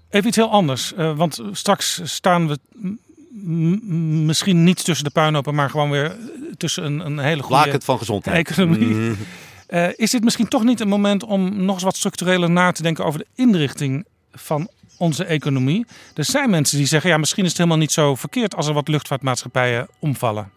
Even 0.09 0.27
iets 0.27 0.37
heel 0.37 0.51
anders. 0.51 0.93
eh, 0.93 1.17
want 1.17 1.41
straks 1.51 2.01
staan 2.03 2.47
we 2.47 2.59
misschien 4.25 4.63
niet 4.63 4.83
tussen 4.85 5.05
de 5.05 5.11
puinhopen, 5.11 5.55
maar 5.55 5.69
gewoon 5.69 5.89
weer 5.89 6.15
tussen 6.57 6.83
een, 6.85 6.99
een 7.05 7.19
hele 7.19 7.41
goede 7.41 7.55
Laak 7.63 7.71
het 7.71 7.83
van 7.83 7.97
gezondheid. 7.97 8.47
economie. 8.49 8.85
Mm. 8.87 9.17
Eh, 9.67 9.87
is 9.95 10.11
dit 10.11 10.23
misschien 10.23 10.47
toch 10.47 10.63
niet 10.63 10.79
een 10.79 10.87
moment 10.87 11.23
om 11.23 11.65
nog 11.65 11.75
eens 11.75 11.83
wat 11.83 11.95
structureler 11.95 12.49
na 12.49 12.71
te 12.71 12.81
denken 12.81 13.05
over 13.05 13.19
de 13.19 13.27
inrichting 13.35 14.05
van 14.31 14.69
onze 14.97 15.25
economie? 15.25 15.85
Er 16.13 16.25
zijn 16.25 16.49
mensen 16.49 16.77
die 16.77 16.87
zeggen, 16.87 17.09
ja, 17.09 17.17
misschien 17.17 17.43
is 17.43 17.49
het 17.49 17.57
helemaal 17.57 17.79
niet 17.79 17.91
zo 17.91 18.15
verkeerd 18.15 18.55
als 18.55 18.67
er 18.67 18.73
wat 18.73 18.87
luchtvaartmaatschappijen 18.87 19.87
omvallen. 19.99 20.51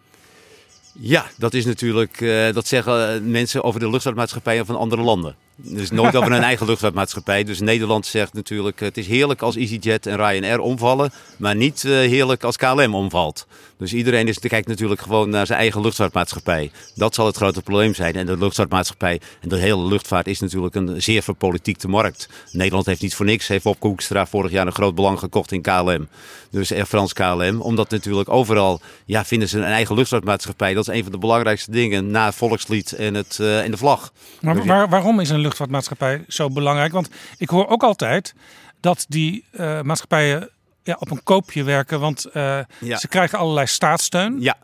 Ja, 0.93 1.25
dat 1.37 1.53
is 1.53 1.65
natuurlijk, 1.65 2.21
eh, 2.21 2.53
dat 2.53 2.67
zeggen 2.67 3.13
eh, 3.13 3.21
mensen 3.21 3.63
over 3.63 3.79
de 3.79 3.89
luchtvaartmaatschappijen 3.89 4.65
van 4.65 4.75
andere 4.77 5.01
landen. 5.01 5.35
Dus 5.61 5.91
nooit 5.91 6.15
over 6.15 6.31
hun 6.31 6.43
eigen 6.43 6.65
luchtvaartmaatschappij. 6.65 7.43
Dus 7.43 7.59
Nederland 7.59 8.05
zegt 8.05 8.33
natuurlijk, 8.33 8.79
het 8.79 8.97
is 8.97 9.07
heerlijk 9.07 9.41
als 9.41 9.55
EasyJet 9.55 10.05
en 10.05 10.15
Ryanair 10.15 10.59
omvallen, 10.59 11.11
maar 11.37 11.55
niet 11.55 11.83
eh, 11.85 11.91
heerlijk 11.91 12.43
als 12.43 12.57
KLM 12.57 12.95
omvalt. 12.95 13.47
Dus 13.77 13.93
iedereen 13.93 14.27
is, 14.27 14.39
kijkt 14.39 14.67
natuurlijk 14.67 15.01
gewoon 15.01 15.29
naar 15.29 15.45
zijn 15.45 15.59
eigen 15.59 15.81
luchtvaartmaatschappij. 15.81 16.71
Dat 16.95 17.15
zal 17.15 17.25
het 17.25 17.35
grote 17.35 17.61
probleem 17.61 17.93
zijn. 17.93 18.15
En 18.15 18.25
de 18.25 18.37
luchtvaartmaatschappij 18.37 19.21
en 19.41 19.49
de 19.49 19.57
hele 19.57 19.85
luchtvaart 19.87 20.27
is 20.27 20.39
natuurlijk 20.39 20.75
een 20.75 21.01
zeer 21.01 21.21
verpolitiekte 21.21 21.87
markt. 21.87 22.29
Nederland 22.51 22.85
heeft 22.85 23.01
niet 23.01 23.15
voor 23.15 23.25
niks, 23.25 23.47
heeft 23.47 23.65
op 23.65 23.77
Hoekstra 23.79 24.25
vorig 24.25 24.51
jaar 24.51 24.67
een 24.67 24.73
groot 24.73 24.95
belang 24.95 25.19
gekocht 25.19 25.51
in 25.51 25.61
KLM. 25.61 26.07
Dus 26.51 26.73
Air 26.73 26.85
France 26.85 27.13
KLM. 27.13 27.61
Omdat 27.61 27.89
natuurlijk 27.89 28.29
overal, 28.29 28.81
ja, 29.05 29.25
vinden 29.25 29.49
ze 29.49 29.57
een 29.57 29.63
eigen 29.63 29.95
luchtvaartmaatschappij. 29.95 30.73
Dat 30.73 30.87
is 30.87 30.95
een 30.95 31.03
van 31.03 31.11
de 31.11 31.17
belangrijkste 31.17 31.71
dingen 31.71 32.11
na 32.11 32.25
het 32.25 32.35
volkslied 32.35 32.91
en, 32.91 33.13
het, 33.13 33.37
eh, 33.41 33.63
en 33.63 33.71
de 33.71 33.77
vlag. 33.77 34.11
Maar 34.41 34.55
Dus- 34.55 34.65
waar- 34.65 34.89
waarom 34.89 35.19
is 35.19 35.29
een 35.29 35.41
luchtvaartmaatschappij 35.49 36.23
zo 36.27 36.49
belangrijk? 36.49 36.91
Want 36.91 37.09
ik 37.37 37.49
hoor 37.49 37.67
ook 37.67 37.83
altijd 37.83 38.33
dat 38.79 39.05
die 39.07 39.45
eh, 39.51 39.81
maatschappijen 39.81 40.49
ja, 40.83 40.95
op 40.99 41.11
een 41.11 41.23
koopje 41.23 41.63
werken, 41.63 41.99
want 41.99 42.25
eh, 42.25 42.59
Ja. 42.79 42.97
ze 42.97 43.07
krijgen 43.07 43.37
allerlei 43.39 43.67
staatssteun. 43.67 44.41
Ja, 44.41 44.57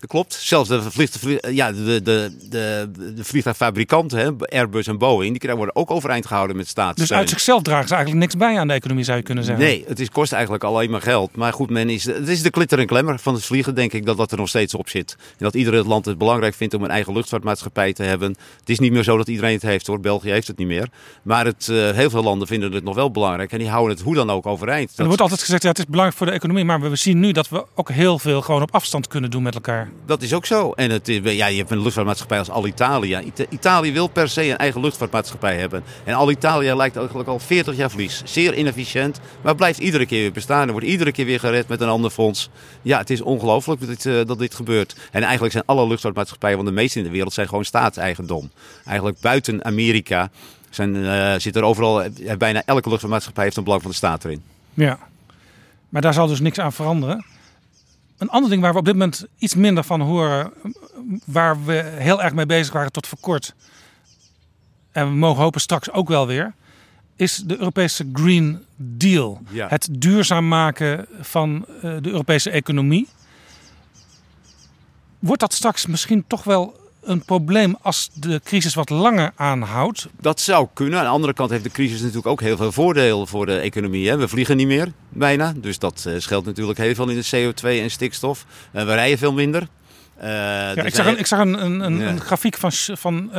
dat 0.00 0.10
klopt. 0.10 0.34
Zelfs 0.34 0.68
de, 0.68 0.82
vlieg- 0.82 1.50
ja, 1.50 1.72
de, 1.72 2.02
de, 2.02 2.30
de, 2.50 2.90
de 3.14 3.24
vliegtuigfabrikanten, 3.24 4.18
hè, 4.18 4.30
Airbus 4.58 4.86
en 4.86 4.98
Boeing, 4.98 5.30
die 5.30 5.38
krijgen- 5.38 5.56
worden 5.56 5.76
ook 5.76 5.90
overeind 5.90 6.26
gehouden 6.26 6.56
met 6.56 6.68
staatssteun. 6.68 7.06
Dus 7.08 7.16
uit 7.16 7.28
zichzelf 7.28 7.62
dragen 7.62 7.88
ze 7.88 7.94
eigenlijk 7.94 8.24
niks 8.24 8.36
bij 8.36 8.58
aan 8.58 8.68
de 8.68 8.74
economie, 8.74 9.04
zou 9.04 9.16
je 9.16 9.22
kunnen 9.22 9.44
zeggen. 9.44 9.64
Nee, 9.64 9.84
het 9.86 10.00
is, 10.00 10.10
kost 10.10 10.32
eigenlijk 10.32 10.64
alleen 10.64 10.90
maar 10.90 11.02
geld. 11.02 11.36
Maar 11.36 11.52
goed, 11.52 11.70
men 11.70 11.90
is, 11.90 12.04
het 12.04 12.28
is 12.28 12.42
de 12.42 12.48
glitter 12.52 12.78
en 12.78 12.86
klemmer 12.86 13.18
van 13.18 13.34
het 13.34 13.44
vliegen, 13.44 13.74
denk 13.74 13.92
ik, 13.92 14.06
dat 14.06 14.16
dat 14.16 14.32
er 14.32 14.38
nog 14.38 14.48
steeds 14.48 14.74
op 14.74 14.88
zit. 14.88 15.16
En 15.18 15.34
dat 15.44 15.54
ieder 15.54 15.86
land 15.86 16.04
het 16.04 16.18
belangrijk 16.18 16.54
vindt 16.54 16.74
om 16.74 16.82
een 16.84 16.90
eigen 16.90 17.12
luchtvaartmaatschappij 17.12 17.92
te 17.92 18.02
hebben. 18.02 18.28
Het 18.60 18.68
is 18.68 18.78
niet 18.78 18.92
meer 18.92 19.02
zo 19.02 19.16
dat 19.16 19.28
iedereen 19.28 19.52
het 19.54 19.62
heeft 19.62 19.86
hoor. 19.86 20.00
België 20.00 20.30
heeft 20.30 20.46
het 20.46 20.58
niet 20.58 20.66
meer. 20.66 20.88
Maar 21.22 21.44
het, 21.44 21.68
eh, 21.68 21.90
heel 21.90 22.10
veel 22.10 22.22
landen 22.22 22.48
vinden 22.48 22.72
het 22.72 22.84
nog 22.84 22.94
wel 22.94 23.10
belangrijk. 23.10 23.52
En 23.52 23.58
die 23.58 23.68
houden 23.68 23.96
het 23.96 24.04
hoe 24.04 24.14
dan 24.14 24.30
ook 24.30 24.46
overeind. 24.46 24.92
Er 24.96 25.06
wordt 25.06 25.20
altijd 25.20 25.40
gezegd, 25.40 25.62
ja, 25.62 25.68
het 25.68 25.78
is 25.78 25.84
belangrijk 25.86 26.16
voor 26.18 26.26
de 26.26 26.32
economie, 26.32 26.64
maar 26.64 26.80
we 26.80 26.96
zien 26.96 27.20
nu 27.20 27.32
dat 27.32 27.48
we 27.48 27.64
ook 27.74 27.90
heel 27.90 28.18
veel 28.18 28.42
gewoon 28.42 28.62
op 28.62 28.74
afstand 28.74 29.08
kunnen 29.08 29.30
doen 29.30 29.42
met 29.42 29.54
elkaar. 29.54 29.85
Dat 30.06 30.22
is 30.22 30.32
ook 30.34 30.46
zo. 30.46 30.70
En 30.72 30.90
het, 30.90 31.08
is- 31.08 31.20
ja, 31.32 31.46
je 31.46 31.56
hebt 31.58 31.70
een 31.70 31.82
luchtvaartmaatschappij 31.82 32.38
als 32.38 32.50
Alitalia. 32.50 33.20
Ita- 33.22 33.44
Italië 33.48 33.92
wil 33.92 34.06
per 34.06 34.28
se 34.28 34.48
een 34.48 34.56
eigen 34.56 34.80
luchtvaartmaatschappij 34.80 35.56
hebben. 35.58 35.82
En 36.04 36.14
Alitalia 36.14 36.74
lijkt 36.76 36.96
eigenlijk 36.96 37.28
al 37.28 37.38
40 37.38 37.76
jaar 37.76 37.90
verlies. 37.90 38.22
Zeer 38.24 38.54
inefficiënt, 38.54 39.20
maar 39.42 39.54
blijft 39.54 39.78
iedere 39.78 40.06
keer 40.06 40.20
weer 40.20 40.32
bestaan. 40.32 40.66
Er 40.66 40.72
wordt 40.72 40.86
iedere 40.86 41.12
keer 41.12 41.24
weer 41.24 41.40
gered 41.40 41.68
met 41.68 41.80
een 41.80 41.88
ander 41.88 42.10
fonds. 42.10 42.50
Ja, 42.82 42.98
het 42.98 43.10
is 43.10 43.20
ongelooflijk 43.20 43.80
dat 43.80 43.88
dit, 43.88 44.06
eh, 44.06 44.20
dat 44.26 44.38
dit 44.38 44.54
gebeurt. 44.54 44.96
En 45.12 45.22
eigenlijk 45.22 45.52
zijn 45.52 45.64
alle 45.66 45.86
luchtvaartmaatschappijen, 45.86 46.56
want 46.56 46.68
de 46.68 46.74
meeste 46.74 46.98
in 46.98 47.04
de 47.04 47.10
wereld, 47.10 47.32
zijn 47.32 47.48
gewoon 47.48 47.64
staatseigendom. 47.64 48.50
Eigenlijk 48.84 49.20
buiten 49.20 49.64
Amerika 49.64 50.30
zijn, 50.70 51.06
eh, 51.06 51.34
zit 51.38 51.56
er 51.56 51.62
overal, 51.62 52.02
eh, 52.02 52.10
bijna 52.38 52.62
elke 52.64 52.88
luchtvaartmaatschappij 52.88 53.44
heeft 53.44 53.56
een 53.56 53.64
belang 53.64 53.82
van 53.82 53.90
de 53.90 53.96
staat 53.96 54.24
erin. 54.24 54.42
Ja. 54.74 54.98
Maar 55.88 56.02
daar 56.02 56.14
zal 56.14 56.26
dus 56.26 56.40
niks 56.40 56.58
aan 56.60 56.72
veranderen. 56.72 57.24
Een 58.18 58.28
ander 58.28 58.50
ding 58.50 58.62
waar 58.62 58.72
we 58.72 58.78
op 58.78 58.84
dit 58.84 58.94
moment 58.94 59.26
iets 59.38 59.54
minder 59.54 59.84
van 59.84 60.00
horen, 60.00 60.52
waar 61.24 61.64
we 61.64 61.72
heel 61.96 62.22
erg 62.22 62.34
mee 62.34 62.46
bezig 62.46 62.72
waren 62.72 62.92
tot 62.92 63.06
voor 63.06 63.18
kort, 63.20 63.54
en 64.92 65.08
we 65.08 65.14
mogen 65.14 65.42
hopen 65.42 65.60
straks 65.60 65.90
ook 65.90 66.08
wel 66.08 66.26
weer, 66.26 66.54
is 67.16 67.36
de 67.36 67.58
Europese 67.58 68.10
Green 68.12 68.64
Deal. 68.76 69.40
Ja. 69.48 69.68
Het 69.68 69.88
duurzaam 69.90 70.48
maken 70.48 71.06
van 71.20 71.66
eh, 71.66 71.82
de 71.82 72.10
Europese 72.10 72.50
economie. 72.50 73.08
Wordt 75.18 75.40
dat 75.40 75.52
straks 75.52 75.86
misschien 75.86 76.24
toch 76.26 76.44
wel 76.44 76.85
een 77.06 77.24
probleem 77.24 77.76
als 77.82 78.10
de 78.14 78.40
crisis 78.44 78.74
wat 78.74 78.90
langer 78.90 79.32
aanhoudt? 79.36 80.06
Dat 80.20 80.40
zou 80.40 80.68
kunnen. 80.74 80.98
Aan 80.98 81.04
de 81.04 81.10
andere 81.10 81.32
kant 81.32 81.50
heeft 81.50 81.64
de 81.64 81.70
crisis 81.70 82.00
natuurlijk 82.00 82.26
ook 82.26 82.40
heel 82.40 82.56
veel 82.56 82.72
voordelen 82.72 83.26
voor 83.26 83.46
de 83.46 83.58
economie. 83.58 84.08
Hè. 84.08 84.16
We 84.16 84.28
vliegen 84.28 84.56
niet 84.56 84.66
meer, 84.66 84.92
bijna. 85.08 85.52
Dus 85.56 85.78
dat 85.78 86.04
eh, 86.06 86.14
scheelt 86.18 86.44
natuurlijk 86.44 86.78
heel 86.78 86.94
veel 86.94 87.08
in 87.08 87.22
de 87.30 87.52
CO2 87.52 87.62
en 87.68 87.90
stikstof. 87.90 88.46
Eh, 88.72 88.84
we 88.84 88.94
rijden 88.94 89.18
veel 89.18 89.32
minder. 89.32 89.68
Eh, 90.16 90.28
Ja, 90.28 90.76
er 90.76 90.86
ik, 90.86 90.94
zag 90.94 91.06
een, 91.06 91.18
ik 91.18 91.26
zag 91.26 91.38
een, 91.40 91.64
een, 91.64 91.80
een, 91.80 91.98
Ja. 91.98 92.08
een 92.08 92.20
grafiek 92.20 92.56
van, 92.56 92.72
van 92.72 93.30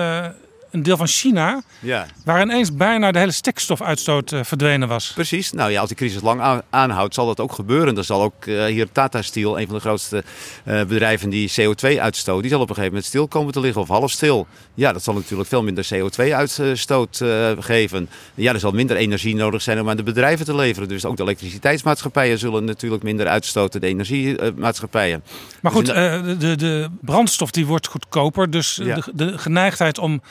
een 0.78 0.84
deel 0.84 0.98
van 0.98 1.08
China. 1.08 1.62
Ja. 1.80 2.06
Waar 2.26 2.42
ineens 2.42 2.76
bijna 2.76 3.12
de 3.12 3.20
hele 3.20 3.32
stikstofuitstoot 3.32 4.32
eh, 4.32 4.40
verdwenen 4.44 4.88
was. 4.88 5.12
Precies. 5.14 5.52
Nou 5.52 5.72
ja, 5.72 5.80
als 5.80 5.88
die 5.88 5.98
crisis 5.98 6.22
lang 6.22 6.42
aan- 6.42 6.62
aanhoudt, 6.70 7.14
zal 7.14 7.26
dat 7.26 7.40
ook 7.40 7.52
gebeuren. 7.52 7.96
Dan 7.96 8.04
zal 8.04 8.22
ook 8.22 8.46
eh, 8.46 8.66
hier 8.66 8.92
Tata 8.92 9.22
Steel, 9.22 9.60
een 9.60 9.66
van 9.66 9.76
de 9.76 9.82
grootste 9.82 10.24
eh, 10.64 10.84
bedrijven 10.84 11.30
die 11.30 11.52
CO2 11.62 12.00
uitstoot, 12.00 12.42
die 12.42 12.52
zal 12.52 12.60
op 12.62 12.70
een 12.70 12.76
gegeven 12.76 12.94
moment 12.94 13.06
stil 13.06 13.28
komen 13.28 13.54
te 13.54 13.60
liggen 13.60 13.82
of 13.82 13.88
half 13.88 14.12
stil. 14.12 14.48
Ja, 14.74 14.94
dat 14.94 15.04
zal 15.04 15.14
natuurlijk 15.14 15.50
veel 15.50 15.64
minder 15.64 15.88
CO2-uitstoot 15.94 17.22
eh, 17.22 17.52
geven. 17.60 18.10
Ja, 18.36 18.54
er 18.54 18.60
zal 18.60 18.72
minder 18.72 18.96
energie 18.98 19.36
nodig 19.36 19.62
zijn 19.62 19.80
om 19.82 19.90
aan 19.90 19.98
de 19.98 20.04
bedrijven 20.04 20.46
te 20.46 20.56
leveren. 20.56 20.88
Dus 20.90 21.06
ook 21.06 21.18
de 21.18 21.24
elektriciteitsmaatschappijen 21.24 22.40
zullen 22.40 22.66
natuurlijk 22.66 23.04
minder 23.04 23.28
uitstoten, 23.28 23.82
de 23.82 23.88
energiemaatschappijen. 23.88 25.24
Maar 25.62 25.72
goed, 25.72 25.86
Dus 25.86 25.96
in 25.96 26.24
de- 26.24 26.38
de, 26.38 26.38
de, 26.38 26.56
de 26.56 26.90
brandstof 27.02 27.52
die 27.52 27.66
wordt 27.66 27.88
goedkoper. 27.88 28.50
Dus 28.52 28.80
Ja. 28.84 28.96
de, 28.96 29.04
de 29.14 29.38
geneigdheid 29.38 29.98
om 29.98 30.22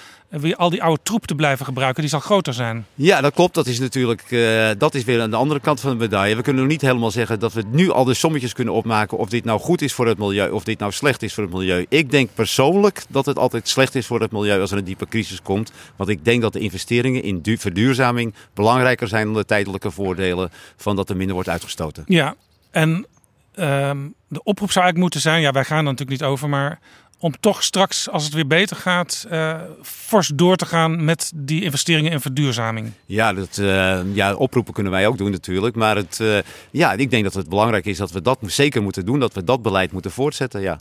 weer 0.41 0.57
al 0.57 0.71
die 0.71 0.83
oude 0.83 1.01
troep 1.03 1.27
te 1.27 1.35
blijven 1.35 1.65
gebruiken, 1.67 2.01
die 2.01 2.11
zal 2.11 2.21
groter 2.21 2.55
zijn. 2.55 2.87
Ja, 2.95 3.21
dat 3.21 3.35
klopt. 3.35 3.55
Dat 3.55 3.67
is 3.67 3.79
natuurlijk 3.79 4.23
eh, 4.31 4.69
dat 4.79 4.95
is 4.95 5.05
weer 5.05 5.21
aan 5.21 5.31
de 5.31 5.37
andere 5.37 5.61
kant 5.61 5.81
van 5.81 5.91
de 5.91 5.97
medaille. 5.97 6.37
We 6.37 6.43
kunnen 6.43 6.63
nog 6.63 6.71
niet 6.71 6.81
helemaal 6.81 7.11
zeggen 7.11 7.41
dat 7.41 7.53
we 7.53 7.65
nu 7.71 7.91
al 7.91 8.05
de 8.05 8.15
sommetjes 8.15 8.53
kunnen 8.53 8.75
opmaken 8.75 9.19
of 9.19 9.29
dit 9.29 9.45
nou 9.45 9.61
goed 9.61 9.83
is 9.83 9.93
voor 9.93 10.07
het 10.07 10.19
milieu 10.19 10.51
of 10.51 10.65
dit 10.65 10.79
nou 10.79 10.93
slecht 10.93 11.23
is 11.23 11.35
voor 11.35 11.45
het 11.45 11.53
milieu. 11.53 11.87
Ik 11.89 12.11
denk 12.11 12.31
persoonlijk 12.35 13.05
dat 13.09 13.27
het 13.27 13.39
altijd 13.39 13.69
slecht 13.69 13.95
is 13.95 14.07
voor 14.07 14.21
het 14.21 14.33
milieu 14.33 14.61
als 14.61 14.71
er 14.71 14.79
een 14.79 14.85
diepe 14.85 15.09
crisis 15.09 15.43
komt. 15.43 15.73
Want 15.97 16.11
ik 16.11 16.25
denk 16.25 16.43
dat 16.43 16.53
de 16.53 16.59
investeringen 16.59 17.23
in 17.23 17.43
du- 17.43 17.59
verduurzaming 17.59 18.35
belangrijker 18.55 19.09
zijn 19.09 19.25
dan 19.25 19.35
de 19.35 19.45
tijdelijke 19.45 19.91
voordelen 19.91 20.51
van 20.77 20.97
dat 20.97 21.11
er 21.11 21.17
minder 21.17 21.35
wordt 21.35 21.49
uitgestoten. 21.49 22.03
Ja, 22.07 22.35
en 22.71 23.07
ehm, 23.55 23.99
de 24.29 24.43
oproep 24.43 24.71
zou 24.71 24.85
eigenlijk 24.85 24.97
moeten 24.97 25.21
zijn, 25.21 25.41
ja, 25.41 25.53
wij 25.53 25.65
gaan 25.65 25.77
er 25.79 25.83
natuurlijk 25.85 26.21
niet 26.21 26.29
over, 26.29 26.49
maar 26.49 26.79
om 27.19 27.35
toch 27.41 27.63
straks, 27.63 28.11
als 28.11 28.25
het 28.25 28.35
weer 28.35 28.47
beter 28.47 28.77
gaat, 28.77 29.27
eh, 29.31 29.61
fors 29.83 30.31
door 30.35 30.57
te 30.57 30.67
gaan 30.67 31.05
met 31.05 31.33
die 31.35 31.63
investeringen 31.63 32.13
in 32.13 32.21
verduurzaming. 32.21 32.91
Ja, 33.07 33.33
dat, 33.33 33.59
eh, 33.59 34.01
ja, 34.15 34.35
oproepen 34.35 34.73
kunnen 34.73 34.93
wij 34.93 35.07
ook 35.07 35.19
doen 35.19 35.31
natuurlijk. 35.31 35.77
Maar 35.77 35.97
het, 35.97 36.21
eh, 36.21 36.39
ja, 36.71 36.93
ik 36.93 37.11
denk 37.11 37.25
dat 37.25 37.35
het 37.35 37.49
belangrijk 37.49 37.87
is 37.87 37.97
dat 37.97 38.13
we 38.13 38.23
dat 38.23 38.39
zeker 38.47 38.83
moeten 38.83 39.07
doen. 39.07 39.21
Dat 39.21 39.35
we 39.35 39.45
dat 39.45 39.63
beleid 39.63 39.93
moeten 39.93 40.11
voortzetten, 40.11 40.61
ja. 40.61 40.81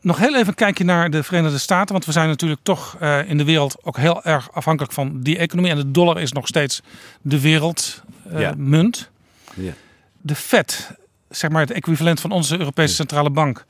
Nog 0.00 0.18
heel 0.18 0.34
even 0.34 0.48
een 0.48 0.54
kijkje 0.54 0.84
naar 0.84 1.10
de 1.10 1.22
Verenigde 1.22 1.58
Staten. 1.58 1.92
Want 1.92 2.04
we 2.04 2.12
zijn 2.12 2.28
natuurlijk 2.28 2.60
toch 2.62 2.96
in 3.26 3.38
de 3.38 3.44
wereld 3.44 3.76
ook 3.82 3.96
heel 3.96 4.24
erg 4.24 4.52
afhankelijk 4.52 4.92
van 4.92 5.20
die 5.20 5.38
economie. 5.38 5.70
En 5.70 5.76
de 5.76 5.90
dollar 5.90 6.20
is 6.20 6.32
nog 6.32 6.46
steeds 6.46 6.82
de 7.20 7.40
wereldmunt. 7.40 9.10
Ja. 9.54 9.62
Ja. 9.62 9.72
De 10.20 10.34
Fed, 10.34 10.96
zeg 11.28 11.50
maar 11.50 11.60
het 11.60 11.70
equivalent 11.70 12.20
van 12.20 12.30
onze 12.30 12.58
Europese 12.58 12.94
Centrale 12.94 13.30
Bank. 13.30 13.64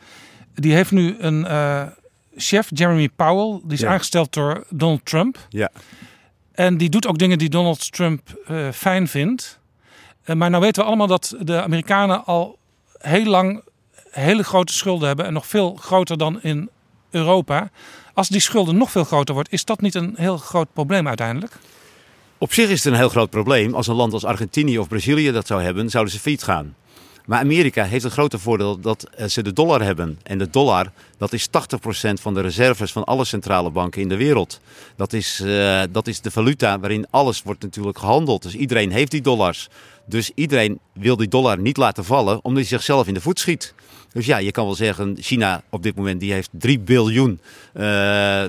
Die 0.55 0.73
heeft 0.75 0.91
nu 0.91 1.17
een 1.19 1.47
eh, 1.47 1.83
chef, 2.37 2.69
Jeremy 2.75 3.09
Powell. 3.09 3.61
Die 3.65 3.73
is 3.73 3.81
Ja. 3.81 3.91
aangesteld 3.91 4.33
door 4.33 4.65
Donald 4.71 5.05
Trump. 5.05 5.39
Ja. 5.49 5.71
En 6.53 6.77
die 6.77 6.89
doet 6.91 7.07
ook 7.07 7.19
dingen 7.19 7.39
die 7.39 7.49
Donald 7.49 7.93
Trump 7.93 8.21
eh, 8.47 8.69
fijn 8.73 9.09
vindt. 9.09 9.59
Eh, 10.25 10.37
maar 10.37 10.51
nou 10.51 10.63
weten 10.63 10.83
we 10.83 10.89
allemaal 10.89 11.07
dat 11.07 11.35
de 11.41 11.63
Amerikanen 11.63 12.25
al 12.25 12.59
heel 12.99 13.25
lang 13.25 13.63
hele 14.11 14.43
grote 14.45 14.73
schulden 14.73 15.07
hebben. 15.07 15.27
En 15.27 15.33
nog 15.33 15.47
veel 15.47 15.75
groter 15.75 16.19
dan 16.19 16.43
in 16.43 16.69
Europa. 17.11 17.71
Als 18.15 18.29
die 18.29 18.41
schulden 18.41 18.77
nog 18.77 18.91
veel 18.91 19.05
groter 19.05 19.35
wordt, 19.35 19.53
is 19.53 19.65
dat 19.65 19.81
niet 19.81 19.95
een 19.95 20.15
heel 20.17 20.37
groot 20.37 20.73
probleem 20.73 21.09
uiteindelijk? 21.09 21.53
Op 22.39 22.53
zich 22.53 22.69
is 22.69 22.85
het 22.85 22.93
een 22.93 22.99
heel 22.99 23.09
groot 23.09 23.31
probleem. 23.31 23.75
Als 23.75 23.87
een 23.87 23.95
land 23.95 24.13
als 24.13 24.25
Argentinië 24.25 24.79
of 24.79 24.89
Brazilië 24.89 25.31
dat 25.33 25.47
zou 25.47 25.63
hebben, 25.63 25.91
zouden 25.91 26.13
ze 26.13 26.21
failliet 26.21 26.43
gaan. 26.43 26.75
Maar 27.27 27.39
Amerika 27.39 27.85
heeft 27.85 28.05
het 28.05 28.13
grote 28.13 28.39
voordeel 28.39 28.81
dat 28.81 29.09
eh, 29.17 29.27
ze 29.27 29.43
de 29.43 29.53
dollar 29.53 29.83
hebben. 29.83 30.19
En 30.23 30.39
de 30.39 30.51
dollar, 30.51 30.93
dat 31.19 31.33
is 31.33 31.49
80% 31.49 31.51
van 32.13 32.35
de 32.35 32.41
reserves 32.41 32.93
van 32.93 33.05
alle 33.05 33.25
centrale 33.25 33.71
banken 33.71 34.03
in 34.03 34.09
de 34.09 34.17
wereld. 34.17 34.61
Dat 34.97 35.13
is, 35.13 35.41
eh, 35.41 35.83
dat 35.91 36.07
is 36.07 36.21
de 36.21 36.31
valuta 36.31 36.79
waarin 36.81 37.07
alles 37.11 37.43
wordt 37.43 37.63
natuurlijk 37.63 37.99
gehandeld. 37.99 38.43
Dus 38.43 38.55
iedereen 38.55 38.91
heeft 38.91 39.11
die 39.11 39.21
dollars. 39.21 39.69
Dus 40.05 40.31
iedereen 40.35 40.79
wil 40.93 41.17
die 41.17 41.29
dollar 41.29 41.59
niet 41.59 41.77
laten 41.77 42.05
vallen, 42.05 42.45
omdat 42.45 42.61
hij 42.61 42.79
zichzelf 42.79 43.07
in 43.07 43.15
de 43.15 43.21
voet 43.21 43.39
schiet. 43.39 43.75
Dus 44.13 44.27
ja, 44.27 44.39
je 44.39 44.51
kan 44.51 44.65
wel 44.65 44.75
zeggen, 44.75 45.17
China 45.21 45.63
op 45.71 45.83
dit 45.83 45.95
moment 45.97 46.21
die 46.21 46.33
heeft 46.33 46.49
3 46.53 46.79
biljoen, 46.79 47.41
eh 47.73 48.45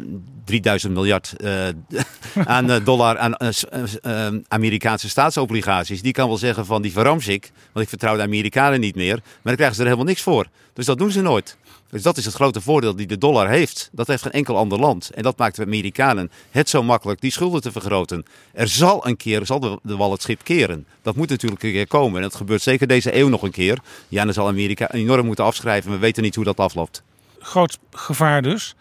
3000 0.45 0.93
miljard 0.93 1.33
eh, 1.37 1.67
aan 2.55 2.71
eh, 2.71 2.85
dollar 2.85 3.17
aan 3.17 3.35
eh, 3.35 3.47
eh, 3.69 4.27
eh, 4.27 4.33
Amerikaanse 4.47 5.09
staatsobligaties. 5.09 6.01
Die 6.01 6.11
kan 6.13 6.27
wel 6.27 6.37
zeggen 6.37 6.65
van 6.65 6.81
die 6.81 6.91
verramsch 6.91 7.27
ik, 7.27 7.51
want 7.71 7.85
ik 7.85 7.89
vertrouw 7.89 8.15
de 8.15 8.21
Amerikanen 8.21 8.79
niet 8.79 8.95
meer. 8.95 9.15
Maar 9.15 9.41
dan 9.43 9.55
krijgen 9.55 9.75
ze 9.75 9.81
er 9.81 9.87
helemaal 9.87 10.07
niks 10.07 10.21
voor. 10.21 10.47
Dus 10.73 10.85
dat 10.85 10.97
doen 10.97 11.11
ze 11.11 11.21
nooit. 11.21 11.57
Dus 11.93 12.01
dat 12.01 12.17
is 12.17 12.25
het 12.25 12.33
grote 12.33 12.61
voordeel 12.61 12.95
die 12.95 13.07
de 13.07 13.17
dollar 13.17 13.49
heeft. 13.49 13.89
Dat 13.91 14.07
heeft 14.07 14.21
geen 14.21 14.31
enkel 14.31 14.57
ander 14.57 14.79
land. 14.79 15.09
En 15.09 15.23
dat 15.23 15.37
maakt 15.37 15.55
de 15.55 15.63
Amerikanen 15.63 16.31
het 16.51 16.69
zo 16.69 16.83
makkelijk 16.83 17.21
die 17.21 17.31
schulden 17.31 17.61
te 17.61 17.71
vergroten. 17.71 18.25
Er 18.53 18.67
zal 18.67 19.07
een 19.07 19.17
keer 19.17 19.45
zal 19.45 19.59
de, 19.59 19.79
wal 19.83 20.11
het 20.11 20.21
schip 20.21 20.43
keren. 20.43 20.85
Dat 21.01 21.15
moet 21.15 21.29
natuurlijk 21.29 21.63
een 21.63 21.71
keer 21.71 21.87
komen. 21.87 22.15
En 22.15 22.21
dat 22.21 22.35
gebeurt 22.35 22.61
zeker 22.61 22.87
deze 22.87 23.17
eeuw 23.17 23.29
nog 23.29 23.41
een 23.41 23.51
keer. 23.51 23.79
Ja, 24.07 24.23
dan 24.23 24.33
zal 24.33 24.47
Amerika 24.47 24.91
enorm 24.91 25.25
moeten 25.25 25.45
afschrijven. 25.45 25.91
We 25.91 25.97
weten 25.97 26.23
niet 26.23 26.35
hoe 26.35 26.43
dat 26.43 26.57
afloopt. 26.57 27.03
Groot 27.39 27.77
gevaar 27.91 28.41
dus. 28.41 28.75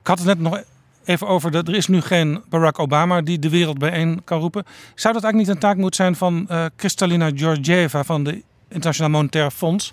Ik 0.00 0.06
had 0.06 0.18
het 0.18 0.26
net 0.26 0.40
nog 0.40 0.62
even 1.04 1.26
over, 1.26 1.50
de, 1.50 1.58
er 1.58 1.74
is 1.74 1.86
nu 1.86 2.00
geen 2.00 2.42
Barack 2.48 2.78
Obama 2.78 3.20
die 3.20 3.38
de 3.38 3.48
wereld 3.48 3.78
bijeen 3.78 4.20
kan 4.24 4.40
roepen. 4.40 4.64
Zou 4.94 5.14
dat 5.14 5.22
eigenlijk 5.22 5.36
niet 5.36 5.48
een 5.48 5.58
taak 5.58 5.76
moeten 5.76 6.04
zijn 6.04 6.16
van 6.16 6.48
eh 6.48 6.64
Kristalina 6.76 7.30
Georgieva 7.34 8.04
van 8.04 8.24
de 8.24 8.42
Internationaal 8.68 9.10
Monetair 9.10 9.50
Fonds? 9.50 9.92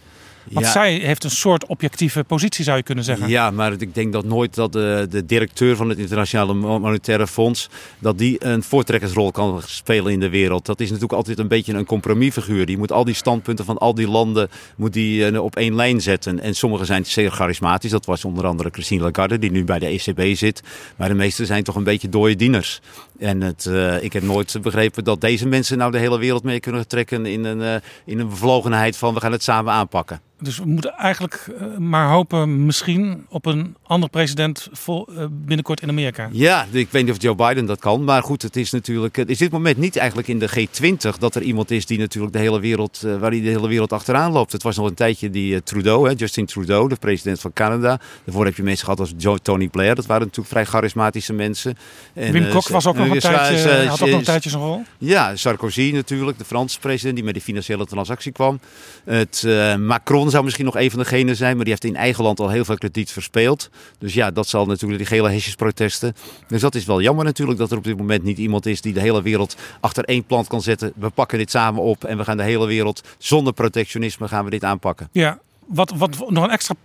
Want 0.51 0.65
Ja. 0.65 0.71
zij 0.71 0.93
heeft 0.93 1.23
een 1.23 1.29
soort 1.31 1.65
objectieve 1.65 2.23
positie, 2.23 2.63
zou 2.63 2.77
je 2.77 2.83
kunnen 2.83 3.03
zeggen. 3.03 3.29
Ja, 3.29 3.51
maar 3.51 3.71
ik 3.71 3.93
denk 3.93 4.13
dat 4.13 4.25
nooit 4.25 4.55
dat 4.55 4.71
de, 4.73 5.07
de 5.09 5.25
directeur 5.25 5.75
van 5.75 5.89
het 5.89 5.97
Internationale 5.97 6.53
Monetaire 6.53 7.27
Fonds... 7.27 7.69
dat 7.99 8.17
die 8.17 8.45
een 8.45 8.63
voortrekkersrol 8.63 9.31
kan 9.31 9.61
spelen 9.65 10.11
in 10.11 10.19
de 10.19 10.29
wereld. 10.29 10.65
Dat 10.65 10.79
is 10.79 10.87
natuurlijk 10.87 11.13
altijd 11.13 11.39
een 11.39 11.47
beetje 11.47 11.73
een 11.73 11.85
compromisfiguur. 11.85 12.65
Die 12.65 12.77
moet 12.77 12.91
al 12.91 13.03
die 13.05 13.13
standpunten 13.15 13.65
van 13.65 13.77
al 13.77 13.95
die 13.95 14.07
landen 14.07 14.49
moet 14.75 14.93
die, 14.93 15.25
eh, 15.27 15.43
op 15.43 15.55
één 15.55 15.75
lijn 15.75 16.01
zetten. 16.01 16.39
En 16.39 16.55
sommige 16.55 16.85
zijn 16.85 17.05
zeer 17.05 17.31
charismatisch. 17.31 17.91
Dat 17.91 18.05
was 18.05 18.25
onder 18.25 18.45
andere 18.45 18.69
Christine 18.71 19.03
Lagarde, 19.03 19.39
die 19.39 19.51
nu 19.51 19.63
bij 19.63 19.79
de 19.79 19.85
ECB 19.85 20.35
zit. 20.35 20.61
Maar 20.95 21.07
de 21.09 21.15
meeste 21.15 21.45
zijn 21.45 21.63
toch 21.63 21.75
een 21.75 21.83
beetje 21.83 22.09
dode 22.09 22.35
dieners. 22.35 22.81
En 23.19 23.41
het, 23.41 23.65
eh, 23.65 24.03
ik 24.03 24.13
heb 24.13 24.23
nooit 24.23 24.57
begrepen 24.61 25.03
dat 25.03 25.21
deze 25.21 25.47
mensen 25.47 25.77
nou 25.77 25.91
de 25.91 25.97
hele 25.97 26.19
wereld 26.19 26.43
mee 26.43 26.59
kunnen 26.59 26.87
trekken... 26.87 27.25
in 27.25 27.43
een, 27.43 27.61
eh, 27.61 27.75
in 28.05 28.19
een 28.19 28.29
bevlogenheid 28.29 28.97
van 28.97 29.13
we 29.13 29.19
gaan 29.19 29.31
het 29.31 29.43
samen 29.43 29.73
aanpakken. 29.73 30.19
Dus 30.39 30.57
we 30.57 30.65
moeten 30.65 30.93
eigenlijk 30.93 31.47
eh, 31.59 31.77
maar 31.77 32.09
hopen 32.09 32.65
misschien 32.65 33.25
op 33.29 33.45
een 33.45 33.75
andere 33.83 34.11
president 34.11 34.67
vol, 34.71 35.07
binnenkort 35.31 35.81
in 35.81 35.89
Amerika. 35.89 36.29
Ja, 36.31 36.65
ik 36.71 36.87
weet 36.91 37.05
niet 37.05 37.11
of 37.11 37.21
Joe 37.21 37.35
Biden 37.35 37.65
dat 37.65 37.79
kan. 37.79 38.03
Maar 38.03 38.23
goed, 38.23 38.41
het 38.41 38.55
is 38.55 38.71
natuurlijk. 38.71 39.15
Het 39.15 39.29
is 39.29 39.37
dit 39.37 39.51
moment 39.51 39.77
niet 39.77 39.95
eigenlijk 39.95 40.27
in 40.27 40.39
de 40.39 40.49
G20 40.49 41.19
dat 41.19 41.35
er 41.35 41.41
iemand 41.41 41.71
is 41.71 41.85
die 41.85 41.99
natuurlijk 41.99 42.33
de 42.33 42.39
hele 42.39 42.59
wereld. 42.59 43.01
waar 43.19 43.31
die 43.31 43.41
de 43.41 43.49
hele 43.49 43.67
wereld 43.67 43.93
achteraan 43.93 44.31
loopt. 44.31 44.51
Het 44.51 44.63
was 44.63 44.77
nog 44.77 44.87
een 44.87 44.93
tijdje 44.93 45.29
die 45.29 45.63
Trudeau, 45.63 46.07
hè, 46.07 46.13
Justin 46.17 46.45
Trudeau, 46.45 46.89
de 46.89 46.95
president 46.95 47.39
van 47.39 47.53
Canada. 47.53 47.99
Daarvoor 48.23 48.45
heb 48.45 48.55
je 48.55 48.63
mensen 48.63 48.83
gehad 48.83 48.99
als 48.99 49.13
Joe, 49.17 49.39
Tony 49.39 49.67
Blair. 49.67 49.95
Dat 49.95 50.05
waren 50.05 50.23
natuurlijk 50.23 50.49
vrij 50.49 50.65
charismatische 50.65 51.33
mensen. 51.33 51.77
En, 52.13 52.31
Wim 52.31 52.49
Kok 52.49 52.67
was 52.67 52.87
ook 52.87 52.97
nog 53.05 53.15
een 53.15 53.19
tijdje, 53.19 53.69
eh, 53.69 53.89
had 53.89 54.01
ook 54.01 54.09
nog 54.09 54.19
een 54.19 54.25
tijdje 54.25 54.49
zijn 54.49 54.61
rol. 54.61 54.83
ja, 54.97 55.35
Sarkozy 55.35 55.91
natuurlijk, 55.93 56.37
de 56.37 56.45
Franse 56.45 56.79
president 56.79 57.15
die 57.15 57.23
met 57.25 57.33
de 57.33 57.41
financiële 57.41 57.85
transactie 57.85 58.31
kwam. 58.31 58.59
Het, 59.03 59.43
eh, 59.45 59.75
Macron 59.75 60.15
Macron 60.15 60.29
zou 60.29 60.43
misschien 60.43 60.65
nog 60.65 60.75
een 60.75 60.89
van 60.89 60.99
degenen 60.99 61.35
zijn, 61.35 61.55
maar 61.55 61.65
die 61.65 61.73
heeft 61.73 61.83
in 61.83 61.95
eigen 61.95 62.23
land 62.23 62.39
al 62.39 62.49
heel 62.49 62.65
veel 62.65 62.77
krediet 62.77 63.11
verspeeld. 63.11 63.69
Dus 63.99 64.13
ja, 64.13 64.31
dat 64.31 64.47
zal 64.47 64.65
natuurlijk 64.65 64.99
die 64.99 65.17
gele 65.17 65.29
hesjesprotesten. 65.29 66.15
Dus 66.47 66.61
dat 66.61 66.75
is 66.75 66.85
wel 66.85 67.01
jammer 67.01 67.25
natuurlijk 67.25 67.59
dat 67.59 67.71
er 67.71 67.77
op 67.77 67.83
dit 67.83 67.97
moment 67.97 68.23
niet 68.23 68.37
iemand 68.37 68.65
is 68.65 68.81
die 68.81 68.93
de 68.93 68.99
hele 68.99 69.21
wereld 69.21 69.55
achter 69.79 70.03
één 70.03 70.23
plant 70.23 70.47
kan 70.47 70.61
zetten. 70.61 70.93
We 70.95 71.09
pakken 71.09 71.37
dit 71.37 71.51
samen 71.51 71.81
op 71.81 72.03
en 72.03 72.17
we 72.17 72.23
gaan 72.23 72.37
de 72.37 72.43
hele 72.43 72.65
wereld 72.65 73.03
zonder 73.17 73.53
protectionisme 73.53 74.27
gaan 74.27 74.43
we 74.43 74.49
dit 74.49 74.63
aanpakken. 74.63 75.09
Ja, 75.11 75.39
wat, 75.65 75.93
wat 75.95 76.29
nog 76.29 76.43
een 76.43 76.49
extra 76.49 76.75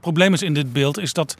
probleem 0.00 0.32
is 0.32 0.42
in 0.42 0.54
dit 0.54 0.72
beeld, 0.72 0.98
is 0.98 1.12
dat 1.12 1.36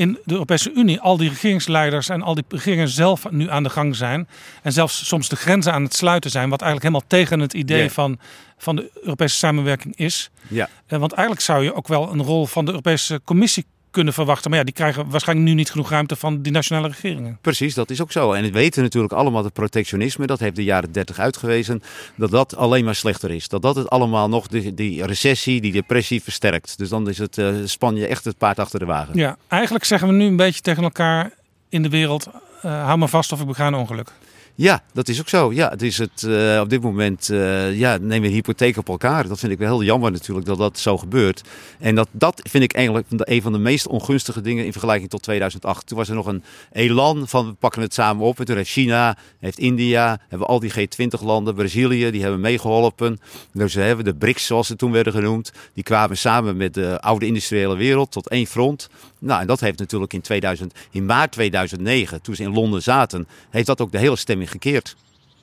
in 0.00 0.18
de 0.24 0.32
Europese 0.32 0.72
Unie 0.72 1.00
al 1.00 1.16
die 1.16 1.28
regeringsleiders 1.28 2.08
en 2.08 2.22
al 2.22 2.34
die 2.34 2.44
regeringen 2.48 2.88
zelf 2.88 3.30
nu 3.30 3.50
aan 3.50 3.62
de 3.62 3.70
gang 3.70 3.96
zijn. 3.96 4.28
En 4.62 4.72
zelfs 4.72 5.06
soms 5.06 5.28
de 5.28 5.36
grenzen 5.36 5.72
aan 5.72 5.82
het 5.82 5.94
sluiten 5.94 6.30
zijn. 6.30 6.48
Wat 6.48 6.62
eigenlijk 6.62 6.92
helemaal 6.92 7.08
tegen 7.08 7.40
het 7.40 7.54
idee 7.54 7.90
van, 7.90 8.18
van 8.58 8.76
de 8.76 8.90
Europese 9.02 9.36
samenwerking 9.36 9.96
is. 9.96 10.30
Ja. 10.48 10.68
Eh, 10.86 10.98
Want 10.98 11.12
eigenlijk 11.12 11.46
zou 11.46 11.64
je 11.64 11.74
ook 11.74 11.88
wel 11.88 12.12
een 12.12 12.22
rol 12.22 12.46
van 12.46 12.64
de 12.64 12.70
Europese 12.70 13.20
Commissie 13.24 13.66
kunnen 13.90 14.12
verwachten. 14.14 14.50
Maar 14.50 14.58
ja, 14.58 14.64
die 14.64 14.74
krijgen 14.74 15.10
waarschijnlijk 15.10 15.48
nu 15.48 15.54
niet 15.54 15.70
genoeg 15.70 15.90
ruimte 15.90 16.16
van 16.16 16.42
die 16.42 16.52
nationale 16.52 16.88
regeringen. 16.88 17.38
Precies, 17.40 17.74
dat 17.74 17.90
is 17.90 18.00
ook 18.02 18.12
zo. 18.12 18.32
En 18.32 18.42
we 18.42 18.50
weten 18.50 18.82
natuurlijk 18.82 19.12
allemaal 19.12 19.42
dat 19.42 19.52
protectionisme, 19.52 20.26
dat 20.26 20.38
heeft 20.38 20.56
de 20.56 20.64
jaren 20.64 20.92
30 20.92 21.18
uitgewezen, 21.18 21.82
dat 22.14 22.30
dat 22.30 22.56
alleen 22.56 22.84
maar 22.84 22.94
slechter 22.94 23.30
is. 23.30 23.48
Dat 23.48 23.62
dat 23.62 23.76
het 23.76 23.90
allemaal 23.90 24.28
nog 24.28 24.46
die, 24.46 24.74
die 24.74 25.04
recessie, 25.06 25.60
die 25.60 25.72
depressie 25.72 26.22
versterkt. 26.22 26.78
Dus 26.78 26.88
dan 26.88 27.08
is 27.08 27.18
het 27.18 27.38
eh, 27.38 27.54
Spanje 27.64 28.06
echt 28.06 28.24
het 28.24 28.38
paard 28.38 28.58
achter 28.58 28.78
de 28.78 28.84
wagen. 28.84 29.16
Ja, 29.16 29.36
eigenlijk 29.48 29.84
zeggen 29.84 30.08
we 30.08 30.14
nu 30.14 30.24
een 30.24 30.36
beetje 30.36 30.60
tegen 30.60 30.82
elkaar 30.82 31.32
in 31.68 31.82
de 31.82 31.88
wereld. 31.88 32.26
eh, 32.62 32.84
hou 32.84 32.98
me 32.98 33.08
vast 33.08 33.32
of 33.32 33.40
ik 33.40 33.46
bega 33.46 33.66
een 33.66 33.74
ongeluk. 33.74 34.12
Ja, 34.54 34.82
dat 34.92 35.08
is 35.08 35.20
ook 35.20 35.28
zo. 35.28 35.52
Ja, 35.52 35.68
het 35.68 35.82
is 35.82 35.98
het, 35.98 36.22
eh, 36.22 36.60
op 36.62 36.70
dit 36.70 36.82
moment 36.82 37.28
uh, 37.28 37.78
ja, 37.78 37.96
nemen 37.96 38.28
we 38.28 38.34
hypotheek 38.34 38.76
op 38.76 38.88
elkaar. 38.88 39.28
Dat 39.28 39.38
vind 39.38 39.52
ik 39.52 39.58
wel 39.58 39.68
heel 39.68 39.82
jammer 39.82 40.10
natuurlijk 40.10 40.46
dat 40.46 40.58
dat 40.58 40.78
zo 40.78 40.98
gebeurt. 40.98 41.42
En 41.78 41.94
dat, 41.94 42.08
dat 42.10 42.40
vind 42.50 42.64
ik 42.64 42.72
eigenlijk 42.72 43.06
een 43.10 43.42
van 43.42 43.52
de 43.52 43.58
meest 43.58 43.86
ongunstige 43.86 44.40
dingen 44.40 44.64
in 44.64 44.72
vergelijking 44.72 45.10
tot 45.10 45.22
2008. 45.22 45.86
Toen 45.86 45.98
was 45.98 46.08
er 46.08 46.14
nog 46.14 46.26
een 46.26 46.42
elan 46.72 47.28
van 47.28 47.46
we 47.46 47.52
pakken 47.52 47.82
het 47.82 47.94
samen 47.94 48.26
op. 48.26 48.38
En 48.38 48.44
toen 48.44 48.56
heeft 48.56 48.70
China, 48.70 49.16
heeft 49.38 49.58
India, 49.58 50.20
hebben 50.28 50.48
al 50.48 50.60
die 50.60 50.72
G20 50.72 51.22
landen, 51.22 51.54
Brazilië, 51.54 52.10
die 52.10 52.22
hebben 52.22 52.40
meegeholpen. 52.40 53.20
Dus 53.52 53.74
we 53.74 53.80
hebben 53.80 54.04
de 54.04 54.14
BRICS 54.14 54.46
zoals 54.46 54.66
ze 54.66 54.76
toen 54.76 54.92
werden 54.92 55.12
genoemd. 55.12 55.52
Die 55.74 55.84
kwamen 55.84 56.16
samen 56.16 56.56
met 56.56 56.74
de 56.74 57.00
oude 57.00 57.26
industriële 57.26 57.76
wereld 57.76 58.12
tot 58.12 58.28
één 58.28 58.46
front. 58.46 58.88
Nou, 59.18 59.40
en 59.40 59.46
dat 59.46 59.60
heeft 59.60 59.78
natuurlijk 59.78 60.12
in, 60.12 60.20
2000, 60.20 60.74
in 60.90 61.06
maart 61.06 61.32
2009, 61.32 62.22
toen 62.22 62.34
ze 62.34 62.42
in 62.42 62.52
Londen 62.52 62.82
zaten, 62.82 63.28
heeft 63.50 63.66
dat 63.66 63.80
ook 63.80 63.92
de 63.92 63.98
hele 63.98 64.16
stemming 64.16 64.49
gekeerd. 64.50 64.96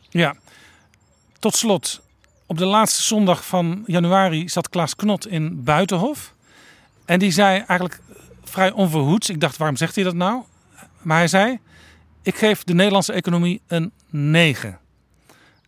Ja, 0.09 0.35
tot 1.39 1.55
slot. 1.55 2.01
Op 2.45 2.57
de 2.57 2.65
laatste 2.65 3.03
zondag 3.03 3.45
van 3.45 3.83
januari 3.85 4.49
zat 4.49 4.69
Klaas 4.69 4.95
Knot 4.95 5.27
in 5.27 5.63
Buitenhof. 5.63 6.33
En 7.05 7.19
die 7.19 7.31
zei 7.31 7.57
eigenlijk 7.57 7.99
vrij 8.43 8.71
onverhoeds. 8.71 9.29
Ik 9.29 9.39
dacht, 9.39 9.57
waarom 9.57 9.77
zegt 9.77 9.95
hij 9.95 10.03
dat 10.03 10.15
nou? 10.15 10.41
Maar 11.01 11.17
hij 11.17 11.27
zei, 11.27 11.59
ik 12.21 12.35
geef 12.35 12.63
de 12.63 12.73
Nederlandse 12.73 13.13
economie 13.13 13.61
een 13.67 13.91
9. 14.09 14.79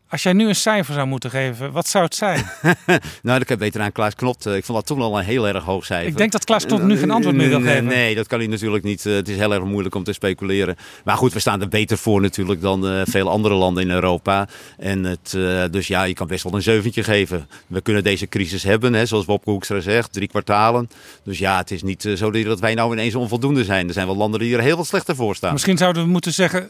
Als 0.10 0.24
jij 0.24 0.34
nu 0.34 0.47
een 0.47 0.55
cijfer 0.55 0.93
zou 0.93 1.07
moeten 1.07 1.30
geven, 1.30 1.72
wat 1.72 1.88
zou 1.88 2.03
het 2.03 2.16
zijn? 2.16 2.45
nou, 3.24 3.41
ik 3.41 3.49
heb 3.49 3.60
beter 3.60 3.82
aan 3.82 3.91
Klaas 3.91 4.16
Knot. 4.16 4.45
Ik 4.45 4.66
vond 4.66 4.78
dat 4.78 4.86
toen 4.86 5.01
al 5.01 5.18
een 5.20 5.26
heel 5.26 5.47
erg 5.47 5.64
hoog 5.64 5.86
cijfer. 5.86 6.07
Ik 6.07 6.18
denk 6.18 6.32
dat 6.32 6.45
Klaas 6.45 6.66
Knot 6.66 6.84
nu 6.84 6.97
geen 6.97 7.12
antwoord 7.12 7.36
meer 7.36 7.49
wil 7.49 7.62
geven. 7.62 7.86
Nee, 7.86 8.16
dat 8.16 8.28
kan 8.28 8.39
hij 8.39 8.47
natuurlijk 8.47 8.84
niet. 8.84 9.03
Het 9.03 9.30
is 9.30 9.38
heel 9.38 9.53
erg 9.53 9.64
moeilijk 9.64 9.95
om 9.95 10.03
te 10.03 10.14
speculeren. 10.14 10.76
Maar 11.03 11.18
goed, 11.18 11.34
we 11.34 11.39
staan 11.39 11.62
er 11.62 11.68
beter 11.68 11.97
voor 11.97 12.22
natuurlijk 12.22 12.62
dan 12.62 12.91
uh, 12.91 13.01
veel 13.05 13.30
andere 13.30 13.53
landen 13.53 13.84
in 13.84 13.89
Europa. 13.89 14.47
En 14.78 15.03
het, 15.03 15.38
dus 15.72 15.88
ja, 15.88 16.03
je 16.03 16.14
kan 16.14 16.28
best 16.28 16.43
wel 16.43 16.53
een 16.53 16.62
zeventje 16.62 17.03
geven. 17.03 17.47
We 17.68 17.82
kunnen 17.82 18.03
deze 18.03 18.28
crisis 18.28 18.64
hebben, 18.64 18.93
hè, 18.93 19.05
zoals 19.05 19.26
Bob 19.26 19.43
Hoekstra 19.43 19.80
zegt, 19.80 20.14
drie 20.14 20.28
kwartalen. 20.28 20.89
Dus 21.24 21.39
ja, 21.39 21.57
het 21.57 21.72
is 21.72 21.84
niet 21.84 22.10
zo 22.16 22.32
dat 22.32 22.60
wij 22.60 22.74
nou 22.74 22.91
ineens 22.91 23.16
onvoldoende 23.16 23.64
zijn. 23.64 23.88
Er 23.88 23.93
zijn 23.93 24.07
wel 24.07 24.16
landen 24.16 24.39
die 24.39 24.55
er 24.55 24.62
heel 24.62 24.78
wat 24.78 24.88
slechter 24.88 25.16
voor 25.16 25.36
staan. 25.36 25.53
Misschien 25.53 25.78
zouden 25.78 26.03
we 26.03 26.10
moeten 26.10 26.34
zeggen, 26.34 26.70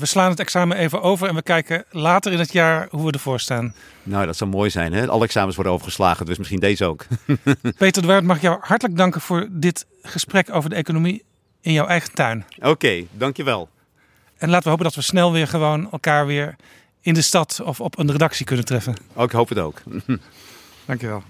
we 0.00 0.06
slaan 0.06 0.30
het 0.30 0.40
examen 0.40 0.76
even 0.76 1.02
over 1.02 1.28
en 1.28 1.34
we 1.34 1.42
kijken 1.42 1.84
later 1.90 2.32
in 2.32 2.38
het 2.38 2.52
jaar 2.52 2.88
hoe 2.90 3.06
we 3.06 3.12
ervoor 3.12 3.40
staan. 3.40 3.74
Nou, 4.02 4.26
dat 4.26 4.36
zou 4.36 4.50
mooi 4.50 4.70
zijn. 4.70 4.92
Hè? 4.92 5.08
Alle 5.08 5.24
examens 5.24 5.54
worden 5.54 5.72
overgeslagen, 5.72 6.26
dus 6.26 6.38
misschien 6.38 6.60
deze 6.60 6.84
ook. 6.84 7.06
Peter 7.78 8.02
de 8.02 8.08
Waard, 8.08 8.24
mag 8.24 8.36
ik 8.36 8.42
jou 8.42 8.58
hartelijk 8.60 8.96
danken 8.98 9.20
voor 9.20 9.48
dit 9.50 9.86
gesprek 10.02 10.54
over 10.54 10.70
de 10.70 10.76
economie 10.76 11.24
in 11.60 11.72
jouw 11.72 11.86
eigen 11.86 12.12
tuin. 12.12 12.44
Oké, 12.56 12.68
okay, 12.68 13.08
dankjewel. 13.12 13.68
En 14.36 14.48
laten 14.48 14.64
we 14.64 14.70
hopen 14.70 14.84
dat 14.84 14.94
we 14.94 15.02
snel 15.02 15.32
weer 15.32 15.48
gewoon 15.48 15.90
elkaar 15.90 16.26
weer 16.26 16.56
in 17.00 17.14
de 17.14 17.22
stad 17.22 17.60
of 17.64 17.80
op 17.80 17.98
een 17.98 18.12
redactie 18.12 18.46
kunnen 18.46 18.64
treffen. 18.64 18.94
Ik 19.16 19.30
hoop 19.30 19.48
het 19.48 19.58
ook. 19.58 19.82
dankjewel. 20.86 21.22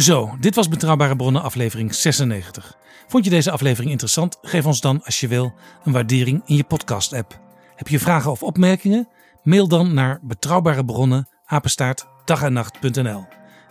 Zo, 0.00 0.36
dit 0.40 0.54
was 0.54 0.68
Betrouwbare 0.68 1.16
Bronnen 1.16 1.42
aflevering 1.42 1.94
96. 1.94 2.76
Vond 3.08 3.24
je 3.24 3.30
deze 3.30 3.50
aflevering 3.50 3.90
interessant? 3.90 4.38
Geef 4.42 4.66
ons 4.66 4.80
dan, 4.80 5.02
als 5.04 5.20
je 5.20 5.28
wil, 5.28 5.52
een 5.84 5.92
waardering 5.92 6.42
in 6.46 6.56
je 6.56 6.64
podcast-app. 6.64 7.40
Heb 7.76 7.88
je 7.88 7.98
vragen 7.98 8.30
of 8.30 8.42
opmerkingen? 8.42 9.08
Mail 9.42 9.68
dan 9.68 9.94
naar 9.94 10.20
betrouwbare. 10.22 11.26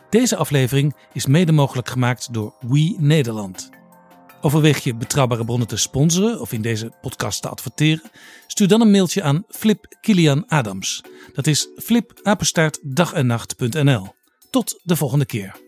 Deze 0.09 0.35
aflevering 0.35 0.95
is 1.13 1.25
mede 1.25 1.51
mogelijk 1.51 1.89
gemaakt 1.89 2.33
door 2.33 2.53
We 2.59 2.95
Nederland. 2.97 3.69
Overweeg 4.41 4.83
je 4.83 4.95
Betrouwbare 4.95 5.45
Bronnen 5.45 5.67
te 5.67 5.77
sponsoren 5.77 6.41
of 6.41 6.53
in 6.53 6.61
deze 6.61 6.91
podcast 7.01 7.41
te 7.41 7.49
adverteren? 7.49 8.11
Stuur 8.47 8.67
dan 8.67 8.81
een 8.81 8.91
mailtje 8.91 9.23
aan 9.23 9.43
Flip 9.47 9.95
Kilian 10.01 10.47
Adams. 10.47 11.03
Dat 11.33 11.47
is 11.47 11.67
flipapenstaartdagennacht.nl. 11.77 14.07
Tot 14.49 14.79
de 14.83 14.95
volgende 14.95 15.25
keer. 15.25 15.67